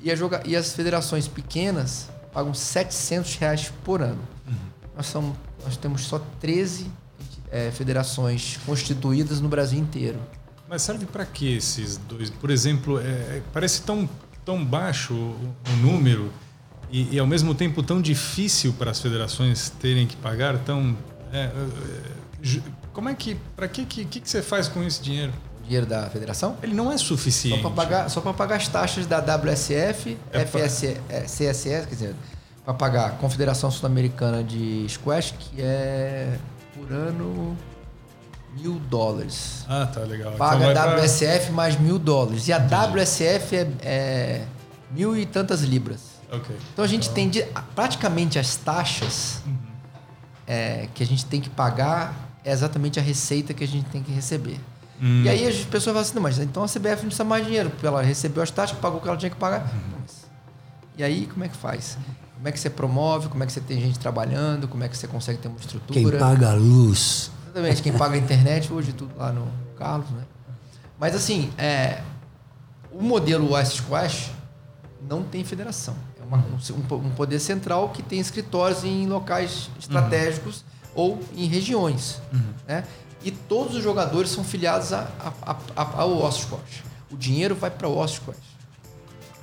E, 0.00 0.14
joga... 0.14 0.42
e, 0.46 0.54
as 0.54 0.72
federações 0.72 1.26
pequenas 1.26 2.08
pagam 2.32 2.54
700 2.54 3.34
reais 3.36 3.72
por 3.84 4.00
ano. 4.00 4.20
Uhum. 4.46 4.54
Nós, 4.96 5.06
somos, 5.06 5.36
nós 5.64 5.76
temos 5.76 6.02
só 6.02 6.20
13 6.40 6.90
é, 7.50 7.70
federações 7.72 8.58
constituídas 8.64 9.40
no 9.40 9.48
Brasil 9.48 9.78
inteiro. 9.78 10.18
Mas 10.68 10.82
serve 10.82 11.06
para 11.06 11.24
que 11.24 11.56
esses 11.56 11.96
dois? 11.96 12.30
Por 12.30 12.50
exemplo, 12.50 13.00
é, 13.00 13.02
é, 13.02 13.42
parece 13.52 13.82
tão, 13.82 14.08
tão 14.44 14.64
baixo 14.64 15.14
o, 15.14 15.54
o 15.70 15.76
número 15.80 16.30
e, 16.90 17.14
e, 17.14 17.18
ao 17.18 17.26
mesmo 17.26 17.54
tempo 17.54 17.82
tão 17.82 18.00
difícil 18.00 18.72
para 18.74 18.90
as 18.90 19.00
federações 19.00 19.70
terem 19.80 20.06
que 20.06 20.16
pagar. 20.16 20.58
Tão, 20.58 20.96
é, 21.32 21.44
é 21.44 22.60
como 22.92 23.08
é 23.08 23.14
que, 23.14 23.36
para 23.56 23.68
que, 23.68 23.84
que, 23.84 24.04
que 24.04 24.28
você 24.28 24.42
faz 24.42 24.68
com 24.68 24.82
esse 24.82 25.00
dinheiro? 25.00 25.32
dinheiro 25.68 25.86
da 25.86 26.08
federação? 26.08 26.56
Ele 26.62 26.74
não 26.74 26.90
é 26.90 26.96
suficiente. 26.96 27.62
Só 27.62 27.68
para 27.68 27.76
pagar, 27.76 28.10
só 28.10 28.20
pagar 28.20 28.56
as 28.56 28.68
taxas 28.68 29.06
da 29.06 29.18
WSF, 29.18 30.16
é 30.32 30.40
FS, 30.40 30.96
pra... 31.06 31.20
CSS, 31.20 31.86
quer 31.86 31.94
dizer, 31.94 32.14
para 32.64 32.74
pagar 32.74 33.06
a 33.06 33.10
Confederação 33.10 33.70
Sul-Americana 33.70 34.42
de 34.42 34.86
Squash, 34.88 35.34
que 35.38 35.60
é 35.60 36.38
por 36.74 36.90
ano 36.90 37.56
mil 38.60 38.78
dólares. 38.90 39.64
Ah, 39.68 39.86
tá 39.86 40.00
legal. 40.00 40.32
Paga 40.32 40.70
então 40.70 40.82
a 40.82 40.96
WSF 40.96 41.46
pra... 41.46 41.54
mais 41.54 41.78
mil 41.78 41.98
dólares. 41.98 42.48
E 42.48 42.52
a 42.52 42.58
Entendi. 42.58 43.00
WSF 43.00 43.56
é, 43.56 43.72
é, 43.82 44.44
mil 44.90 45.16
e 45.16 45.26
tantas 45.26 45.62
libras. 45.62 46.00
Okay. 46.30 46.56
Então 46.72 46.84
a 46.84 46.88
gente 46.88 47.08
então... 47.08 47.30
tem 47.30 47.48
praticamente 47.74 48.38
as 48.38 48.56
taxas 48.56 49.42
uhum. 49.46 49.56
é, 50.46 50.88
que 50.94 51.02
a 51.02 51.06
gente 51.06 51.24
tem 51.24 51.40
que 51.40 51.50
pagar 51.50 52.28
é 52.44 52.52
exatamente 52.52 52.98
a 52.98 53.02
receita 53.02 53.52
que 53.52 53.64
a 53.64 53.68
gente 53.68 53.88
tem 53.90 54.02
que 54.02 54.12
receber. 54.12 54.58
Hum. 55.00 55.22
E 55.24 55.28
aí 55.28 55.46
as 55.46 55.56
pessoas 55.56 55.84
falam 55.84 56.00
assim, 56.00 56.14
não, 56.14 56.22
mas 56.22 56.38
então 56.38 56.64
a 56.64 56.66
CBF 56.66 56.96
não 56.96 57.06
precisa 57.06 57.24
mais 57.24 57.44
dinheiro, 57.44 57.70
porque 57.70 57.86
ela 57.86 58.02
recebeu 58.02 58.42
as 58.42 58.50
taxas, 58.50 58.76
pagou 58.78 58.98
o 58.98 59.02
que 59.02 59.08
ela 59.08 59.16
tinha 59.16 59.30
que 59.30 59.36
pagar. 59.36 59.64
Hum. 59.74 59.98
E 60.96 61.04
aí, 61.04 61.26
como 61.26 61.44
é 61.44 61.48
que 61.48 61.56
faz? 61.56 61.96
Como 62.34 62.48
é 62.48 62.52
que 62.52 62.58
você 62.58 62.68
promove? 62.68 63.28
Como 63.28 63.42
é 63.42 63.46
que 63.46 63.52
você 63.52 63.60
tem 63.60 63.80
gente 63.80 64.00
trabalhando? 64.00 64.66
Como 64.66 64.82
é 64.82 64.88
que 64.88 64.98
você 64.98 65.06
consegue 65.06 65.38
ter 65.38 65.46
uma 65.46 65.58
estrutura? 65.58 66.00
Quem 66.00 66.18
paga 66.18 66.50
a 66.50 66.54
luz. 66.54 67.30
Exatamente, 67.58 67.82
quem 67.82 67.92
paga 67.92 68.14
a 68.14 68.18
internet, 68.18 68.72
hoje 68.72 68.92
tudo 68.92 69.16
lá 69.16 69.32
no 69.32 69.48
Carlos, 69.76 70.08
né? 70.10 70.22
Mas 70.98 71.14
assim, 71.14 71.50
é, 71.58 72.00
o 72.92 73.02
modelo 73.02 73.52
West 73.52 73.78
Squash 73.78 74.30
não 75.08 75.22
tem 75.22 75.44
federação. 75.44 75.96
É 76.20 76.24
uma, 76.24 76.38
um, 76.38 76.96
um, 76.96 77.10
poder 77.10 77.38
central 77.40 77.88
que 77.90 78.02
tem 78.02 78.18
escritórios 78.18 78.84
em 78.84 79.06
locais 79.06 79.70
estratégicos 79.78 80.64
uhum. 80.94 81.02
ou 81.02 81.20
em 81.36 81.46
regiões. 81.46 82.20
Uhum. 82.32 82.52
Né? 82.66 82.84
e 83.22 83.30
todos 83.30 83.74
os 83.74 83.82
jogadores 83.82 84.30
são 84.30 84.44
filiados 84.44 84.92
a, 84.92 85.08
a, 85.42 85.56
a, 85.76 86.00
ao 86.02 86.24
West 86.24 86.42
Squash. 86.42 86.84
O 87.10 87.16
dinheiro 87.16 87.54
vai 87.54 87.70
para 87.70 87.88
o 87.88 87.98
West 87.98 88.16
Squash. 88.16 88.36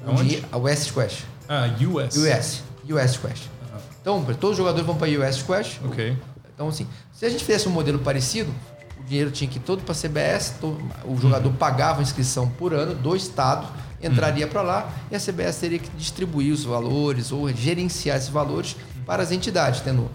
Onde? 0.05 0.43
A 0.51 0.57
West 0.57 0.88
Squash. 0.88 1.26
Ah, 1.47 1.66
US. 1.82 2.16
US. 2.16 2.63
US 2.89 3.11
Squash. 3.11 3.49
Uhum. 3.74 3.80
Então, 4.01 4.26
todos 4.36 4.51
os 4.51 4.57
jogadores 4.57 4.86
vão 4.86 4.95
para 4.95 5.07
US 5.07 5.38
Squash. 5.38 5.80
Ok. 5.84 6.18
Então, 6.53 6.70
assim, 6.70 6.88
se 7.16 7.26
a 7.26 7.30
gente 7.30 7.43
fizesse 7.43 7.68
um 7.68 7.72
modelo 7.72 7.97
parecido, 7.97 8.53
o 8.99 9.03
dinheiro 9.05 9.32
tinha 9.32 9.49
que 9.49 9.57
ir 9.57 9.61
todo 9.61 9.82
para 9.82 9.93
a 9.93 9.95
CBS, 9.95 10.55
todo, 10.61 10.78
o 11.05 11.18
jogador 11.18 11.49
uhum. 11.49 11.55
pagava 11.55 11.99
a 11.99 12.03
inscrição 12.03 12.47
por 12.47 12.74
ano 12.74 12.93
do 12.93 13.16
estado, 13.16 13.68
entraria 14.03 14.45
uhum. 14.45 14.51
para 14.51 14.61
lá 14.61 14.91
e 15.09 15.16
a 15.16 15.20
CBS 15.20 15.57
teria 15.57 15.80
que 15.80 15.89
distribuir 15.97 16.53
os 16.53 16.63
valores 16.63 17.32
ou 17.32 17.51
gerenciar 17.51 18.18
esses 18.18 18.30
valores 18.30 18.76
para 19.05 19.24
as 19.24 19.32
entidades, 19.32 19.82
tendo 19.82 20.11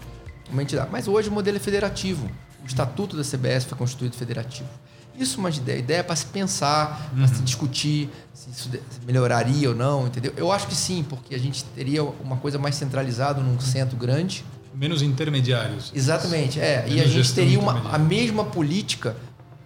uma 0.49 0.61
entidade. 0.61 0.89
Mas 0.89 1.07
hoje 1.07 1.27
o 1.27 1.31
modelo 1.31 1.57
é 1.57 1.59
federativo 1.59 2.29
o 2.63 2.65
estatuto 2.65 3.17
da 3.17 3.23
CBS 3.23 3.65
foi 3.65 3.77
constituído 3.77 4.15
federativo. 4.15 4.69
Isso 5.17 5.37
é 5.37 5.39
uma 5.39 5.49
ideia, 5.49 5.77
ideia 5.77 6.03
para 6.03 6.15
se 6.15 6.25
pensar, 6.25 7.11
para 7.15 7.27
se 7.27 7.35
uhum. 7.35 7.43
discutir 7.43 8.09
se 8.33 8.49
isso 8.49 8.71
melhoraria 9.05 9.69
ou 9.69 9.75
não, 9.75 10.07
entendeu? 10.07 10.33
Eu 10.37 10.51
acho 10.51 10.67
que 10.67 10.75
sim, 10.75 11.03
porque 11.07 11.35
a 11.35 11.37
gente 11.37 11.63
teria 11.75 12.03
uma 12.03 12.37
coisa 12.37 12.57
mais 12.57 12.75
centralizada 12.75 13.41
num 13.41 13.59
centro 13.59 13.97
grande. 13.97 14.45
Menos 14.73 15.01
intermediários. 15.01 15.91
Exatamente, 15.93 16.59
é. 16.59 16.83
Menos 16.83 16.95
e 16.95 17.01
a 17.01 17.07
gente 17.07 17.33
teria 17.33 17.59
uma, 17.59 17.93
a 17.93 17.97
mesma 17.97 18.45
política 18.45 19.15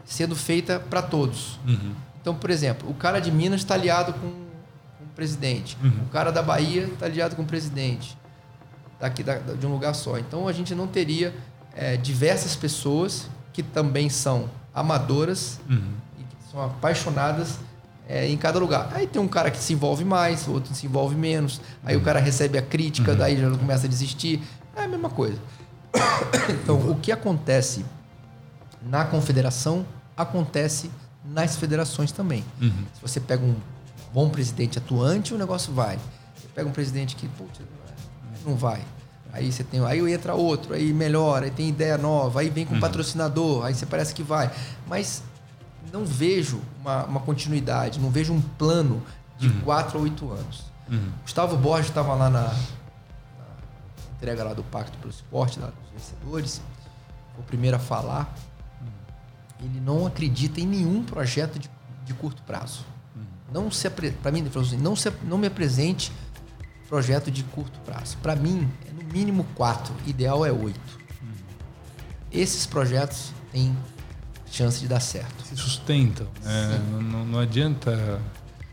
sendo 0.04 0.36
feita 0.36 0.80
para 0.80 1.02
todos. 1.02 1.60
Uhum. 1.68 1.94
Então, 2.22 2.36
por 2.36 2.50
exemplo, 2.50 2.90
o 2.90 2.94
cara 2.94 3.20
de 3.20 3.32
Minas 3.32 3.62
está 3.62 3.76
aliado 3.76 4.14
com, 4.14 4.30
com, 4.30 5.04
o 5.04 5.08
presidente, 5.16 5.78
uhum. 5.84 6.06
o 6.08 6.10
cara 6.10 6.32
da 6.32 6.42
Bahia 6.42 6.86
está 6.86 7.06
aliado 7.06 7.36
com 7.36 7.44
o 7.44 7.46
presidente, 7.46 8.18
daqui 9.00 9.24
da, 9.24 9.38
de 9.38 9.66
um 9.66 9.72
lugar 9.72 9.94
só. 9.94 10.18
Então, 10.18 10.48
a 10.48 10.54
gente 10.54 10.74
não 10.74 10.88
teria 10.88 11.34
é, 11.76 11.98
diversas 11.98 12.56
pessoas 12.56 13.30
que 13.54 13.62
também 13.62 14.10
são 14.10 14.50
amadoras 14.74 15.60
uhum. 15.70 15.94
e 16.20 16.24
que 16.24 16.52
são 16.52 16.64
apaixonadas 16.64 17.60
é, 18.08 18.28
em 18.28 18.38
cada 18.38 18.60
lugar. 18.60 18.92
Aí 18.94 19.08
tem 19.08 19.22
um 19.22 19.28
cara 19.28 19.50
que 19.50 19.58
se 19.58 19.74
envolve 19.74 20.04
mais, 20.04 20.48
outro 20.48 20.74
se 20.74 20.86
envolve 20.86 21.16
menos. 21.16 21.62
Aí 21.84 21.96
uhum. 21.96 22.02
o 22.02 22.06
cara 22.06 22.20
recebe 22.20 22.58
a 22.58 22.62
crítica, 22.62 23.12
uhum. 23.12 23.18
daí 23.18 23.40
já 23.40 23.50
começa 23.52 23.86
a 23.86 23.90
desistir. 23.90 24.42
É 24.76 24.84
a 24.84 24.88
mesma 24.88 25.10
coisa. 25.10 25.40
então, 26.50 26.78
o 26.90 26.96
que 27.00 27.12
acontece 27.12 27.86
na 28.82 29.06
confederação 29.06 29.86
acontece 30.16 30.92
nas 31.24 31.56
federações 31.56 32.12
também. 32.12 32.44
Uhum. 32.62 32.86
Se 32.94 33.02
você 33.02 33.20
pega 33.20 33.44
um 33.44 33.56
bom 34.14 34.30
presidente 34.30 34.78
atuante, 34.78 35.34
o 35.34 35.38
negócio 35.38 35.74
vai. 35.74 35.98
Você 36.36 36.48
pega 36.54 36.70
um 36.70 36.72
presidente 36.72 37.16
que 37.16 37.28
putz, 37.28 37.60
não 38.46 38.56
vai. 38.56 38.82
Aí 39.34 39.52
você 39.52 39.64
tem, 39.64 39.84
aí 39.86 40.14
entra 40.14 40.34
outro, 40.34 40.74
aí 40.74 40.94
melhora, 40.94 41.46
aí 41.46 41.52
tem 41.52 41.68
ideia 41.68 41.98
nova, 41.98 42.40
aí 42.40 42.50
vem 42.50 42.66
com 42.66 42.76
uhum. 42.76 42.80
patrocinador, 42.80 43.66
aí 43.66 43.74
você 43.74 43.86
parece 43.86 44.14
que 44.14 44.24
vai. 44.24 44.50
Mas 44.88 45.24
não 45.92 46.06
vejo 46.06 46.62
uma, 46.80 47.04
uma 47.04 47.20
continuidade, 47.20 48.00
não 48.00 48.10
vejo 48.10 48.32
um 48.32 48.42
plano 48.42 49.04
de 49.38 49.48
uhum. 49.48 49.62
quatro 49.62 50.00
a 50.00 50.02
oito 50.02 50.32
anos. 50.32 50.64
Uhum. 50.90 51.10
Gustavo 51.24 51.58
Borges 51.58 51.90
estava 51.90 52.14
lá 52.14 52.30
na, 52.30 52.42
na, 52.44 52.56
entrega 54.26 54.44
lá 54.44 54.54
do 54.54 54.64
Pacto 54.64 54.98
pelo 54.98 55.12
Esporte, 55.12 55.60
lá 55.60 55.68
dos 55.68 55.90
vencedores, 55.92 56.62
foi 57.34 57.44
o 57.44 57.46
primeiro 57.46 57.78
a 57.78 57.80
falar. 57.80 58.34
Uhum. 58.82 59.68
Ele 59.68 59.80
não 59.80 60.08
acredita 60.08 60.60
em 60.60 60.66
nenhum 60.66 61.04
projeto 61.04 61.60
de, 61.60 61.70
de 62.04 62.14
curto 62.16 62.42
prazo. 62.42 62.84
Uhum. 63.16 63.24
Não 63.54 63.72
se 63.72 63.88
para 63.90 64.32
mim, 64.32 64.40
ele 64.40 64.50
falou 64.50 64.68
assim, 64.68 64.78
não, 64.78 64.96
se, 64.96 65.12
não 65.24 65.38
me 65.38 65.46
apresente 65.46 66.12
projeto 66.90 67.30
de 67.30 67.44
curto 67.44 67.80
prazo. 67.82 68.18
Para 68.18 68.36
mim, 68.36 68.68
é 68.88 68.92
no 68.92 69.04
mínimo 69.14 69.46
quatro, 69.54 69.94
ideal 70.08 70.44
é 70.44 70.52
oito. 70.52 71.00
Uhum. 71.22 71.30
Esses 72.32 72.66
projetos 72.66 73.32
têm 73.52 73.78
chance 74.50 74.80
de 74.80 74.88
dar 74.88 75.02
certo. 75.02 75.46
Se 75.46 75.56
sustentam. 75.56 76.28
É, 76.44 76.80
não, 76.92 77.26
não, 77.26 77.40
adianta. 77.40 78.20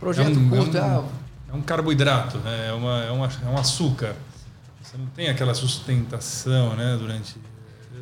Projeto 0.00 0.28
é 0.28 0.30
um, 0.30 0.48
curto 0.48 0.78
é 0.78 0.82
um, 0.82 1.08
é 1.50 1.54
um 1.54 1.60
carboidrato, 1.60 2.38
né? 2.38 2.68
é, 2.68 2.72
uma, 2.72 3.04
é, 3.04 3.10
uma, 3.10 3.26
é 3.26 3.48
um 3.48 3.58
açúcar. 3.58 4.16
Você 4.92 4.98
não 4.98 5.06
tem 5.06 5.28
aquela 5.28 5.54
sustentação 5.54 6.76
né, 6.76 6.98
durante. 6.98 7.36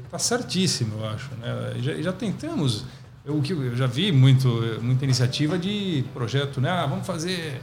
Está 0.05 0.19
certíssimo, 0.19 0.99
eu 0.99 1.09
acho. 1.09 1.31
Né? 1.37 1.75
Já, 1.79 1.95
já 2.03 2.13
tentamos. 2.13 2.85
Eu, 3.25 3.41
eu 3.49 3.77
já 3.77 3.87
vi 3.87 4.11
muito, 4.11 4.49
muita 4.83 5.05
iniciativa 5.05 5.57
de 5.57 6.05
projeto, 6.13 6.61
né? 6.61 6.69
Ah, 6.69 6.87
vamos 6.87 7.07
fazer 7.07 7.61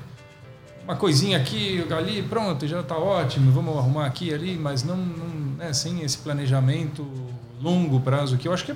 uma 0.85 0.95
coisinha 0.95 1.37
aqui, 1.37 1.85
ali, 1.91 2.23
pronto, 2.23 2.65
já 2.65 2.79
está 2.79 2.97
ótimo, 2.97 3.51
vamos 3.51 3.77
arrumar 3.77 4.05
aqui 4.05 4.33
ali, 4.33 4.55
mas 4.55 4.83
não, 4.83 4.95
não 4.95 5.27
né, 5.57 5.73
sem 5.73 6.01
esse 6.01 6.17
planejamento 6.19 7.05
longo 7.61 7.99
prazo 7.99 8.37
que 8.37 8.47
eu 8.47 8.53
acho 8.53 8.63
que 8.63 8.71
é 8.71 8.75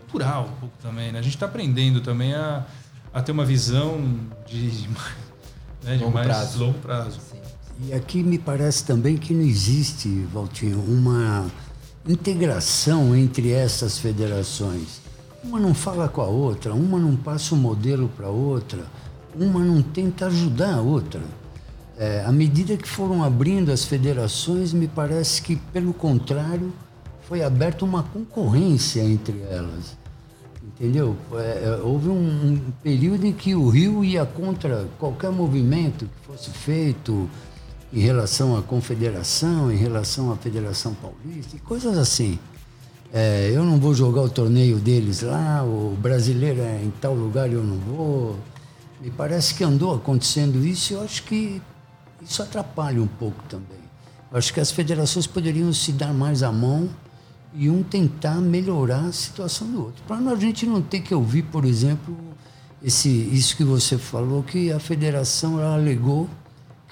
cultural 0.00 0.44
um 0.44 0.60
pouco 0.60 0.74
também. 0.80 1.12
Né? 1.12 1.18
A 1.18 1.22
gente 1.22 1.34
está 1.34 1.44
aprendendo 1.44 2.00
também 2.00 2.32
a, 2.32 2.64
a 3.12 3.20
ter 3.20 3.32
uma 3.32 3.44
visão 3.44 4.00
de, 4.46 4.70
de, 4.70 4.88
né, 5.82 5.96
de 5.96 6.04
longo 6.04 6.14
mais 6.14 6.26
prazo. 6.28 6.64
longo 6.64 6.78
prazo. 6.78 7.20
E 7.84 7.92
aqui 7.92 8.22
me 8.22 8.38
parece 8.38 8.84
também 8.84 9.16
que 9.16 9.34
não 9.34 9.42
existe, 9.42 10.08
Valtinho, 10.32 10.78
uma 10.78 11.50
integração 12.06 13.14
entre 13.16 13.50
essas 13.50 13.98
federações. 13.98 15.00
Uma 15.42 15.58
não 15.58 15.74
fala 15.74 16.08
com 16.08 16.20
a 16.20 16.26
outra, 16.26 16.72
uma 16.72 16.98
não 16.98 17.16
passa 17.16 17.54
o 17.54 17.58
um 17.58 17.60
modelo 17.60 18.08
para 18.16 18.28
outra, 18.28 18.86
uma 19.34 19.58
não 19.58 19.82
tenta 19.82 20.26
ajudar 20.26 20.74
a 20.74 20.80
outra. 20.80 21.20
É, 21.98 22.24
à 22.24 22.30
medida 22.30 22.76
que 22.76 22.88
foram 22.88 23.24
abrindo 23.24 23.72
as 23.72 23.84
federações, 23.84 24.72
me 24.72 24.86
parece 24.86 25.42
que, 25.42 25.56
pelo 25.56 25.92
contrário, 25.92 26.72
foi 27.22 27.42
aberta 27.42 27.84
uma 27.84 28.04
concorrência 28.04 29.02
entre 29.02 29.40
elas. 29.50 29.96
Entendeu? 30.62 31.16
É, 31.34 31.64
é, 31.64 31.80
houve 31.82 32.08
um, 32.08 32.14
um, 32.14 32.60
período 32.82 33.26
em 33.26 33.32
que 33.32 33.54
o 33.56 33.68
Rio 33.68 34.04
ia 34.04 34.24
contra 34.24 34.86
qualquer 34.98 35.32
movimento 35.32 36.06
que 36.06 36.26
fosse 36.26 36.50
feito 36.50 37.28
em 37.92 38.00
relação 38.00 38.56
à 38.56 38.62
confederação, 38.62 39.70
em 39.70 39.76
relação 39.76 40.32
à 40.32 40.36
Federação 40.36 40.94
Paulista, 40.94 41.56
e 41.56 41.60
coisas 41.60 41.98
assim. 41.98 42.38
É, 43.12 43.50
eu 43.52 43.62
não 43.64 43.78
vou 43.78 43.92
jogar 43.92 44.22
o 44.22 44.30
torneio 44.30 44.78
deles 44.78 45.20
lá, 45.20 45.62
o 45.62 45.94
brasileiro 46.00 46.62
é 46.62 46.82
em 46.82 46.90
tal 46.90 47.14
lugar 47.14 47.52
eu 47.52 47.62
não 47.62 47.76
vou. 47.76 48.38
Me 49.02 49.10
parece 49.10 49.54
que 49.54 49.62
andou 49.62 49.94
acontecendo 49.94 50.64
isso 50.64 50.92
e 50.92 50.96
eu 50.96 51.02
acho 51.02 51.22
que 51.24 51.60
isso 52.22 52.42
atrapalha 52.42 53.02
um 53.02 53.06
pouco 53.06 53.42
também. 53.48 53.82
Eu 54.30 54.38
acho 54.38 54.54
que 54.54 54.60
as 54.60 54.70
federações 54.70 55.26
poderiam 55.26 55.70
se 55.74 55.92
dar 55.92 56.14
mais 56.14 56.42
a 56.42 56.50
mão 56.50 56.88
e 57.52 57.68
um 57.68 57.82
tentar 57.82 58.36
melhorar 58.36 59.04
a 59.04 59.12
situação 59.12 59.68
do 59.70 59.82
outro. 59.82 60.02
Para 60.08 60.16
a 60.16 60.36
gente 60.36 60.64
não 60.64 60.80
ter 60.80 61.00
que 61.00 61.14
ouvir, 61.14 61.42
por 61.42 61.66
exemplo, 61.66 62.16
esse, 62.82 63.10
isso 63.10 63.54
que 63.54 63.64
você 63.64 63.98
falou, 63.98 64.42
que 64.42 64.72
a 64.72 64.78
federação 64.80 65.60
ela 65.60 65.74
alegou 65.74 66.30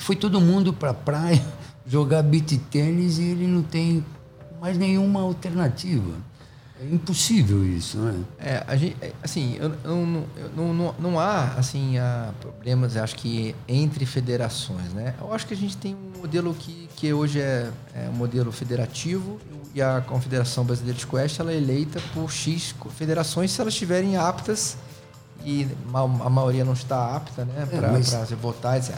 foi 0.01 0.17
todo 0.17 0.41
mundo 0.41 0.73
para 0.73 0.91
a 0.91 0.95
praia 0.95 1.43
jogar 1.87 2.23
beat 2.23 2.59
tênis 2.71 3.19
e 3.19 3.25
ele 3.25 3.47
não 3.47 3.63
tem 3.63 4.05
mais 4.61 4.77
nenhuma 4.77 5.21
alternativa. 5.21 6.15
É 6.81 6.95
impossível 6.95 7.63
isso, 7.67 7.99
não 7.99 8.09
é? 8.09 8.15
É, 8.39 8.65
a 8.67 8.75
gente, 8.75 8.97
é, 9.03 9.13
assim, 9.23 9.55
eu, 9.59 9.71
eu, 9.85 10.27
eu, 10.37 10.51
não, 10.57 10.73
não, 10.73 10.95
não 10.99 11.21
há 11.21 11.53
assim, 11.59 11.99
há 11.99 12.31
problemas, 12.41 12.97
acho 12.97 13.17
que 13.17 13.55
entre 13.69 14.07
federações, 14.07 14.91
né? 14.95 15.15
Eu 15.21 15.33
acho 15.35 15.47
que 15.47 15.53
a 15.53 15.57
gente 15.57 15.77
tem 15.77 15.95
um 15.95 16.19
modelo 16.19 16.55
que, 16.55 16.89
que 16.97 17.13
hoje 17.13 17.39
é, 17.39 17.71
é 17.95 18.09
um 18.09 18.17
modelo 18.17 18.51
federativo 18.51 19.39
e 19.75 19.83
a 19.83 20.01
Confederação 20.01 20.65
Brasileira 20.65 20.97
de 20.97 21.03
Squash 21.03 21.39
ela 21.39 21.53
é 21.53 21.57
eleita 21.57 22.01
por 22.15 22.31
X 22.31 22.75
federações 22.97 23.51
se 23.51 23.61
elas 23.61 23.75
estiverem 23.75 24.17
aptas 24.17 24.79
e 25.45 25.69
a 25.93 26.31
maioria 26.31 26.65
não 26.65 26.73
está 26.73 27.15
apta, 27.15 27.45
né, 27.45 27.69
é, 27.71 27.77
para 27.77 27.93
mas... 27.93 28.11
votar, 28.33 28.79
etc. 28.79 28.97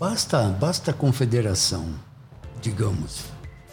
Basta, 0.00 0.44
basta 0.44 0.92
a 0.92 0.94
confederação, 0.94 1.84
digamos, 2.62 3.24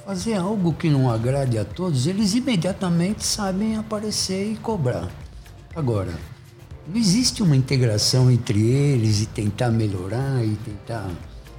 fazer 0.06 0.34
algo 0.34 0.74
que 0.74 0.90
não 0.90 1.10
agrade 1.10 1.58
a 1.58 1.64
todos, 1.64 2.06
eles 2.06 2.34
imediatamente 2.34 3.26
sabem 3.26 3.78
aparecer 3.78 4.52
e 4.52 4.58
cobrar. 4.58 5.10
Agora, 5.74 6.12
não 6.86 6.98
existe 6.98 7.42
uma 7.42 7.56
integração 7.56 8.30
entre 8.30 8.60
eles 8.62 9.22
e 9.22 9.26
tentar 9.26 9.70
melhorar 9.70 10.44
e 10.44 10.58
tentar. 10.58 11.10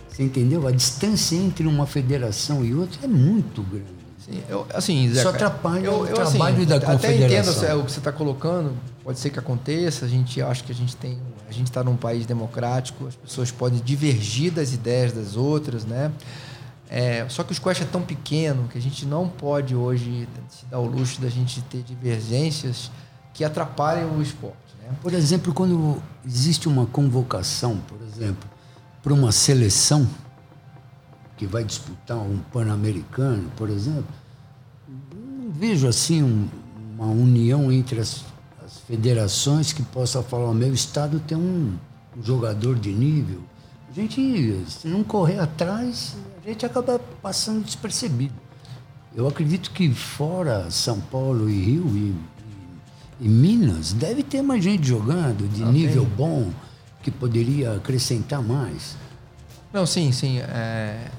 Você 0.06 0.24
entendeu? 0.24 0.66
A 0.66 0.70
distância 0.70 1.34
entre 1.34 1.66
uma 1.66 1.86
federação 1.86 2.62
e 2.62 2.74
outra 2.74 3.06
é 3.06 3.08
muito 3.08 3.62
grande. 3.62 3.86
Sim, 4.18 4.42
eu, 4.50 4.66
assim, 4.74 5.10
Zé, 5.10 5.22
Só 5.22 5.30
atrapalha 5.30 5.86
eu, 5.86 6.00
o 6.00 6.06
eu, 6.06 6.20
assim, 6.20 6.32
trabalho 6.32 6.56
assim, 6.56 6.66
da 6.66 6.76
até 6.76 6.86
confederação. 6.92 7.52
Até 7.52 7.64
entendo 7.64 7.80
o 7.80 7.84
que 7.86 7.92
você 7.92 8.00
está 8.00 8.12
colocando, 8.12 8.76
pode 9.02 9.18
ser 9.18 9.30
que 9.30 9.38
aconteça, 9.38 10.04
a 10.04 10.08
gente 10.08 10.42
acha 10.42 10.62
que 10.62 10.72
a 10.72 10.74
gente 10.74 10.94
tem. 10.94 11.18
A 11.48 11.52
gente 11.52 11.68
está 11.68 11.82
num 11.82 11.96
país 11.96 12.26
democrático, 12.26 13.06
as 13.06 13.16
pessoas 13.16 13.50
podem 13.50 13.80
divergir 13.80 14.52
das 14.52 14.72
ideias 14.72 15.12
das 15.12 15.34
outras, 15.34 15.84
né? 15.84 16.12
É, 16.90 17.26
só 17.28 17.42
que 17.42 17.52
o 17.52 17.54
squash 17.54 17.82
é 17.82 17.84
tão 17.84 18.02
pequeno 18.02 18.66
que 18.68 18.78
a 18.78 18.80
gente 18.80 19.04
não 19.04 19.28
pode 19.28 19.74
hoje 19.74 20.26
se 20.48 20.64
dar 20.66 20.78
o 20.78 20.86
luxo 20.86 21.20
da 21.20 21.28
gente 21.28 21.60
ter 21.62 21.82
divergências 21.82 22.90
que 23.34 23.44
atrapalhem 23.44 24.04
o 24.04 24.22
esporte. 24.22 24.74
Né? 24.82 24.90
Por 25.02 25.12
exemplo, 25.12 25.52
quando 25.52 26.02
existe 26.26 26.66
uma 26.66 26.86
convocação, 26.86 27.78
por 27.86 27.98
exemplo, 28.02 28.48
para 29.02 29.12
uma 29.12 29.32
seleção 29.32 30.08
que 31.36 31.46
vai 31.46 31.62
disputar 31.62 32.16
um 32.16 32.38
Pan-Americano, 32.52 33.50
por 33.56 33.68
exemplo, 33.68 34.12
não 35.14 35.50
vejo 35.50 35.86
assim 35.86 36.22
um, 36.22 36.48
uma 36.94 37.06
união 37.06 37.70
entre 37.70 38.00
as, 38.00 38.24
as, 38.68 38.78
federações 38.80 39.72
que 39.72 39.82
possa 39.82 40.22
falar: 40.22 40.50
o 40.50 40.54
meu 40.54 40.72
estado 40.72 41.20
tem 41.20 41.36
um, 41.36 41.76
um 42.16 42.22
jogador 42.22 42.78
de 42.78 42.92
nível. 42.92 43.42
A 43.90 43.94
gente, 43.94 44.64
se 44.68 44.86
não 44.86 45.02
correr 45.02 45.38
atrás, 45.38 46.14
a 46.44 46.48
gente 46.48 46.64
acaba 46.64 46.98
passando 47.22 47.64
despercebido. 47.64 48.34
Eu 49.14 49.26
acredito 49.26 49.70
que 49.70 49.92
fora 49.92 50.70
São 50.70 51.00
Paulo 51.00 51.48
e 51.48 51.64
Rio 51.64 51.86
e, 51.94 52.14
e, 53.20 53.26
e 53.26 53.28
Minas, 53.28 53.92
deve 53.92 54.22
ter 54.22 54.42
mais 54.42 54.62
gente 54.62 54.86
jogando 54.86 55.48
de 55.48 55.62
okay. 55.62 55.72
nível 55.72 56.04
bom 56.04 56.52
que 57.02 57.10
poderia 57.10 57.74
acrescentar 57.74 58.42
mais. 58.42 58.96
Não, 59.72 59.86
sim, 59.86 60.12
sim. 60.12 60.38
É... 60.40 61.10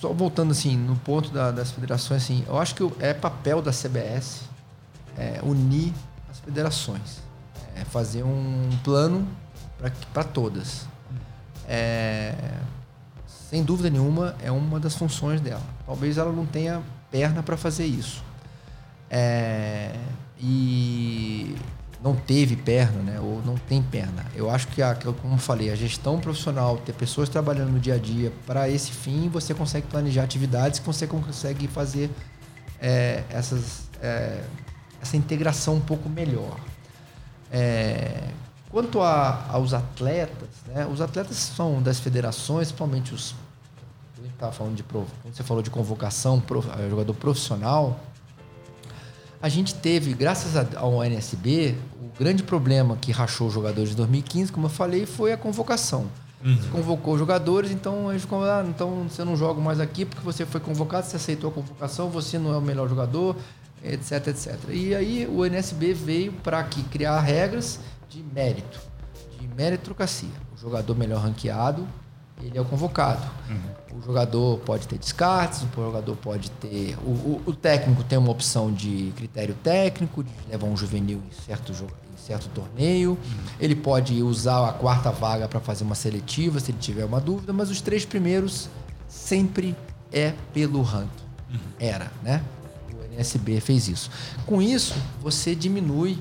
Só 0.00 0.12
voltando 0.12 0.50
assim 0.50 0.76
no 0.76 0.96
ponto 0.96 1.30
da, 1.30 1.50
das 1.50 1.70
federações, 1.70 2.24
assim, 2.24 2.44
eu 2.46 2.58
acho 2.58 2.74
que 2.74 2.82
é 2.98 3.14
papel 3.14 3.62
da 3.62 3.70
CBS 3.70 4.42
é, 5.16 5.40
unir 5.42 5.92
federações, 6.44 7.22
é, 7.74 7.84
fazer 7.84 8.22
um 8.22 8.70
plano 8.82 9.26
para 10.12 10.24
todas. 10.24 10.86
É, 11.66 12.34
sem 13.26 13.62
dúvida 13.62 13.90
nenhuma, 13.90 14.34
é 14.42 14.50
uma 14.50 14.78
das 14.80 14.94
funções 14.94 15.40
dela. 15.40 15.62
Talvez 15.86 16.18
ela 16.18 16.32
não 16.32 16.46
tenha 16.46 16.82
perna 17.10 17.42
para 17.42 17.56
fazer 17.56 17.86
isso. 17.86 18.22
É, 19.10 19.94
e 20.40 21.54
não 22.02 22.14
teve 22.14 22.54
perna, 22.56 23.00
né? 23.00 23.20
ou 23.20 23.42
não 23.44 23.54
tem 23.54 23.82
perna. 23.82 24.26
Eu 24.34 24.50
acho 24.50 24.68
que, 24.68 24.82
a, 24.82 24.94
como 24.94 25.38
falei, 25.38 25.70
a 25.70 25.74
gestão 25.74 26.20
profissional, 26.20 26.76
ter 26.76 26.92
pessoas 26.92 27.30
trabalhando 27.30 27.70
no 27.70 27.80
dia 27.80 27.94
a 27.94 27.98
dia 27.98 28.30
para 28.46 28.68
esse 28.68 28.90
fim, 28.90 29.28
você 29.28 29.54
consegue 29.54 29.86
planejar 29.86 30.24
atividades 30.24 30.80
que 30.80 30.86
você 30.86 31.06
consegue 31.06 31.66
fazer 31.66 32.10
é, 32.78 33.24
essas, 33.30 33.88
é, 34.02 34.42
essa 35.04 35.16
integração 35.16 35.76
um 35.76 35.80
pouco 35.80 36.08
melhor. 36.08 36.58
É, 37.52 38.28
quanto 38.70 39.00
a, 39.00 39.46
aos 39.48 39.72
atletas, 39.72 40.48
né? 40.66 40.86
os 40.90 41.00
atletas 41.00 41.36
são 41.36 41.80
das 41.80 42.00
federações, 42.00 42.68
principalmente 42.68 43.14
os 43.14 43.34
estava 44.34 44.52
falando 44.52 44.74
de 44.74 44.82
quando 44.82 45.06
você 45.32 45.42
falou 45.42 45.62
de 45.62 45.70
convocação, 45.70 46.42
eh, 46.78 46.90
jogador 46.90 47.14
profissional, 47.14 48.00
a 49.40 49.48
gente 49.48 49.74
teve, 49.74 50.14
graças 50.14 50.56
ao 50.74 51.04
NSB, 51.04 51.76
o 52.00 52.18
grande 52.18 52.42
problema 52.42 52.96
que 52.96 53.12
rachou 53.12 53.48
os 53.48 53.54
jogadores 53.54 53.90
de 53.90 53.96
2015, 53.96 54.50
como 54.50 54.66
eu 54.66 54.70
falei, 54.70 55.06
foi 55.06 55.32
a 55.32 55.36
convocação. 55.36 56.06
Uhum. 56.42 56.56
Você 56.56 56.68
convocou 56.68 57.18
jogadores, 57.18 57.70
então 57.70 58.10
eles 58.10 58.26
ah, 58.32 58.64
então 58.68 59.06
você 59.08 59.24
não 59.24 59.36
joga 59.36 59.60
mais 59.60 59.80
aqui 59.80 60.04
porque 60.04 60.22
você 60.24 60.44
foi 60.44 60.60
convocado, 60.60 61.06
você 61.06 61.16
aceitou 61.16 61.50
a 61.50 61.52
convocação, 61.52 62.08
você 62.08 62.38
não 62.38 62.52
é 62.52 62.58
o 62.58 62.60
melhor 62.60 62.88
jogador, 62.88 63.36
etc, 63.84 64.28
etc. 64.28 64.58
E 64.70 64.94
aí 64.94 65.26
o 65.26 65.44
NSB 65.44 65.92
veio 65.92 66.32
para 66.32 66.58
aqui 66.58 66.82
criar 66.84 67.20
regras 67.20 67.80
de 68.08 68.22
mérito, 68.22 68.80
de 69.38 69.46
meritocracia. 69.48 70.30
O 70.54 70.56
jogador 70.56 70.96
melhor 70.96 71.20
ranqueado, 71.20 71.86
ele 72.42 72.56
é 72.56 72.60
o 72.60 72.64
convocado. 72.64 73.22
Uhum. 73.48 73.98
O 73.98 74.02
jogador 74.02 74.58
pode 74.60 74.88
ter 74.88 74.98
descartes, 74.98 75.62
o 75.62 75.68
jogador 75.76 76.16
pode 76.16 76.50
ter. 76.52 76.96
O, 77.04 77.10
o, 77.10 77.42
o, 77.46 77.52
técnico 77.54 78.02
tem 78.02 78.18
uma 78.18 78.30
opção 78.30 78.72
de 78.72 79.12
critério 79.16 79.54
técnico, 79.62 80.24
de 80.24 80.30
levar 80.50 80.66
um 80.66 80.76
juvenil 80.76 81.22
em 81.28 81.44
certo, 81.44 81.72
em 81.72 82.16
certo 82.16 82.48
torneio. 82.48 83.10
Uhum. 83.10 83.44
Ele 83.60 83.76
pode 83.76 84.22
usar 84.22 84.68
a 84.68 84.72
quarta 84.72 85.10
vaga 85.10 85.46
para 85.46 85.60
fazer 85.60 85.84
uma 85.84 85.94
seletiva, 85.94 86.58
se 86.58 86.70
ele 86.70 86.78
tiver 86.78 87.04
uma 87.04 87.20
dúvida, 87.20 87.52
mas 87.52 87.70
os 87.70 87.80
três 87.80 88.04
primeiros 88.04 88.68
sempre 89.06 89.76
é 90.12 90.34
pelo 90.52 90.82
ranking. 90.82 91.24
Uhum. 91.50 91.58
Era, 91.78 92.10
né? 92.22 92.42
NSB 93.14 93.60
fez 93.60 93.88
isso. 93.88 94.10
Com 94.44 94.60
isso, 94.60 94.94
você 95.20 95.54
diminui. 95.54 96.18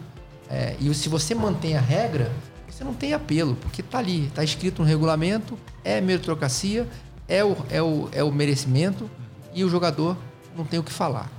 É, 0.50 0.76
e 0.80 0.94
se 0.94 1.10
você 1.10 1.34
mantém 1.34 1.76
a 1.76 1.82
regra, 1.82 2.32
você 2.70 2.84
não 2.84 2.94
tem 2.94 3.14
apelo, 3.14 3.56
porque 3.56 3.82
está 3.82 4.00
ali, 4.00 4.26
está 4.28 4.44
escrito 4.44 4.82
no 4.82 4.88
regulamento, 4.88 5.58
é 5.84 6.02
meritocracia, 6.02 6.88
é 7.28 7.44
o, 7.44 7.56
é, 7.70 7.82
o, 7.82 8.10
é 8.12 8.24
o 8.24 8.32
merecimento 8.32 9.10
e 9.54 9.64
o 9.64 9.70
jogador 9.70 10.18
não 10.56 10.66
tem 10.66 10.80
o 10.80 10.84
que 10.84 10.92
falar. 10.92 11.32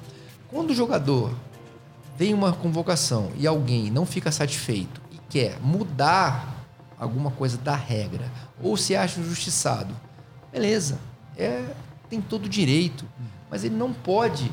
Quando 0.48 0.70
o 0.70 0.74
jogador 0.74 1.34
vem 2.16 2.32
uma 2.32 2.52
convocação 2.52 3.30
e 3.36 3.46
alguém 3.46 3.90
não 3.90 4.06
fica 4.06 4.30
satisfeito 4.30 5.00
e 5.10 5.18
quer 5.28 5.58
mudar 5.60 6.66
alguma 6.98 7.30
coisa 7.30 7.58
da 7.58 7.74
regra 7.74 8.30
ou 8.62 8.76
se 8.76 8.94
acha 8.94 9.20
injustiçado, 9.20 9.94
beleza, 10.52 10.98
é, 11.36 11.64
tem 12.08 12.20
todo 12.20 12.46
o 12.46 12.48
direito, 12.48 13.04
mas 13.50 13.64
ele 13.64 13.74
não 13.74 13.92
pode 13.92 14.50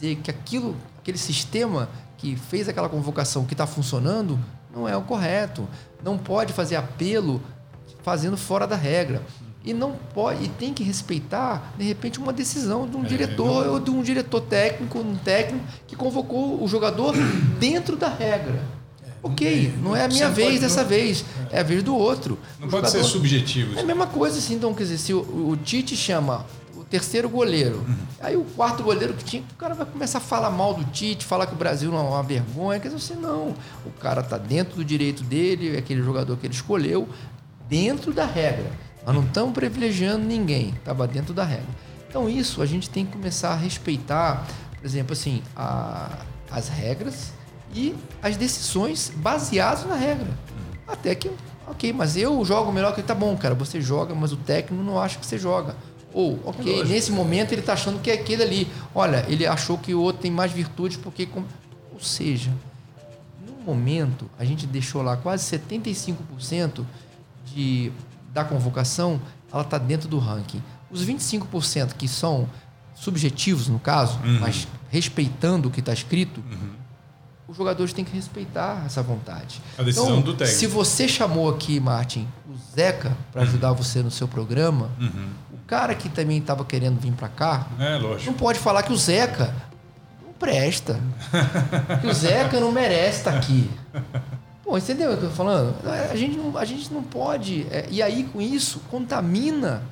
dizer 0.00 0.16
que 0.16 0.30
aquilo, 0.30 0.76
aquele 1.00 1.18
sistema 1.18 1.88
que 2.16 2.36
fez 2.36 2.68
aquela 2.68 2.88
convocação 2.88 3.44
que 3.44 3.54
está 3.54 3.66
funcionando 3.66 4.38
não 4.74 4.88
é 4.88 4.96
o 4.96 5.02
correto. 5.02 5.66
Não 6.04 6.18
pode 6.18 6.52
fazer 6.52 6.76
apelo 6.76 7.40
fazendo 8.02 8.36
fora 8.36 8.66
da 8.66 8.76
regra. 8.76 9.22
E 9.64 9.74
não 9.74 9.92
pode, 10.14 10.44
e 10.44 10.48
tem 10.48 10.72
que 10.72 10.82
respeitar, 10.82 11.74
de 11.76 11.84
repente, 11.84 12.18
uma 12.18 12.32
decisão 12.32 12.88
de 12.88 12.96
um 12.96 13.04
é, 13.04 13.08
diretor 13.08 13.66
não... 13.66 13.72
ou 13.72 13.80
de 13.80 13.90
um 13.90 14.02
diretor 14.02 14.40
técnico, 14.40 14.98
um 15.00 15.16
técnico 15.16 15.64
que 15.86 15.96
convocou 15.96 16.62
o 16.62 16.68
jogador 16.68 17.12
dentro 17.58 17.96
da 17.96 18.08
regra. 18.08 18.62
É, 19.04 19.10
ok, 19.22 19.74
não 19.82 19.94
é 19.94 20.04
a 20.04 20.08
minha 20.08 20.30
vez 20.30 20.48
pode, 20.48 20.60
dessa 20.60 20.82
não... 20.82 20.88
vez, 20.88 21.24
é 21.50 21.60
a 21.60 21.62
vez 21.62 21.82
do 21.82 21.94
outro. 21.94 22.38
Não 22.58 22.68
o 22.68 22.70
pode 22.70 22.86
jogador... 22.86 23.04
ser 23.04 23.12
subjetivo. 23.12 23.76
É 23.76 23.82
a 23.82 23.84
mesma 23.84 24.06
coisa, 24.06 24.38
assim, 24.38 24.54
então, 24.54 24.72
quer 24.72 24.84
dizer, 24.84 24.98
se 24.98 25.12
o, 25.12 25.18
o 25.18 25.56
Tite 25.56 25.96
chama 25.96 26.46
terceiro 26.88 27.28
goleiro, 27.28 27.84
aí 28.20 28.36
o 28.36 28.44
quarto 28.44 28.82
goleiro 28.82 29.14
que 29.14 29.24
tinha, 29.24 29.42
o 29.42 29.56
cara 29.56 29.74
vai 29.74 29.86
começar 29.86 30.18
a 30.18 30.20
falar 30.20 30.50
mal 30.50 30.74
do 30.74 30.84
Tite, 30.84 31.24
falar 31.24 31.46
que 31.46 31.52
o 31.52 31.56
Brasil 31.56 31.90
não 31.90 31.98
é 31.98 32.02
uma 32.02 32.22
vergonha, 32.22 32.80
quer 32.80 32.88
dizer, 32.88 33.12
assim, 33.12 33.20
não, 33.20 33.54
o 33.84 33.90
cara 34.00 34.22
tá 34.22 34.38
dentro 34.38 34.76
do 34.76 34.84
direito 34.84 35.22
dele, 35.22 35.76
é 35.76 35.78
aquele 35.78 36.02
jogador 36.02 36.36
que 36.36 36.46
ele 36.46 36.54
escolheu, 36.54 37.08
dentro 37.68 38.12
da 38.12 38.24
regra. 38.24 38.70
Nós 39.04 39.14
não 39.14 39.22
estamos 39.22 39.52
privilegiando 39.52 40.24
ninguém, 40.24 40.70
estava 40.70 41.06
dentro 41.06 41.32
da 41.32 41.44
regra. 41.44 41.68
Então 42.08 42.28
isso 42.28 42.62
a 42.62 42.66
gente 42.66 42.88
tem 42.88 43.04
que 43.04 43.12
começar 43.12 43.50
a 43.50 43.56
respeitar, 43.56 44.46
por 44.76 44.84
exemplo, 44.84 45.12
assim, 45.12 45.42
a, 45.54 46.18
as 46.50 46.68
regras 46.68 47.32
e 47.74 47.94
as 48.22 48.36
decisões 48.36 49.12
baseadas 49.14 49.84
na 49.84 49.94
regra. 49.94 50.28
Até 50.86 51.14
que, 51.14 51.30
ok, 51.66 51.92
mas 51.92 52.16
eu 52.16 52.42
jogo 52.44 52.72
melhor 52.72 52.94
que 52.94 53.00
ele. 53.00 53.06
Tá 53.06 53.14
bom, 53.14 53.36
cara, 53.36 53.54
você 53.54 53.80
joga, 53.80 54.14
mas 54.14 54.32
o 54.32 54.36
técnico 54.36 54.82
não 54.82 54.98
acha 54.98 55.18
que 55.18 55.26
você 55.26 55.36
joga. 55.36 55.76
Ou, 56.18 56.36
ok, 56.44 56.80
é 56.80 56.84
nesse 56.84 57.12
momento 57.12 57.52
ele 57.52 57.60
está 57.60 57.74
achando 57.74 58.00
que 58.00 58.10
é 58.10 58.14
aquele 58.14 58.42
ali. 58.42 58.68
Olha, 58.92 59.24
ele 59.28 59.46
achou 59.46 59.78
que 59.78 59.94
o 59.94 60.00
outro 60.00 60.22
tem 60.22 60.32
mais 60.32 60.50
virtudes 60.50 60.96
porque. 60.96 61.28
Ou 61.92 62.00
seja, 62.00 62.50
no 63.46 63.64
momento, 63.64 64.28
a 64.36 64.44
gente 64.44 64.66
deixou 64.66 65.00
lá 65.00 65.16
quase 65.16 65.56
75% 65.56 66.84
de, 67.46 67.92
da 68.34 68.44
convocação, 68.44 69.22
ela 69.52 69.62
está 69.62 69.78
dentro 69.78 70.08
do 70.08 70.18
ranking. 70.18 70.60
Os 70.90 71.06
25% 71.06 71.92
que 71.92 72.08
são 72.08 72.48
subjetivos, 72.96 73.68
no 73.68 73.78
caso, 73.78 74.18
uhum. 74.24 74.40
mas 74.40 74.66
respeitando 74.90 75.68
o 75.68 75.70
que 75.70 75.78
está 75.78 75.92
escrito, 75.92 76.40
uhum. 76.40 76.70
Os 77.48 77.56
jogadores 77.56 77.94
têm 77.94 78.04
que 78.04 78.14
respeitar 78.14 78.82
essa 78.84 79.02
vontade. 79.02 79.62
A 79.78 79.82
decisão 79.82 80.10
então, 80.10 80.20
do 80.20 80.34
técnico. 80.34 80.60
Se 80.60 80.66
você 80.66 81.08
chamou 81.08 81.48
aqui, 81.48 81.80
Martin, 81.80 82.28
o 82.46 82.54
Zeca, 82.74 83.16
para 83.32 83.40
uhum. 83.40 83.48
ajudar 83.48 83.72
você 83.72 84.02
no 84.02 84.10
seu 84.10 84.28
programa, 84.28 84.90
uhum. 85.00 85.30
o 85.54 85.66
cara 85.66 85.94
que 85.94 86.10
também 86.10 86.36
estava 86.36 86.62
querendo 86.62 87.00
vir 87.00 87.12
para 87.12 87.28
cá, 87.28 87.66
é, 87.80 87.98
não 88.26 88.34
pode 88.34 88.58
falar 88.58 88.82
que 88.82 88.92
o 88.92 88.96
Zeca 88.96 89.54
não 90.22 90.34
presta. 90.34 91.00
que 92.02 92.06
o 92.06 92.12
Zeca 92.12 92.60
não 92.60 92.70
merece 92.70 93.20
estar 93.20 93.32
tá 93.32 93.38
aqui. 93.38 93.70
Pô, 94.62 94.76
entendeu 94.76 95.14
o 95.14 95.16
que 95.16 95.24
eu 95.24 95.30
tô 95.30 95.34
falando? 95.34 95.74
A 96.10 96.14
gente 96.14 96.36
não, 96.36 96.58
a 96.58 96.64
gente 96.66 96.92
não 96.92 97.02
pode. 97.02 97.66
É, 97.70 97.86
e 97.90 98.02
aí, 98.02 98.24
com 98.24 98.42
isso, 98.42 98.82
contamina 98.90 99.82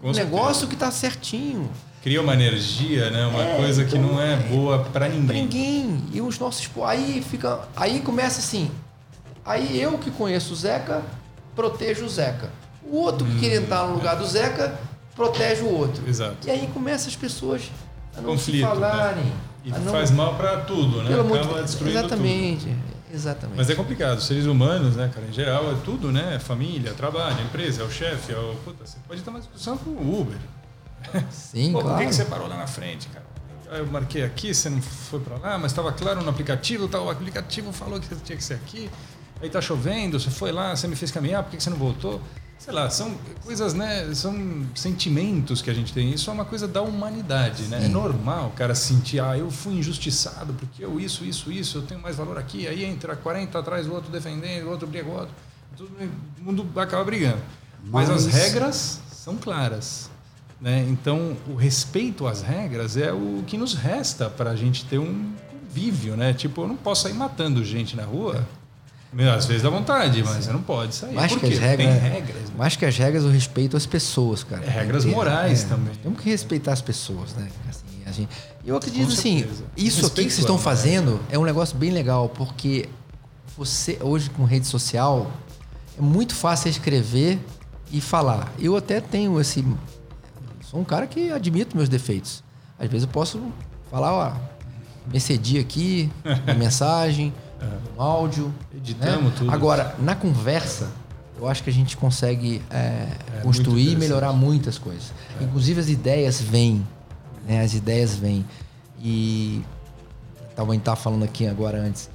com 0.00 0.08
o 0.08 0.12
negócio 0.12 0.66
que 0.66 0.72
está 0.72 0.90
certinho. 0.90 1.70
Cria 2.02 2.20
uma 2.20 2.34
energia, 2.34 3.10
né? 3.10 3.26
Uma 3.26 3.44
é, 3.44 3.56
coisa 3.56 3.84
que 3.84 3.96
não 3.96 4.20
é 4.20 4.36
boa 4.36 4.80
para 4.80 5.08
ninguém. 5.08 5.26
Pra 5.26 5.36
ninguém. 5.36 6.04
E 6.12 6.20
os 6.20 6.38
nossos. 6.38 6.68
Aí 6.84 7.22
fica. 7.22 7.60
Aí 7.76 8.00
começa 8.00 8.40
assim. 8.40 8.70
Aí 9.44 9.80
eu 9.80 9.96
que 9.98 10.10
conheço 10.10 10.52
o 10.52 10.56
Zeca, 10.56 11.02
protejo 11.54 12.04
o 12.04 12.08
Zeca. 12.08 12.50
O 12.84 12.96
outro 12.96 13.26
que 13.26 13.32
hum, 13.34 13.40
quer 13.40 13.54
entrar 13.54 13.86
no 13.86 13.94
lugar 13.94 14.16
do 14.16 14.26
Zeca, 14.26 14.78
protege 15.14 15.62
o 15.62 15.72
outro. 15.72 16.02
Exato. 16.08 16.46
E 16.46 16.50
aí 16.50 16.68
começa 16.74 17.08
as 17.08 17.14
pessoas 17.14 17.70
a 18.16 18.20
não 18.20 18.30
Conflito, 18.30 18.56
se 18.56 18.62
né? 18.62 18.68
falarem. 18.68 19.24
Né? 19.24 19.32
E 19.64 19.70
não... 19.70 19.92
faz 19.92 20.10
mal 20.10 20.34
para 20.34 20.58
tudo, 20.58 21.02
né? 21.02 21.08
Pelo 21.08 21.34
Acaba 21.34 21.62
destruindo 21.62 21.98
Exatamente. 21.98 22.66
Tudo. 22.66 22.92
Exatamente. 23.14 23.56
Mas 23.58 23.70
é 23.70 23.74
complicado. 23.74 24.18
Os 24.18 24.26
seres 24.26 24.46
humanos, 24.46 24.96
né, 24.96 25.10
cara, 25.12 25.26
em 25.26 25.32
geral, 25.32 25.70
é 25.70 25.76
tudo, 25.84 26.10
né? 26.10 26.34
É 26.34 26.38
família, 26.38 26.94
trabalho, 26.94 27.40
empresa, 27.44 27.82
é 27.82 27.84
o 27.84 27.90
chefe, 27.90 28.32
é 28.32 28.38
o. 28.38 28.56
Puta, 28.64 28.86
você 28.86 28.96
pode 29.06 29.22
ter 29.22 29.30
uma 29.30 29.38
discussão 29.38 29.76
com 29.76 29.90
o 29.90 30.20
Uber. 30.20 30.38
Sim, 31.30 31.72
Pô, 31.72 31.80
claro. 31.80 31.96
Por 31.96 32.02
que, 32.02 32.08
que 32.08 32.14
você 32.14 32.24
parou 32.24 32.48
lá 32.48 32.56
na 32.56 32.66
frente, 32.66 33.08
cara? 33.08 33.32
eu 33.72 33.86
marquei 33.86 34.22
aqui, 34.22 34.52
você 34.52 34.68
não 34.68 34.82
foi 34.82 35.18
para 35.18 35.38
lá, 35.38 35.56
mas 35.56 35.72
estava 35.72 35.90
claro 35.92 36.22
no 36.22 36.28
aplicativo, 36.28 36.88
tá, 36.88 37.00
o 37.00 37.08
aplicativo 37.08 37.72
falou 37.72 37.98
que 37.98 38.06
você 38.06 38.16
tinha 38.16 38.36
que 38.36 38.44
ser 38.44 38.54
aqui. 38.54 38.90
Aí 39.40 39.48
tá 39.48 39.62
chovendo, 39.62 40.20
você 40.20 40.28
foi 40.28 40.52
lá, 40.52 40.76
você 40.76 40.86
me 40.86 40.94
fez 40.94 41.10
caminhar, 41.10 41.42
por 41.42 41.50
que, 41.50 41.56
que 41.56 41.62
você 41.62 41.70
não 41.70 41.78
voltou? 41.78 42.20
sei 42.62 42.72
lá, 42.72 42.88
são 42.88 43.12
coisas, 43.44 43.74
né? 43.74 44.14
São 44.14 44.64
sentimentos 44.72 45.60
que 45.60 45.68
a 45.68 45.74
gente 45.74 45.92
tem. 45.92 46.12
Isso 46.12 46.30
é 46.30 46.32
uma 46.32 46.44
coisa 46.44 46.68
da 46.68 46.80
humanidade, 46.80 47.64
né? 47.64 47.78
É 47.78 47.80
Sim. 47.80 47.86
É 47.86 47.88
normal 47.88 48.48
o 48.48 48.50
cara 48.50 48.72
sentir, 48.72 49.18
ah, 49.18 49.36
eu 49.36 49.50
fui 49.50 49.74
injustiçado 49.74 50.54
porque 50.54 50.84
eu 50.84 51.00
isso, 51.00 51.24
isso, 51.24 51.50
isso, 51.50 51.78
eu 51.78 51.82
tenho 51.82 52.00
mais 52.00 52.14
valor 52.14 52.38
aqui. 52.38 52.68
Aí 52.68 52.84
entra 52.84 53.16
40 53.16 53.58
atrás, 53.58 53.88
o 53.88 53.92
outro 53.92 54.12
defendendo, 54.12 54.66
o 54.66 54.70
outro 54.70 54.86
briga 54.86 55.08
o 55.08 55.12
outro. 55.12 55.34
Todo 55.76 55.90
mundo 56.40 56.68
acaba 56.76 57.02
brigando. 57.02 57.40
Mas, 57.84 58.08
Mas 58.08 58.26
as 58.28 58.32
regras 58.32 59.00
são 59.10 59.36
claras. 59.36 60.08
Né? 60.62 60.86
Então, 60.88 61.36
o 61.48 61.56
respeito 61.56 62.24
às 62.24 62.40
regras 62.40 62.96
é 62.96 63.12
o 63.12 63.42
que 63.44 63.58
nos 63.58 63.74
resta 63.74 64.30
para 64.30 64.50
a 64.50 64.56
gente 64.56 64.84
ter 64.84 64.98
um 64.98 65.32
convívio, 65.50 66.16
né? 66.16 66.32
Tipo, 66.32 66.62
eu 66.62 66.68
não 66.68 66.76
posso 66.76 67.02
sair 67.02 67.14
matando 67.14 67.64
gente 67.64 67.96
na 67.96 68.04
rua. 68.04 68.46
É 69.18 69.28
às 69.28 69.44
vezes 69.44 69.62
dá 69.62 69.68
vontade, 69.68 70.22
mas 70.22 70.36
Sim. 70.36 70.42
você 70.42 70.52
não 70.52 70.62
pode 70.62 70.94
sair. 70.94 71.14
Mais 71.14 71.34
que 71.34 71.46
as 71.46 71.58
regras, 71.58 71.76
Tem 71.76 72.10
regras. 72.10 72.42
Né? 72.42 72.54
Mais 72.56 72.76
que 72.76 72.86
as 72.86 72.96
regras, 72.96 73.24
o 73.24 73.28
respeito 73.28 73.76
às 73.76 73.84
pessoas, 73.84 74.42
cara. 74.44 74.64
É, 74.64 74.70
regras 74.70 75.04
morais 75.04 75.64
é, 75.64 75.66
também. 75.66 75.94
Temos 75.96 76.20
que 76.20 76.30
respeitar 76.30 76.72
as 76.72 76.80
pessoas, 76.80 77.34
né? 77.34 77.48
Assim, 77.68 78.02
a 78.06 78.12
gente, 78.12 78.30
eu 78.64 78.76
acredito 78.76 79.12
assim, 79.12 79.44
isso 79.76 80.06
aqui 80.06 80.24
que 80.24 80.30
vocês 80.30 80.38
estão 80.38 80.56
fazendo 80.56 81.20
é 81.28 81.38
um 81.38 81.44
negócio 81.44 81.76
bem 81.76 81.90
legal, 81.90 82.28
porque 82.30 82.88
você, 83.56 83.98
hoje 84.00 84.30
com 84.30 84.44
rede 84.44 84.66
social, 84.66 85.30
é 85.98 86.00
muito 86.00 86.34
fácil 86.34 86.70
escrever 86.70 87.38
e 87.90 88.00
falar. 88.00 88.50
Eu 88.58 88.76
até 88.76 89.00
tenho 89.00 89.38
esse. 89.40 89.62
Sou 90.72 90.80
um 90.80 90.84
cara 90.84 91.06
que 91.06 91.30
admito 91.30 91.76
meus 91.76 91.88
defeitos. 91.88 92.42
Às 92.78 92.88
vezes 92.88 93.06
eu 93.06 93.12
posso 93.12 93.40
falar, 93.90 94.12
ó, 94.12 94.32
me 95.12 95.20
cedi 95.20 95.58
aqui, 95.58 96.10
uma 96.24 96.54
mensagem 96.54 97.32
um 97.96 98.02
áudio. 98.02 98.52
Editamos 98.74 99.32
né? 99.32 99.34
tudo. 99.38 99.50
Agora, 99.50 99.94
na 99.98 100.14
conversa, 100.14 100.90
eu 101.38 101.46
acho 101.46 101.62
que 101.62 101.70
a 101.70 101.72
gente 101.72 101.96
consegue 101.96 102.62
é, 102.70 103.06
é, 103.36 103.40
construir 103.42 103.92
e 103.92 103.96
melhorar 103.96 104.32
muitas 104.32 104.78
coisas. 104.78 105.12
É. 105.38 105.44
Inclusive 105.44 105.80
as 105.80 105.88
ideias 105.88 106.40
vêm. 106.40 106.86
Né? 107.46 107.62
As 107.62 107.74
ideias 107.74 108.14
vêm. 108.14 108.44
E 108.98 109.62
talvez 110.56 110.78
estar 110.78 110.96
falando 110.96 111.24
aqui 111.24 111.46
agora 111.46 111.78
antes. 111.78 112.10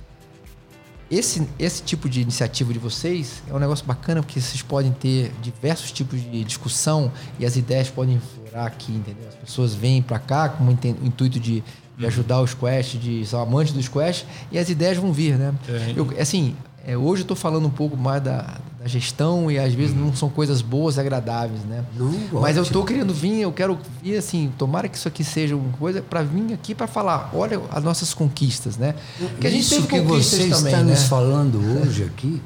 Esse, 1.10 1.48
esse 1.58 1.84
tipo 1.84 2.10
de 2.10 2.20
iniciativa 2.20 2.74
de 2.74 2.80
vocês 2.80 3.42
é 3.50 3.54
um 3.54 3.60
negócio 3.60 3.86
bacana 3.86 4.22
porque 4.22 4.42
vocês 4.42 4.62
podem 4.62 4.92
ter 4.92 5.32
diversos 5.42 5.90
tipos 5.90 6.20
de 6.20 6.44
discussão 6.44 7.12
e 7.40 7.46
as 7.46 7.56
ideias 7.56 7.90
podem 7.90 8.22
florar 8.58 8.66
aqui, 8.66 8.92
entendeu? 8.92 9.28
As 9.28 9.36
pessoas 9.36 9.74
vêm 9.74 10.02
para 10.02 10.18
cá 10.20 10.50
com 10.50 10.64
o 10.64 10.72
intuito 10.72 11.40
de 11.40 11.64
de 11.98 12.06
ajudar 12.06 12.42
os 12.42 12.54
Quest, 12.54 12.96
de 12.98 13.26
são 13.26 13.42
amantes 13.42 13.74
dos 13.74 13.88
Quest, 13.88 14.24
e 14.52 14.60
as 14.60 14.70
ideias 14.70 14.98
vão 14.98 15.12
vir, 15.12 15.36
né? 15.36 15.52
É. 15.68 15.94
Eu, 15.96 16.08
assim, 16.22 16.56
é, 16.86 16.96
hoje 16.96 17.22
eu 17.22 17.24
estou 17.24 17.36
falando 17.36 17.66
um 17.66 17.72
pouco 17.72 17.98
mais 17.98 18.22
da, 18.22 18.60
da 18.80 18.88
gestão 18.88 19.50
e 19.50 19.58
às 19.58 19.74
vezes 19.74 19.96
uhum. 19.96 20.06
não 20.06 20.16
são 20.16 20.30
coisas 20.30 20.62
boas, 20.62 21.00
agradáveis, 21.00 21.62
né? 21.62 21.84
Mas 22.32 22.56
eu 22.56 22.62
estou 22.62 22.86
querendo 22.86 23.12
vir, 23.16 23.42
eu 23.42 23.52
quero 23.52 23.80
vir 24.04 24.16
assim, 24.16 24.54
tomara 24.60 24.88
que 24.88 24.96
isso 24.96 25.08
aqui 25.08 25.24
seja 25.24 25.56
uma 25.56 25.76
coisa 25.80 26.00
para 26.00 26.22
vir 26.22 26.54
aqui 26.54 26.76
para 26.76 26.86
falar, 26.86 27.32
olha 27.34 27.60
as 27.72 27.84
nossas 27.84 28.14
conquistas, 28.14 28.78
né? 28.78 28.94
Que 29.42 29.48
a 29.48 29.50
gente 29.50 29.62
isso 29.62 29.88
que 29.88 30.00
você 30.00 30.50
também, 30.50 30.54
está 30.54 30.84
né? 30.84 30.92
nos 30.92 31.04
falando 31.06 31.58
hoje 31.82 32.04
aqui 32.04 32.40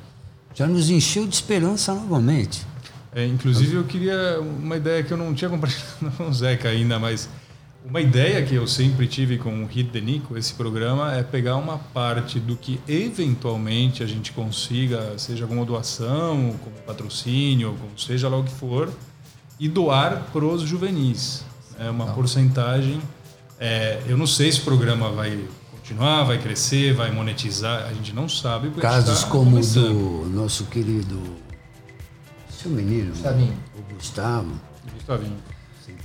já 0.53 0.65
nos 0.65 0.89
encheu 0.89 1.27
de 1.27 1.35
esperança 1.35 1.93
novamente. 1.93 2.65
É, 3.13 3.25
inclusive, 3.25 3.75
eu 3.75 3.83
queria 3.83 4.39
uma 4.39 4.77
ideia 4.77 5.03
que 5.03 5.11
eu 5.11 5.17
não 5.17 5.33
tinha 5.33 5.49
compartilhado 5.49 6.11
com 6.17 6.29
o 6.29 6.33
Zeca 6.33 6.69
ainda, 6.69 6.97
mas 6.97 7.29
uma 7.83 7.99
ideia 7.99 8.43
que 8.45 8.55
eu 8.55 8.67
sempre 8.67 9.07
tive 9.07 9.37
com 9.37 9.63
o 9.63 9.65
Hit 9.65 9.89
the 9.89 9.99
Nico, 9.99 10.37
esse 10.37 10.53
programa, 10.53 11.13
é 11.15 11.23
pegar 11.23 11.55
uma 11.55 11.77
parte 11.77 12.39
do 12.39 12.55
que 12.55 12.79
eventualmente 12.87 14.03
a 14.03 14.05
gente 14.05 14.31
consiga, 14.31 15.17
seja 15.17 15.47
como 15.47 15.65
doação, 15.65 16.55
como 16.63 16.75
patrocínio, 16.85 17.75
como 17.79 17.99
seja 17.99 18.29
lá 18.29 18.37
o 18.37 18.43
que 18.43 18.51
for, 18.51 18.89
e 19.59 19.67
doar 19.67 20.27
para 20.31 20.45
os 20.45 20.61
juvenis. 20.61 21.43
É 21.79 21.89
uma 21.89 22.05
não. 22.05 22.13
porcentagem. 22.13 23.01
É, 23.59 23.99
eu 24.07 24.17
não 24.17 24.27
sei 24.27 24.51
se 24.51 24.61
o 24.61 24.63
programa 24.63 25.11
vai 25.11 25.43
continuar, 25.71 26.23
vai 26.23 26.37
crescer, 26.37 26.93
vai 26.93 27.11
monetizar, 27.11 27.87
a 27.89 27.93
gente 27.93 28.13
não 28.13 28.29
sabe. 28.29 28.69
Casos 28.79 29.23
tá 29.23 29.29
como 29.29 29.57
o 29.57 29.61
do 29.61 30.29
nosso 30.29 30.65
querido 30.65 31.19
seu 32.61 32.71
menino, 32.71 33.11
Gustavinho. 33.11 33.57
o 33.77 33.95
Gustavo. 33.95 34.51
Gustavinho. 34.95 35.37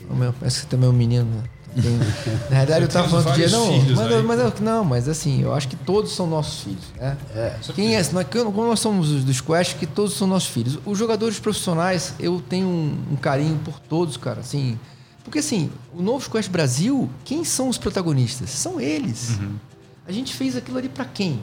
O 0.08 0.14
meu, 0.14 0.32
parece 0.32 0.60
que 0.62 0.66
também 0.66 0.88
é 0.88 0.92
um 0.92 0.94
menino. 0.94 1.24
Né? 1.24 1.42
Tem, 1.82 1.98
na 2.50 2.58
verdade, 2.58 2.82
eu 2.82 2.86
estava 2.86 3.08
falando 3.08 3.34
dia, 3.34 3.48
não, 3.50 3.82
mas, 3.94 4.24
mas, 4.24 4.60
não, 4.60 4.84
mas 4.84 5.08
assim, 5.08 5.42
eu 5.42 5.52
acho 5.52 5.68
que 5.68 5.76
todos 5.76 6.12
são 6.12 6.26
nossos 6.26 6.60
filhos, 6.60 6.84
né? 6.96 7.16
É. 7.34 7.56
Quem 7.74 7.94
é, 7.94 8.02
nós, 8.12 8.26
como 8.30 8.66
nós 8.66 8.80
somos 8.80 9.24
dos 9.24 9.40
Quest, 9.40 9.76
que 9.76 9.86
todos 9.86 10.14
são 10.14 10.26
nossos 10.26 10.48
filhos. 10.48 10.78
Os 10.86 10.98
jogadores 10.98 11.38
profissionais, 11.38 12.14
eu 12.18 12.42
tenho 12.48 12.66
um, 12.66 12.98
um 13.12 13.16
carinho 13.16 13.58
por 13.64 13.78
todos, 13.78 14.16
cara, 14.16 14.40
assim, 14.40 14.78
porque 15.22 15.40
assim, 15.40 15.70
o 15.92 16.00
Novo 16.00 16.30
Quest 16.30 16.48
Brasil, 16.48 17.10
quem 17.24 17.44
são 17.44 17.68
os 17.68 17.76
protagonistas? 17.76 18.50
São 18.50 18.80
eles. 18.80 19.30
Uhum. 19.30 19.56
A 20.06 20.12
gente 20.12 20.32
fez 20.32 20.56
aquilo 20.56 20.78
ali 20.78 20.88
para 20.88 21.04
quem? 21.04 21.42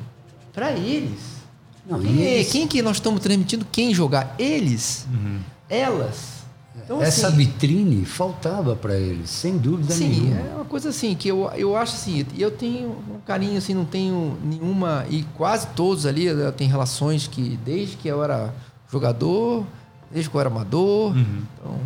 Para 0.53 0.71
eles. 0.71 1.42
Não, 1.85 1.99
quem, 1.99 2.39
é, 2.39 2.43
quem 2.43 2.67
que 2.67 2.81
nós 2.81 2.97
estamos 2.97 3.21
transmitindo 3.21 3.65
quem 3.71 3.93
jogar? 3.93 4.35
Eles. 4.39 5.05
Uhum. 5.11 5.39
Elas. 5.69 6.33
Então, 6.75 7.01
Essa 7.01 7.27
assim, 7.27 7.37
vitrine 7.37 8.03
faltava 8.03 8.75
para 8.75 8.95
eles, 8.97 9.29
sem 9.29 9.57
dúvida 9.57 9.93
sim, 9.93 10.09
nenhuma. 10.09 10.39
é 10.39 10.55
uma 10.55 10.65
coisa 10.65 10.89
assim 10.89 11.15
que 11.15 11.27
eu, 11.27 11.49
eu 11.55 11.77
acho 11.77 11.93
assim, 11.95 12.25
e 12.33 12.41
eu 12.41 12.51
tenho 12.51 12.89
um 12.89 13.19
carinho 13.25 13.57
assim, 13.57 13.73
não 13.73 13.85
tenho 13.85 14.37
nenhuma 14.43 15.05
e 15.09 15.23
quase 15.35 15.67
todos 15.67 16.05
ali 16.05 16.25
tem 16.57 16.67
relações 16.67 17.27
que 17.27 17.57
desde 17.63 17.95
que 17.95 18.07
eu 18.07 18.23
era 18.23 18.53
jogador, 18.91 19.65
desde 20.11 20.29
que 20.29 20.35
eu 20.35 20.41
era 20.41 20.49
amador, 20.49 21.15
uhum. 21.15 21.43
então 21.57 21.79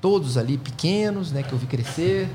todos 0.00 0.36
ali 0.36 0.58
pequenos, 0.58 1.30
né, 1.30 1.42
que 1.42 1.52
eu 1.52 1.58
vi 1.58 1.66
crescer. 1.66 2.28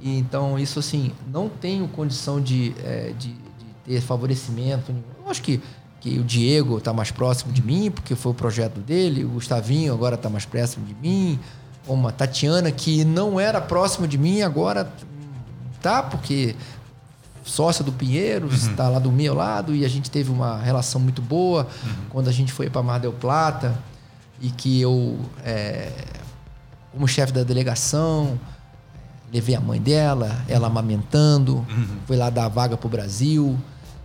E 0.00 0.16
então 0.16 0.58
isso 0.58 0.78
assim, 0.78 1.12
não 1.30 1.48
tenho 1.48 1.88
condição 1.88 2.40
de, 2.40 2.72
é, 2.84 3.12
de, 3.18 3.32
de 3.32 3.66
ter 3.84 4.00
favorecimento. 4.00 4.94
Eu 5.18 5.28
acho 5.30 5.42
que 5.42 5.60
que 6.08 6.18
o 6.18 6.24
Diego 6.24 6.78
está 6.78 6.92
mais 6.92 7.10
próximo 7.10 7.52
de 7.52 7.62
mim, 7.62 7.90
porque 7.90 8.14
foi 8.14 8.32
o 8.32 8.34
projeto 8.34 8.80
dele, 8.80 9.24
o 9.24 9.28
Gustavinho 9.28 9.92
agora 9.92 10.14
está 10.14 10.28
mais 10.28 10.44
próximo 10.44 10.86
de 10.86 10.94
mim, 10.94 11.38
uma 11.86 12.12
Tatiana 12.12 12.70
que 12.70 13.04
não 13.04 13.38
era 13.38 13.60
próxima 13.60 14.08
de 14.08 14.16
mim, 14.16 14.42
agora 14.42 14.90
tá, 15.82 16.02
porque 16.02 16.56
sócia 17.44 17.84
do 17.84 17.92
Pinheiros, 17.92 18.64
está 18.66 18.86
uhum. 18.86 18.92
lá 18.94 18.98
do 18.98 19.12
meu 19.12 19.34
lado 19.34 19.74
e 19.74 19.84
a 19.84 19.88
gente 19.88 20.10
teve 20.10 20.30
uma 20.30 20.58
relação 20.58 21.00
muito 21.00 21.22
boa 21.22 21.66
uhum. 21.84 21.92
quando 22.10 22.28
a 22.28 22.32
gente 22.32 22.52
foi 22.52 22.68
para 22.68 22.82
Mar 22.82 23.00
del 23.00 23.12
Plata 23.12 23.74
e 24.40 24.50
que 24.50 24.80
eu, 24.80 25.18
é, 25.44 25.90
como 26.92 27.08
chefe 27.08 27.32
da 27.32 27.42
delegação, 27.42 28.38
levei 29.32 29.54
a 29.54 29.60
mãe 29.60 29.80
dela, 29.80 30.44
ela 30.48 30.68
amamentando, 30.68 31.56
uhum. 31.56 31.86
foi 32.06 32.16
lá 32.16 32.30
dar 32.30 32.46
a 32.46 32.48
vaga 32.48 32.76
para 32.76 32.86
o 32.86 32.90
Brasil. 32.90 33.58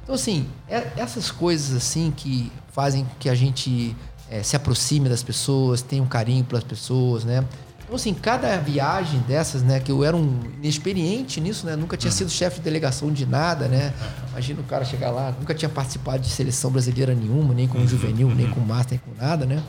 Então, 0.03 0.15
assim, 0.15 0.47
é, 0.67 0.91
essas 0.97 1.31
coisas 1.31 1.75
assim 1.75 2.11
que 2.15 2.51
fazem 2.71 3.07
que 3.19 3.29
a 3.29 3.35
gente 3.35 3.95
é, 4.29 4.43
se 4.43 4.55
aproxime 4.55 5.07
das 5.07 5.23
pessoas, 5.23 5.81
tenha 5.81 6.03
um 6.03 6.07
carinho 6.07 6.43
pelas 6.43 6.63
pessoas, 6.63 7.23
né? 7.23 7.43
Então, 7.83 7.95
assim, 7.95 8.13
cada 8.13 8.57
viagem 8.57 9.19
dessas, 9.21 9.61
né? 9.61 9.79
Que 9.79 9.91
eu 9.91 10.03
era 10.03 10.15
um 10.15 10.39
inexperiente 10.57 11.39
nisso, 11.39 11.65
né? 11.65 11.75
Nunca 11.75 11.95
tinha 11.95 12.09
hum. 12.09 12.15
sido 12.15 12.29
chefe 12.29 12.57
de 12.57 12.63
delegação 12.63 13.11
de 13.11 13.25
nada, 13.25 13.67
né? 13.67 13.93
Imagina 14.31 14.61
o 14.61 14.63
cara 14.63 14.83
chegar 14.83 15.11
lá, 15.11 15.33
nunca 15.39 15.53
tinha 15.53 15.69
participado 15.69 16.19
de 16.23 16.29
seleção 16.29 16.71
brasileira 16.71 17.13
nenhuma, 17.13 17.53
nem 17.53 17.67
com 17.67 17.77
uhum. 17.77 17.87
juvenil, 17.87 18.29
nem 18.33 18.49
com 18.49 18.59
master, 18.61 18.99
nem 18.99 19.15
com 19.15 19.21
nada, 19.21 19.45
né? 19.45 19.61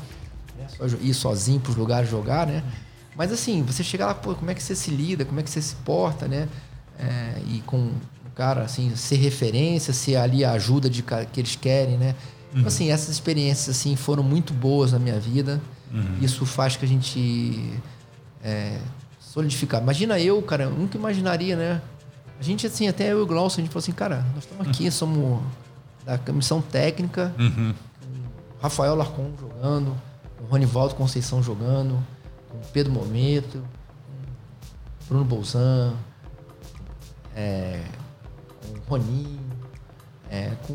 Só 0.69 0.87
ir 0.87 1.13
sozinho 1.15 1.61
para 1.61 1.71
os 1.71 1.77
lugares 1.77 2.09
jogar, 2.09 2.47
né? 2.47 2.63
Mas, 3.17 3.31
assim, 3.31 3.63
você 3.63 3.85
chegar 3.85 4.07
lá, 4.07 4.15
pô, 4.15 4.35
como 4.35 4.51
é 4.51 4.55
que 4.55 4.63
você 4.63 4.75
se 4.75 4.91
lida, 4.91 5.25
como 5.25 5.39
é 5.39 5.43
que 5.43 5.51
você 5.51 5.63
se 5.63 5.75
porta, 5.77 6.27
né? 6.27 6.49
É, 6.99 7.35
e 7.47 7.61
com 7.67 7.91
cara, 8.35 8.63
assim, 8.63 8.95
ser 8.97 9.17
referência, 9.17 9.93
ser 9.93 10.17
ali 10.17 10.45
a 10.45 10.53
ajuda 10.53 10.91
de 10.91 11.03
que 11.03 11.41
eles 11.41 11.57
querem, 11.57 11.97
né? 11.97 12.15
Então, 12.51 12.63
uhum. 12.63 12.69
assim, 12.69 12.91
essas 12.91 13.09
experiências, 13.09 13.77
assim, 13.77 13.97
foram 13.97 14.23
muito 14.23 14.53
boas 14.53 14.93
na 14.93 14.99
minha 14.99 15.19
vida. 15.19 15.61
Uhum. 15.93 16.19
Isso 16.21 16.45
faz 16.45 16.77
que 16.77 16.85
a 16.85 16.89
gente 16.89 17.81
é, 18.43 18.79
solidificar. 19.21 19.81
Imagina 19.81 20.19
eu, 20.21 20.41
cara, 20.43 20.65
eu 20.65 20.71
nunca 20.71 20.97
imaginaria, 20.97 21.57
né? 21.57 21.83
A 22.39 22.43
gente, 22.43 22.67
assim, 22.67 22.89
até 22.89 23.13
eu 23.13 23.21
e 23.21 23.23
o 23.23 23.27
Glaucio, 23.27 23.61
a 23.61 23.63
gente 23.63 23.73
falou 23.73 23.83
assim, 23.83 23.93
cara, 23.93 24.25
nós 24.35 24.45
estamos 24.45 24.69
aqui, 24.69 24.85
uhum. 24.85 24.91
somos 24.91 25.43
da 26.05 26.19
comissão 26.19 26.61
técnica, 26.61 27.35
uhum. 27.39 27.73
com 27.73 28.63
Rafael 28.63 28.95
Larcon 28.95 29.31
jogando, 29.41 29.97
com 30.39 30.45
Ronivaldo 30.45 30.95
Conceição 30.95 31.43
jogando, 31.43 32.05
com 32.51 32.59
Pedro 32.73 32.93
Momento, 32.93 33.65
com 35.01 35.07
Bruno 35.09 35.25
Bolzan, 35.25 35.95
é, 37.35 37.81
Roninho, 38.89 39.41
é, 40.31 40.53
com 40.67 40.75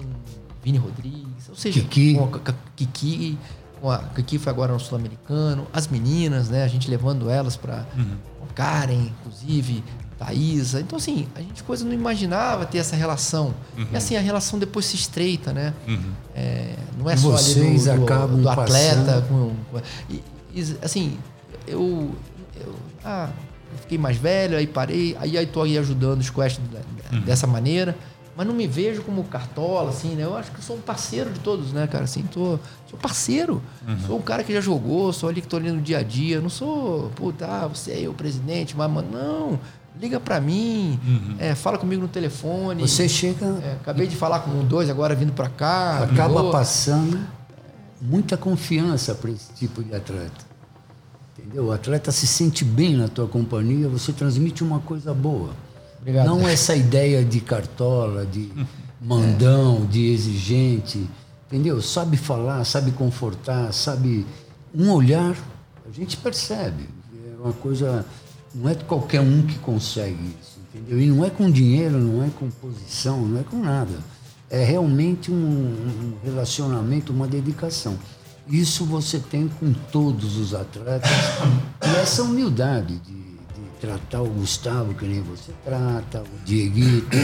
Vini 0.64 0.78
Rodrigues, 0.78 1.50
ou 1.50 1.56
seja, 1.56 1.82
Kiki. 1.82 2.16
com 2.16 2.24
a 2.26 2.54
Kiki, 2.76 3.38
com 3.82 3.92
a 3.92 4.00
Kiki 4.00 4.38
foi 4.38 4.52
agora 4.52 4.74
no 4.74 4.80
Sul-Americano, 4.80 5.68
as 5.74 5.88
meninas, 5.88 6.50
né? 6.50 6.64
A 6.64 6.68
gente 6.68 6.90
levando 6.90 7.30
elas 7.30 7.56
para 7.56 7.86
uhum. 7.98 8.18
Karen, 8.60 8.94
inclusive, 8.94 9.84
Thaisa. 10.18 10.82
Então, 10.82 10.98
assim, 10.98 11.28
a 11.34 11.40
gente 11.40 11.64
coisa 11.64 11.86
não 11.86 11.94
imaginava 11.94 12.66
ter 12.66 12.80
essa 12.80 12.96
relação. 12.96 13.54
Uhum. 13.78 13.88
E 13.94 13.96
assim, 13.96 14.18
a 14.18 14.20
relação 14.20 14.60
depois 14.60 14.86
se 14.86 14.98
estreita, 14.98 15.54
né? 15.54 15.74
Uhum. 15.88 16.12
É, 16.36 16.76
não 16.98 17.10
é 17.10 17.16
só 17.16 17.32
Vocês 17.32 17.88
ali 17.88 18.00
do, 18.00 18.06
do, 18.06 18.42
do 18.42 18.50
atleta. 18.50 19.26
Com, 19.30 19.56
com, 19.72 19.82
e, 20.10 20.22
e, 20.54 20.78
assim, 20.82 21.18
eu, 21.66 22.14
eu 22.60 22.76
ah, 23.06 23.30
fiquei 23.78 23.98
mais 23.98 24.18
velho, 24.18 24.58
aí 24.58 24.68
parei, 24.68 25.16
aí 25.20 25.36
estou 25.36 25.64
aí 25.64 25.78
ajudando 25.78 26.20
os 26.20 26.30
quests 26.30 26.62
uhum. 27.12 27.22
dessa 27.22 27.48
maneira, 27.48 27.96
mas 28.40 28.48
não 28.48 28.54
me 28.54 28.68
vejo 28.68 29.02
como 29.02 29.24
cartola, 29.26 29.90
assim, 29.90 30.16
né? 30.16 30.24
Eu 30.24 30.38
acho 30.38 30.52
que 30.52 30.64
sou 30.64 30.78
um 30.78 30.82
parceiro 30.82 31.30
de 31.30 31.42
todos, 31.42 31.74
né, 31.74 31.88
cara? 31.88 32.06
Assim, 32.06 32.24
tô, 32.24 32.58
sou 32.90 32.98
parceiro. 32.98 33.62
Uhum. 33.86 34.00
Sou 34.08 34.18
um 34.18 34.22
cara 34.22 34.46
que 34.46 34.54
já 34.54 34.62
jogou, 34.62 35.12
sou 35.12 35.28
ali 35.28 35.42
que 35.42 35.48
tô 35.48 35.58
ali 35.58 35.70
no 35.70 35.82
dia 35.82 35.98
a 35.98 36.04
dia. 36.04 36.40
Não 36.40 36.50
sou, 36.50 37.12
puta, 37.16 37.46
ah, 37.46 37.68
você 37.68 38.06
é 38.06 38.08
o 38.08 38.14
presidente, 38.14 38.78
mas, 38.78 38.90
mano, 38.90 39.10
não. 39.12 39.60
Liga 40.00 40.22
para 40.22 40.40
mim, 40.40 40.98
uhum. 41.06 41.36
é, 41.38 41.54
fala 41.54 41.78
comigo 41.78 42.02
no 42.02 42.08
telefone. 42.08 42.88
Você 42.88 43.10
chega. 43.10 43.46
É, 43.62 43.74
acabei 43.74 44.08
de 44.08 44.16
falar 44.16 44.40
com 44.40 44.52
um, 44.52 44.66
dois 44.66 44.90
agora 44.90 45.14
vindo 45.14 45.34
para 45.34 45.50
cá. 45.50 46.04
Acaba 46.04 46.36
ligou. 46.36 46.52
passando 46.52 47.20
muita 48.02 48.38
confiança 48.38 49.14
para 49.14 49.32
esse 49.32 49.52
tipo 49.54 49.84
de 49.84 49.94
atleta. 49.94 50.49
Entendeu? 51.40 51.66
O 51.66 51.72
atleta 51.72 52.12
se 52.12 52.28
sente 52.28 52.66
bem 52.66 52.96
na 52.96 53.08
tua 53.08 53.28
companhia, 53.28 53.88
você 53.88 54.12
transmite 54.12 54.64
uma 54.64 54.80
coisa 54.80 55.14
boa. 55.14 55.52
Obrigado. 56.02 56.26
Não 56.26 56.48
essa 56.48 56.76
ideia 56.76 57.24
de 57.24 57.40
cartola, 57.40 58.26
de 58.26 58.52
mandão, 59.02 59.86
de 59.86 60.12
exigente. 60.12 61.10
Entendeu? 61.48 61.82
Sabe 61.82 62.18
falar, 62.18 62.64
sabe 62.66 62.92
confortar, 62.92 63.74
sabe. 63.74 64.26
Um 64.74 64.92
olhar, 64.92 65.36
a 65.88 65.92
gente 65.92 66.16
percebe. 66.18 66.88
É 67.14 67.42
uma 67.42 67.54
coisa. 67.54 68.06
Não 68.54 68.70
é 68.70 68.76
qualquer 68.76 69.22
um 69.22 69.42
que 69.42 69.58
consegue 69.60 70.36
isso. 70.40 70.60
Entendeu? 70.74 71.02
E 71.02 71.08
não 71.08 71.26
é 71.26 71.30
com 71.30 71.50
dinheiro, 71.50 71.98
não 71.98 72.24
é 72.24 72.30
com 72.30 72.50
posição, 72.50 73.26
não 73.26 73.40
é 73.40 73.44
com 73.44 73.58
nada. 73.58 73.98
É 74.50 74.64
realmente 74.64 75.32
um, 75.32 75.36
um 75.36 76.14
relacionamento, 76.24 77.12
uma 77.12 77.28
dedicação. 77.28 77.98
Isso 78.50 78.84
você 78.84 79.20
tem 79.20 79.48
com 79.48 79.72
todos 79.74 80.38
os 80.38 80.54
atletas. 80.56 81.10
E 81.86 81.96
essa 81.98 82.24
humildade 82.24 82.98
de 82.98 83.30
tratar 83.80 84.22
o 84.22 84.30
Gustavo 84.30 84.94
que 84.94 85.06
nem 85.06 85.22
você 85.22 85.52
trata, 85.64 86.22
o 86.22 86.46
Dieguito, 86.46 87.16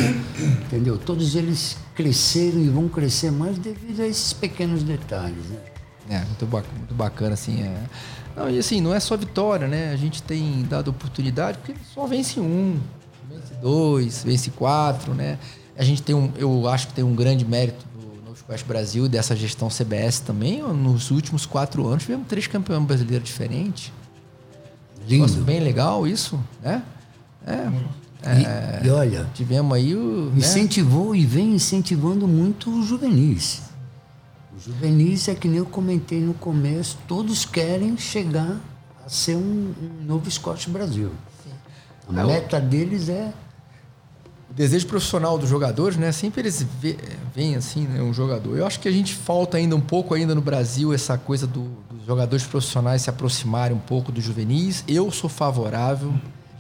entendeu? 0.63 0.97
Todos 0.97 1.36
eles 1.36 1.78
cresceram 1.95 2.59
e 2.59 2.69
vão 2.69 2.88
crescer 2.88 3.32
mais 3.32 3.57
devido 3.57 4.01
a 4.01 4.07
esses 4.07 4.34
pequenos 4.34 4.84
detalhes, 4.84 5.45
né? 5.49 5.59
É, 6.09 6.19
muito 6.19 6.45
bacana, 6.45 6.78
muito 6.78 6.93
bacana 6.93 7.34
assim. 7.34 7.61
É. 7.61 7.84
Não, 8.36 8.49
e 8.49 8.59
assim, 8.59 8.80
não 8.80 8.93
é 8.93 8.99
só 8.99 9.17
vitória, 9.17 9.67
né? 9.67 9.91
A 9.91 9.95
gente 9.95 10.21
tem 10.21 10.63
dado 10.69 10.89
oportunidade, 10.89 11.57
porque 11.57 11.73
só 11.93 12.05
vence 12.05 12.39
um, 12.39 12.80
vence 13.30 13.53
dois, 13.61 14.23
vence 14.23 14.51
quatro, 14.51 15.13
né? 15.13 15.39
A 15.78 15.84
gente 15.84 16.03
tem 16.03 16.15
um, 16.15 16.32
eu 16.38 16.67
acho 16.67 16.88
que 16.88 16.93
tem 16.93 17.03
um 17.03 17.15
grande 17.15 17.43
mérito 17.43 17.86
Squash 18.46 18.64
Brasil, 18.64 19.10
dessa 19.10 19.36
gestão 19.36 19.70
CBS 19.70 20.20
também. 20.20 20.62
Nos 20.62 21.10
últimos 21.10 21.46
quatro 21.46 21.88
anos 21.88 22.04
tivemos 22.04 22.28
três 22.28 22.46
campeões 22.46 22.86
brasileiros 22.86 23.28
diferentes. 23.28 23.91
Lindo. 25.08 25.41
bem 25.43 25.60
legal 25.60 26.08
isso, 26.08 26.39
né? 26.62 26.84
É. 27.46 27.96
É, 28.28 28.82
e, 28.84 28.88
e, 28.88 28.89
olha, 28.89 29.30
tivemos 29.36 29.76
aí 29.76 29.96
o. 29.96 30.32
Né? 30.32 30.38
Incentivou 30.38 31.14
né? 31.14 31.20
e 31.20 31.26
vem 31.26 31.54
incentivando 31.54 32.28
muito 32.28 32.72
os 32.80 32.88
juvenis. 32.88 33.62
O 34.56 34.60
juvenis 34.60 35.28
é 35.28 35.36
que 35.36 35.48
nem 35.48 35.58
eu 35.58 35.66
comentei 35.66 36.22
no 36.22 36.34
começo, 36.34 36.98
todos 37.08 37.46
querem 37.46 37.96
chegar 37.98 38.60
a 39.06 39.10
ser 39.10 39.36
um, 39.36 39.74
um 39.80 40.06
novo 40.06 40.30
Scott 40.32 40.68
Brasil. 40.70 41.12
A 42.08 42.20
É, 42.20 42.24
meta 42.26 42.60
deles 42.60 43.10
é 43.10 43.32
o 43.32 43.45
desejo 44.56 44.88
profissional 44.88 45.38
dos 45.38 45.49
jogadores, 45.49 45.97
né? 45.97 46.12
Sempre 46.12 46.41
eles 46.41 46.66
vê- 46.82 46.97
veem 47.36 47.56
assim, 47.56 47.82
né, 47.88 48.01
um 48.01 48.14
jogador. 48.14 48.58
Eu 48.58 48.66
acho 48.66 48.80
que 48.80 48.88
a 48.88 48.91
gente 48.91 49.14
falta 49.14 49.58
ainda 49.58 49.76
um 49.76 49.82
pouco 49.82 50.14
ainda 50.14 50.34
no 50.34 50.41
Brasil 50.41 50.93
essa 50.93 51.18
coisa 51.18 51.45
do- 51.45 51.70
dos 51.91 52.06
jogadores 52.08 52.45
profissionais 52.45 53.01
se 53.01 53.10
aproximarem 53.10 53.76
um 53.76 53.80
pouco 53.80 54.12
dos 54.12 54.24
juvenis. 54.24 54.84
Eu 54.88 55.12
sou 55.12 55.30
favorável. 55.30 56.14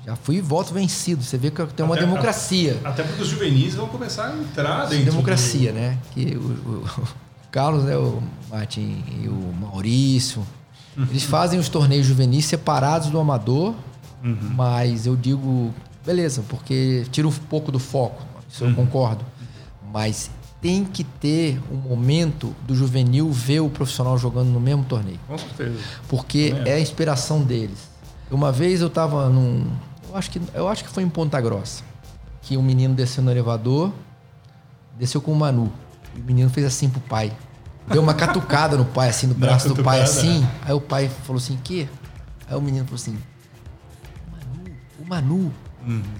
Já 0.05 0.15
fui 0.15 0.39
voto 0.41 0.71
vencido. 0.73 1.23
Você 1.23 1.35
vê 1.37 1.49
que 1.49 1.65
tem 1.67 1.83
uma 1.85 1.95
Até- 1.95 2.05
democracia. 2.05 2.79
Até 2.83 3.01
porque 3.01 3.23
os 3.23 3.27
juvenis 3.29 3.73
vão 3.75 3.87
começar 3.87 4.27
a 4.27 4.37
entrar 4.37 4.85
dentro. 4.85 5.05
democracia, 5.05 5.71
né? 5.71 5.97
Que 6.13 6.35
o, 6.35 6.39
o- 6.41 6.83
o 7.01 7.07
Carlos, 7.49 7.85
né, 7.85 7.95
o 7.97 8.21
Martin 8.51 9.03
e 9.23 9.27
o 9.29 9.53
Maurício, 9.59 10.45
eles 11.09 11.23
fazem 11.23 11.57
os 11.59 11.69
torneios 11.69 12.05
juvenis 12.05 12.45
separados 12.45 13.09
do 13.09 13.17
amador, 13.19 13.73
mas 14.21 15.05
eu 15.05 15.15
digo, 15.15 15.73
beleza, 16.05 16.43
porque 16.47 17.05
tira 17.11 17.27
um 17.27 17.31
pouco 17.31 17.71
do 17.71 17.79
foco, 17.79 18.23
isso 18.49 18.63
eu 18.63 18.73
concordo. 18.75 19.25
Mas 19.91 20.29
tem 20.61 20.83
que 20.83 21.03
ter 21.03 21.61
um 21.71 21.75
momento 21.75 22.55
do 22.65 22.75
juvenil 22.75 23.31
ver 23.31 23.59
o 23.59 23.69
profissional 23.69 24.17
jogando 24.17 24.47
no 24.49 24.59
mesmo 24.59 24.83
torneio. 24.83 25.19
Com 25.27 25.37
certeza. 25.37 25.79
porque 26.07 26.55
é 26.65 26.73
a 26.73 26.79
inspiração 26.79 27.41
deles. 27.43 27.77
Uma 28.31 28.51
vez 28.51 28.81
eu 28.81 28.89
tava 28.89 29.29
num. 29.29 29.67
Eu 30.09 30.17
acho 30.17 30.31
que, 30.31 30.41
eu 30.53 30.67
acho 30.67 30.83
que 30.83 30.89
foi 30.89 31.03
em 31.03 31.09
Ponta 31.09 31.39
Grossa. 31.39 31.83
Que 32.41 32.57
um 32.57 32.61
menino 32.63 32.93
desceu 32.95 33.23
no 33.23 33.29
elevador, 33.31 33.91
desceu 34.97 35.21
com 35.21 35.31
o 35.31 35.35
Manu. 35.35 35.71
E 36.15 36.19
o 36.19 36.23
menino 36.23 36.49
fez 36.49 36.65
assim 36.65 36.89
pro 36.89 36.99
pai. 37.01 37.31
Deu 37.87 38.01
uma 38.01 38.15
catucada 38.15 38.75
no 38.75 38.85
pai, 38.85 39.09
assim, 39.09 39.27
no 39.27 39.33
braço 39.35 39.67
do 39.71 39.83
pai, 39.83 40.01
assim. 40.01 40.39
né? 40.39 40.51
Aí 40.63 40.73
o 40.73 40.81
pai 40.81 41.07
falou 41.07 41.37
assim: 41.39 41.57
que? 41.63 41.87
Aí 42.49 42.55
o 42.57 42.61
menino 42.61 42.85
falou 42.85 42.95
assim: 42.95 43.17
Manu, 44.31 44.71
o 44.99 45.07
Manu. 45.07 45.53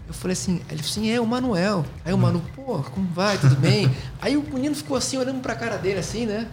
Eu 0.07 0.13
falei 0.13 0.34
assim, 0.34 0.61
ele 0.70 0.82
falou 0.84 0.91
assim, 0.91 1.09
é 1.09 1.20
o 1.20 1.26
Manuel. 1.26 1.86
Aí 2.03 2.13
o 2.13 2.18
Manu, 2.18 2.41
pô, 2.55 2.80
como 2.80 3.07
vai? 3.13 3.38
Tudo 3.38 3.55
bem? 3.55 3.89
Aí 4.22 4.38
o 4.38 4.43
menino 4.43 4.76
ficou 4.76 4.95
assim, 4.97 5.18
olhando 5.18 5.41
pra 5.41 5.55
cara 5.55 5.78
dele, 5.78 5.99
assim, 5.99 6.26
né? 6.26 6.47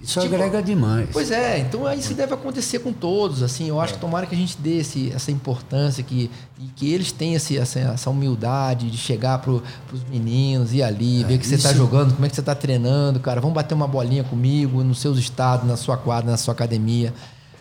Isso 0.00 0.20
Tipo, 0.20 0.34
agrega 0.34 0.62
demais. 0.62 1.08
Pois 1.10 1.30
é, 1.30 1.58
então 1.58 1.90
isso 1.94 2.12
deve 2.12 2.34
acontecer 2.34 2.80
com 2.80 2.92
todos, 2.92 3.42
assim, 3.42 3.68
eu 3.68 3.80
acho 3.80 3.94
que 3.94 4.00
tomara 4.00 4.26
que 4.26 4.34
a 4.34 4.38
gente 4.38 4.58
dê 4.58 4.78
esse, 4.78 5.10
essa 5.10 5.30
importância 5.30 6.02
que, 6.02 6.30
e 6.60 6.66
que 6.76 6.92
eles 6.92 7.12
tenham 7.12 7.36
esse, 7.36 7.56
essa, 7.56 7.78
essa 7.80 8.10
humildade 8.10 8.90
de 8.90 8.96
chegar 8.98 9.38
pro, 9.38 9.62
pros 9.88 10.04
meninos, 10.04 10.74
ir 10.74 10.82
ali, 10.82 11.24
ver 11.24 11.38
que 11.38 11.46
você 11.46 11.56
tá 11.56 11.72
jogando, 11.72 12.12
como 12.12 12.26
é 12.26 12.28
que 12.28 12.36
você 12.36 12.42
tá 12.42 12.54
treinando, 12.54 13.18
cara, 13.20 13.40
vamos 13.40 13.54
bater 13.54 13.74
uma 13.74 13.88
bolinha 13.88 14.22
comigo 14.22 14.84
nos 14.84 15.00
seus 15.00 15.18
estados, 15.18 15.66
na 15.66 15.78
sua 15.78 15.96
quadra, 15.96 16.30
na 16.30 16.36
sua 16.36 16.52
academia. 16.52 17.14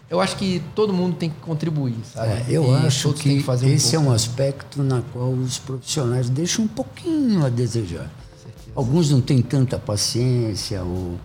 Eu 0.09 0.21
acho 0.21 0.35
que 0.37 0.61
todo 0.75 0.93
mundo 0.93 1.15
tem 1.15 1.29
que 1.29 1.39
contribuir, 1.39 1.95
sabe? 2.13 2.29
É, 2.31 2.45
eu 2.49 2.65
E 2.65 2.75
acho 2.75 3.11
têm 3.13 3.37
que, 3.37 3.43
fazer 3.43 3.65
um 3.65 3.69
esse 3.69 3.95
é 3.95 3.99
um 3.99 4.11
aspecto 4.11 4.83
na 4.83 5.01
qual 5.01 5.31
os 5.31 5.57
profissionais 5.57 6.29
deixam 6.29 6.65
um 6.65 6.67
pouquinho 6.67 7.43
a 7.43 7.49
desejar. 7.49 8.11
Alguns 8.75 9.09
não 9.09 9.21
têm 9.21 9.41
tanta 9.41 9.79
paciência, 9.79 10.83
ou 10.83 11.15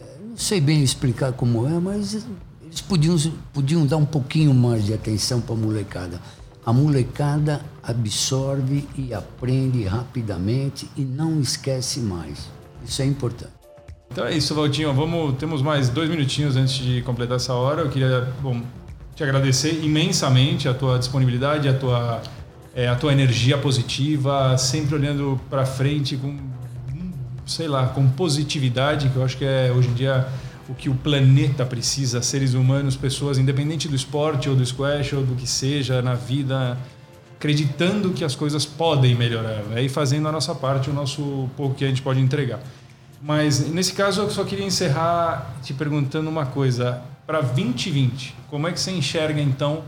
é, 0.00 0.04
não 0.30 0.36
sei 0.36 0.60
bem 0.60 0.82
explicar 0.82 1.32
como 1.32 1.66
é, 1.66 1.78
mas 1.78 2.24
eles 2.62 2.80
podiam, 2.80 3.16
podiam 3.52 3.86
dar 3.86 3.98
um 3.98 4.06
pouquinho 4.06 4.54
mais 4.54 4.84
de 4.84 4.94
atenção 4.94 5.40
para 5.40 5.54
a 5.54 5.58
molecada. 5.58 6.20
A 6.64 6.72
molecada 6.72 7.60
absorve 7.82 8.88
e 8.96 9.12
aprende 9.12 9.84
rapidamente 9.84 10.88
e 10.96 11.02
não 11.02 11.40
esquece 11.40 12.00
mais. 12.00 12.48
Isso 12.86 13.02
é 13.02 13.04
importante. 13.04 13.63
Então 14.10 14.26
é 14.26 14.34
isso, 14.34 14.54
Valtinho. 14.54 14.92
Vamos, 14.92 15.36
temos 15.36 15.60
mais 15.60 15.88
dois 15.88 16.08
minutinhos 16.08 16.56
antes 16.56 16.74
de 16.74 17.02
completar 17.02 17.36
essa 17.36 17.52
hora. 17.54 17.82
Eu 17.82 17.90
queria 17.90 18.32
bom, 18.40 18.62
te 19.14 19.22
agradecer 19.22 19.84
imensamente 19.84 20.68
a 20.68 20.74
tua 20.74 20.98
disponibilidade, 20.98 21.68
a 21.68 21.74
tua, 21.74 22.22
é, 22.74 22.88
a 22.88 22.94
tua 22.94 23.12
energia 23.12 23.56
positiva, 23.58 24.56
sempre 24.58 24.94
olhando 24.94 25.40
para 25.48 25.64
frente 25.64 26.16
com, 26.16 26.36
sei 27.46 27.68
lá, 27.68 27.86
com 27.88 28.08
positividade, 28.08 29.08
que 29.08 29.16
eu 29.16 29.24
acho 29.24 29.36
que 29.36 29.44
é 29.44 29.72
hoje 29.74 29.88
em 29.88 29.94
dia 29.94 30.26
o 30.68 30.74
que 30.74 30.88
o 30.88 30.94
planeta 30.94 31.64
precisa, 31.64 32.22
seres 32.22 32.54
humanos, 32.54 32.96
pessoas, 32.96 33.38
independente 33.38 33.86
do 33.86 33.94
esporte 33.94 34.48
ou 34.48 34.56
do 34.56 34.64
squash 34.64 35.12
ou 35.12 35.22
do 35.22 35.34
que 35.34 35.46
seja 35.46 36.00
na 36.00 36.14
vida, 36.14 36.78
acreditando 37.36 38.10
que 38.10 38.24
as 38.24 38.34
coisas 38.34 38.64
podem 38.64 39.14
melhorar 39.14 39.62
né? 39.64 39.82
e 39.82 39.88
fazendo 39.88 40.26
a 40.26 40.32
nossa 40.32 40.54
parte, 40.54 40.88
o 40.88 40.92
nosso 40.92 41.48
pouco 41.56 41.74
que 41.74 41.84
a 41.84 41.88
gente 41.88 42.00
pode 42.00 42.18
entregar. 42.18 42.60
Mas 43.24 43.66
nesse 43.70 43.94
caso 43.94 44.20
eu 44.20 44.30
só 44.30 44.44
queria 44.44 44.66
encerrar 44.66 45.54
te 45.62 45.72
perguntando 45.72 46.28
uma 46.28 46.44
coisa. 46.44 47.00
Para 47.26 47.40
2020, 47.40 48.36
como 48.50 48.68
é 48.68 48.72
que 48.72 48.78
você 48.78 48.90
enxerga 48.90 49.40
então 49.40 49.82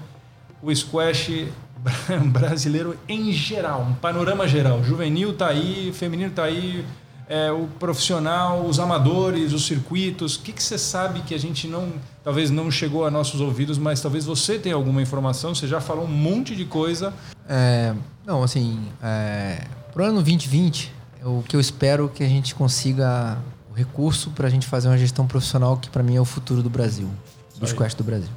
o 0.62 0.74
squash 0.74 1.48
brasileiro 2.32 2.98
em 3.06 3.30
geral, 3.30 3.82
um 3.82 3.92
panorama 3.92 4.48
geral? 4.48 4.82
Juvenil 4.82 5.34
tá 5.34 5.48
aí, 5.48 5.92
feminino 5.92 6.30
tá 6.30 6.44
aí, 6.44 6.82
é, 7.28 7.52
o 7.52 7.66
profissional, 7.78 8.64
os 8.64 8.80
amadores, 8.80 9.52
os 9.52 9.66
circuitos. 9.66 10.36
O 10.36 10.40
que, 10.40 10.50
que 10.50 10.62
você 10.62 10.78
sabe 10.78 11.20
que 11.20 11.34
a 11.34 11.38
gente 11.38 11.68
não, 11.68 11.92
talvez 12.24 12.50
não 12.50 12.70
chegou 12.70 13.04
a 13.04 13.10
nossos 13.10 13.42
ouvidos, 13.42 13.76
mas 13.76 14.00
talvez 14.00 14.24
você 14.24 14.58
tenha 14.58 14.74
alguma 14.74 15.02
informação? 15.02 15.54
Você 15.54 15.68
já 15.68 15.78
falou 15.78 16.06
um 16.06 16.10
monte 16.10 16.56
de 16.56 16.64
coisa. 16.64 17.12
É, 17.46 17.92
não, 18.24 18.42
assim, 18.42 18.80
é, 19.02 19.62
pro 19.92 20.04
ano 20.04 20.22
2020, 20.22 20.95
o 21.26 21.42
que 21.42 21.56
eu 21.56 21.60
espero 21.60 22.06
é 22.06 22.16
que 22.16 22.22
a 22.22 22.28
gente 22.28 22.54
consiga 22.54 23.38
o 23.70 23.74
recurso 23.74 24.30
para 24.30 24.46
a 24.46 24.50
gente 24.50 24.66
fazer 24.66 24.86
uma 24.88 24.96
gestão 24.96 25.26
profissional 25.26 25.76
que 25.76 25.90
para 25.90 26.02
mim 26.02 26.14
é 26.14 26.20
o 26.20 26.24
futuro 26.24 26.62
do 26.62 26.70
Brasil, 26.70 27.10
do 27.58 27.66
squash 27.66 27.94
do 27.94 28.04
Brasil. 28.04 28.30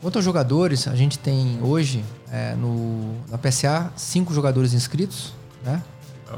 Quanto 0.00 0.16
aos 0.16 0.24
jogadores, 0.24 0.88
a 0.88 0.96
gente 0.96 1.16
tem 1.16 1.60
hoje 1.62 2.04
é, 2.30 2.56
no, 2.56 3.14
na 3.30 3.38
PSA 3.38 3.92
cinco 3.94 4.34
jogadores 4.34 4.74
inscritos, 4.74 5.32
né? 5.64 5.80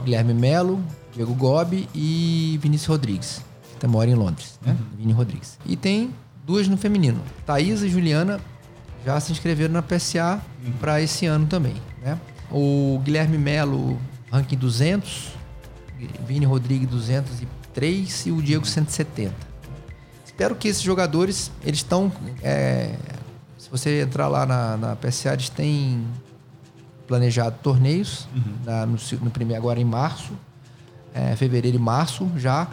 Guilherme 0.05 0.35
Melo, 0.35 0.85
Diego 1.15 1.33
Gobi 1.33 1.89
e 1.95 2.59
Vinícius 2.61 2.89
Rodrigues, 2.89 3.41
que 3.73 3.79
também 3.79 3.97
mora 3.97 4.11
em 4.11 4.15
Londres, 4.15 4.59
né? 4.61 4.77
Vini 4.99 5.15
Rodrigues. 5.15 5.59
E 5.65 5.77
tem 5.77 6.13
duas 6.45 6.69
no 6.69 6.77
feminino. 6.77 7.23
Thaís 7.47 7.81
e 7.81 7.89
Juliana 7.89 8.39
já 9.03 9.19
se 9.19 9.33
inscreveram 9.33 9.73
na 9.73 9.83
PSA 9.83 10.43
para 10.79 11.01
esse 11.01 11.25
ano 11.25 11.47
também, 11.47 11.75
né? 12.03 12.19
O 12.51 13.01
Guilherme 13.03 13.39
Melo, 13.39 13.99
ranking 14.31 14.59
200, 14.59 15.33
Vini 16.27 16.45
Rodrigues 16.47 16.89
203 16.89 18.27
e 18.27 18.33
o 18.33 18.41
Diego 18.43 18.67
170. 18.67 19.35
Espero 20.25 20.55
que 20.55 20.69
esses 20.69 20.83
jogadores, 20.83 21.51
eles 21.63 21.79
estão... 21.81 22.11
é, 22.43 22.95
se 23.59 23.71
você 23.71 24.03
entrar 24.03 24.29
lá 24.29 24.45
na, 24.45 24.77
na 24.77 24.97
PSA, 24.97 25.33
eles 25.35 25.49
têm 25.49 26.05
planejado 27.07 27.57
torneios 27.63 28.27
na- 28.65 28.87
no, 28.87 28.97
no 29.23 29.31
primeiro 29.31 29.61
agora 29.63 29.81
em 29.81 29.85
março, 29.85 30.33
é, 31.15 31.35
fevereiro 31.37 31.77
e 31.77 31.81
março 31.81 32.31
já 32.37 32.67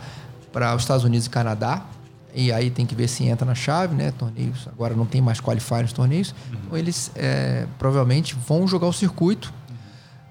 para 0.52 0.76
os 0.76 0.82
Estados 0.84 1.04
Unidos 1.04 1.28
e 1.28 1.30
Canadá. 1.30 1.86
E 2.34 2.52
aí 2.52 2.70
tem 2.72 2.86
que 2.86 2.96
ver 2.96 3.08
se 3.10 3.26
entra 3.26 3.46
na 3.46 3.54
chave, 3.54 3.94
né? 3.94 4.12
Torneios 4.12 4.66
agora 4.68 4.96
não 4.96 5.06
tem 5.06 5.22
mais 5.22 5.40
qualifier 5.42 5.82
nos 5.84 5.92
torneios. 5.94 6.34
Então 6.52 6.78
eles 6.78 7.12
é, 7.16 7.66
provavelmente 7.78 8.36
vão 8.36 8.66
jogar 8.68 8.88
o 8.88 8.94
circuito. 8.94 9.54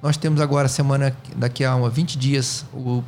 Nós 0.03 0.17
temos 0.17 0.41
agora 0.41 0.67
semana 0.67 1.15
daqui 1.37 1.65
a 1.65 1.75
uma 1.77 1.91
20 1.91 2.17
dias 2.19 2.65
o 2.73 3.05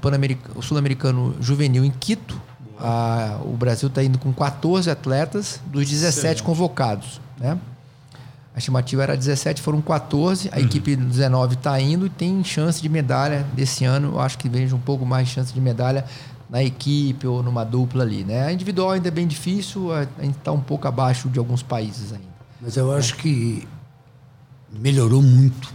o 0.54 0.62
Sul-Americano 0.62 1.34
Juvenil 1.40 1.84
em 1.84 1.90
Quito. 1.90 2.40
Ah, 2.78 3.38
o 3.44 3.56
Brasil 3.56 3.88
está 3.88 4.02
indo 4.02 4.18
com 4.18 4.32
14 4.32 4.90
atletas 4.90 5.60
dos 5.66 5.88
17 5.88 6.18
Excelente. 6.18 6.42
convocados, 6.42 7.20
né? 7.38 7.58
A 8.54 8.58
estimativa 8.58 9.02
era 9.02 9.16
17, 9.16 9.62
foram 9.62 9.80
14. 9.80 10.50
A 10.52 10.60
equipe 10.60 10.94
19 10.94 11.54
está 11.54 11.80
indo 11.80 12.06
e 12.06 12.10
tem 12.10 12.44
chance 12.44 12.82
de 12.82 12.88
medalha 12.88 13.46
desse 13.54 13.84
ano. 13.84 14.08
Eu 14.08 14.20
acho 14.20 14.36
que 14.36 14.46
vejo 14.46 14.76
um 14.76 14.80
pouco 14.80 15.06
mais 15.06 15.28
de 15.28 15.34
chance 15.34 15.54
de 15.54 15.60
medalha 15.60 16.04
na 16.50 16.62
equipe 16.62 17.26
ou 17.26 17.42
numa 17.42 17.64
dupla 17.64 18.02
ali, 18.02 18.24
né? 18.24 18.44
A 18.44 18.52
individual 18.52 18.90
ainda 18.90 19.08
é 19.08 19.10
bem 19.10 19.26
difícil, 19.26 19.90
a 19.90 20.00
a 20.18 20.22
gente 20.22 20.36
está 20.36 20.52
um 20.52 20.60
pouco 20.60 20.86
abaixo 20.86 21.30
de 21.30 21.38
alguns 21.38 21.62
países 21.62 22.12
ainda. 22.12 22.26
Mas 22.60 22.76
eu 22.76 22.92
acho 22.92 23.16
que 23.16 23.66
melhorou 24.70 25.22
muito. 25.22 25.72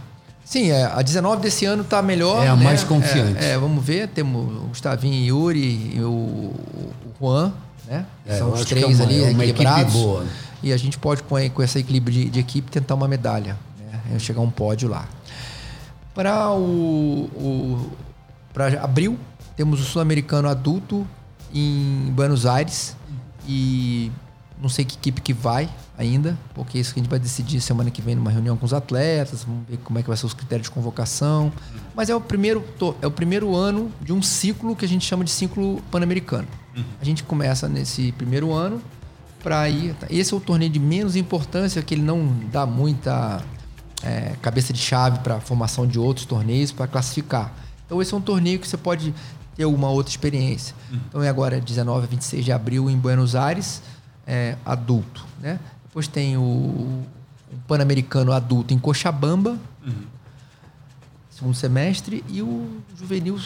Sim, 0.48 0.70
é, 0.70 0.86
a 0.86 1.02
19 1.02 1.42
desse 1.42 1.66
ano 1.66 1.82
está 1.82 2.00
melhor. 2.00 2.42
É 2.42 2.48
a 2.48 2.56
né? 2.56 2.64
mais 2.64 2.82
confiante. 2.82 3.44
É, 3.44 3.50
é, 3.50 3.58
vamos 3.58 3.84
ver, 3.84 4.08
temos 4.08 4.50
o 4.50 4.68
Gustavinho 4.68 5.12
e 5.12 5.26
Yuri 5.26 5.96
e 5.96 6.00
o, 6.00 6.08
o 6.08 6.92
Juan, 7.20 7.52
né? 7.86 8.06
É, 8.26 8.38
São 8.38 8.54
os 8.54 8.62
é 8.62 8.64
três 8.64 8.98
ali 8.98 9.24
é 9.24 9.24
uma 9.24 9.44
equipe 9.44 9.60
equilibrados. 9.60 9.92
boa. 9.92 10.24
E 10.62 10.72
a 10.72 10.76
gente 10.78 10.96
pode, 10.96 11.22
com, 11.22 11.36
com 11.50 11.62
esse 11.62 11.78
equilíbrio 11.78 12.14
de, 12.14 12.30
de 12.30 12.40
equipe, 12.40 12.70
tentar 12.70 12.94
uma 12.94 13.06
medalha. 13.06 13.58
Né? 14.10 14.18
Chegar 14.18 14.40
a 14.40 14.42
um 14.42 14.50
pódio 14.50 14.88
lá. 14.88 15.06
Para 16.14 16.50
o, 16.50 17.28
o 17.36 17.90
para 18.54 18.82
abril, 18.82 19.18
temos 19.54 19.82
o 19.82 19.84
Sul-Americano 19.84 20.48
adulto 20.48 21.06
em 21.54 22.10
Buenos 22.16 22.46
Aires. 22.46 22.96
E 23.46 24.10
não 24.62 24.70
sei 24.70 24.86
que 24.86 24.96
equipe 24.96 25.20
que 25.20 25.34
vai. 25.34 25.68
Ainda, 25.98 26.38
porque 26.54 26.78
isso 26.78 26.94
que 26.94 27.00
a 27.00 27.02
gente 27.02 27.10
vai 27.10 27.18
decidir 27.18 27.60
semana 27.60 27.90
que 27.90 28.00
vem 28.00 28.14
numa 28.14 28.30
reunião 28.30 28.56
com 28.56 28.64
os 28.64 28.72
atletas, 28.72 29.42
vamos 29.42 29.66
ver 29.68 29.78
como 29.78 29.98
é 29.98 30.02
que 30.02 30.08
vai 30.08 30.16
ser 30.16 30.26
os 30.26 30.32
critérios 30.32 30.68
de 30.68 30.70
convocação. 30.70 31.52
Mas 31.94 32.08
é 32.08 32.14
o 32.14 32.20
primeiro, 32.20 32.64
é 33.02 33.06
o 33.06 33.10
primeiro 33.10 33.56
ano 33.56 33.90
de 34.00 34.12
um 34.12 34.22
ciclo 34.22 34.76
que 34.76 34.84
a 34.84 34.88
gente 34.88 35.04
chama 35.04 35.24
de 35.24 35.30
ciclo 35.30 35.82
pan-americano. 35.90 36.46
A 37.00 37.04
gente 37.04 37.24
começa 37.24 37.68
nesse 37.68 38.12
primeiro 38.12 38.52
ano 38.52 38.80
para 39.42 39.68
ir. 39.68 39.96
Esse 40.08 40.32
é 40.32 40.36
o 40.36 40.40
torneio 40.40 40.70
de 40.70 40.78
menos 40.78 41.16
importância, 41.16 41.82
que 41.82 41.94
ele 41.94 42.02
não 42.02 42.32
dá 42.52 42.64
muita 42.64 43.42
é, 44.04 44.34
cabeça 44.40 44.72
de 44.72 44.78
chave 44.78 45.18
para 45.18 45.36
a 45.36 45.40
formação 45.40 45.86
de 45.86 45.98
outros 45.98 46.24
torneios 46.24 46.70
para 46.70 46.86
classificar. 46.86 47.52
Então 47.84 48.00
esse 48.00 48.14
é 48.14 48.16
um 48.16 48.20
torneio 48.20 48.60
que 48.60 48.68
você 48.68 48.76
pode 48.76 49.12
ter 49.56 49.64
uma 49.64 49.88
outra 49.90 50.10
experiência. 50.10 50.74
Então 51.08 51.22
é 51.22 51.28
agora 51.28 51.60
19 51.60 52.04
a 52.04 52.08
26 52.08 52.44
de 52.44 52.52
abril 52.52 52.88
em 52.88 52.96
Buenos 52.96 53.34
Aires, 53.34 53.82
é, 54.24 54.56
adulto, 54.64 55.26
né? 55.40 55.58
Depois 55.88 56.06
tem 56.06 56.36
o, 56.36 56.40
o 56.40 57.04
Pan-Americano 57.66 58.32
adulto 58.32 58.72
em 58.72 58.78
Cochabamba, 58.78 59.58
uhum. 59.84 60.04
segundo 61.30 61.54
semestre, 61.54 62.24
e 62.28 62.42
o 62.42 62.80
juvenil 62.96 63.38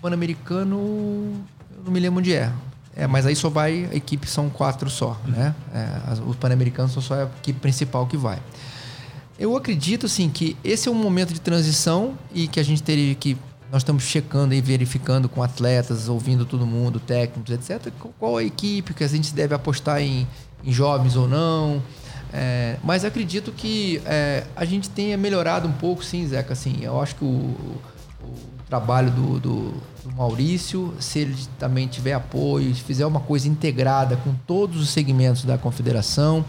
Pan-Americano, 0.00 0.76
eu 1.76 1.84
não 1.84 1.92
me 1.92 2.00
lembro 2.00 2.20
onde 2.20 2.34
é. 2.34 2.52
É, 2.96 3.06
mas 3.06 3.26
aí 3.26 3.34
só 3.34 3.48
vai, 3.48 3.88
a 3.90 3.94
equipe 3.94 4.28
são 4.28 4.48
quatro 4.48 4.88
só, 4.88 5.20
uhum. 5.24 5.32
né? 5.32 5.54
É, 5.74 6.22
os 6.26 6.36
Pan-Americanos 6.36 6.92
são 6.92 7.02
só 7.02 7.14
a 7.14 7.24
equipe 7.24 7.58
principal 7.58 8.06
que 8.06 8.16
vai. 8.16 8.40
Eu 9.38 9.56
acredito, 9.56 10.06
assim, 10.06 10.28
que 10.28 10.56
esse 10.62 10.88
é 10.88 10.92
um 10.92 10.94
momento 10.94 11.32
de 11.32 11.40
transição 11.40 12.16
e 12.32 12.46
que 12.46 12.60
a 12.60 12.62
gente 12.62 12.82
teria 12.82 13.14
que 13.14 13.36
nós 13.72 13.82
estamos 13.82 14.04
checando 14.04 14.54
e 14.54 14.60
verificando 14.60 15.28
com 15.28 15.42
atletas, 15.42 16.08
ouvindo 16.08 16.44
todo 16.46 16.64
mundo, 16.64 17.00
técnicos, 17.00 17.52
etc. 17.52 17.92
Qual 18.20 18.36
a 18.36 18.44
equipe 18.44 18.94
que 18.94 19.02
a 19.02 19.08
gente 19.08 19.34
deve 19.34 19.52
apostar 19.52 20.00
em, 20.00 20.28
em 20.64 20.72
jovens 20.72 21.16
ou 21.16 21.28
não. 21.28 21.82
É, 22.36 22.78
mas 22.82 23.04
acredito 23.04 23.52
que 23.52 24.02
é, 24.04 24.44
a 24.56 24.64
gente 24.64 24.90
tenha 24.90 25.16
melhorado 25.16 25.68
um 25.68 25.72
pouco, 25.72 26.04
sim, 26.04 26.26
Zeca. 26.26 26.52
Assim, 26.52 26.78
eu 26.82 27.00
acho 27.00 27.14
que 27.14 27.24
o, 27.24 27.28
o, 27.28 27.80
trabalho 28.68 29.10
do, 29.12 29.38
do, 29.38 29.70
do, 30.02 30.12
Maurício, 30.16 30.92
se 30.98 31.20
ele 31.20 31.36
também 31.60 31.86
tiver 31.86 32.12
apoio, 32.12 32.74
se 32.74 32.80
fizer 32.80 33.06
uma 33.06 33.20
coisa 33.20 33.46
integrada 33.46 34.16
com 34.16 34.34
todos 34.46 34.80
os 34.80 34.90
segmentos 34.90 35.44
da 35.44 35.56
confederação, 35.56 36.44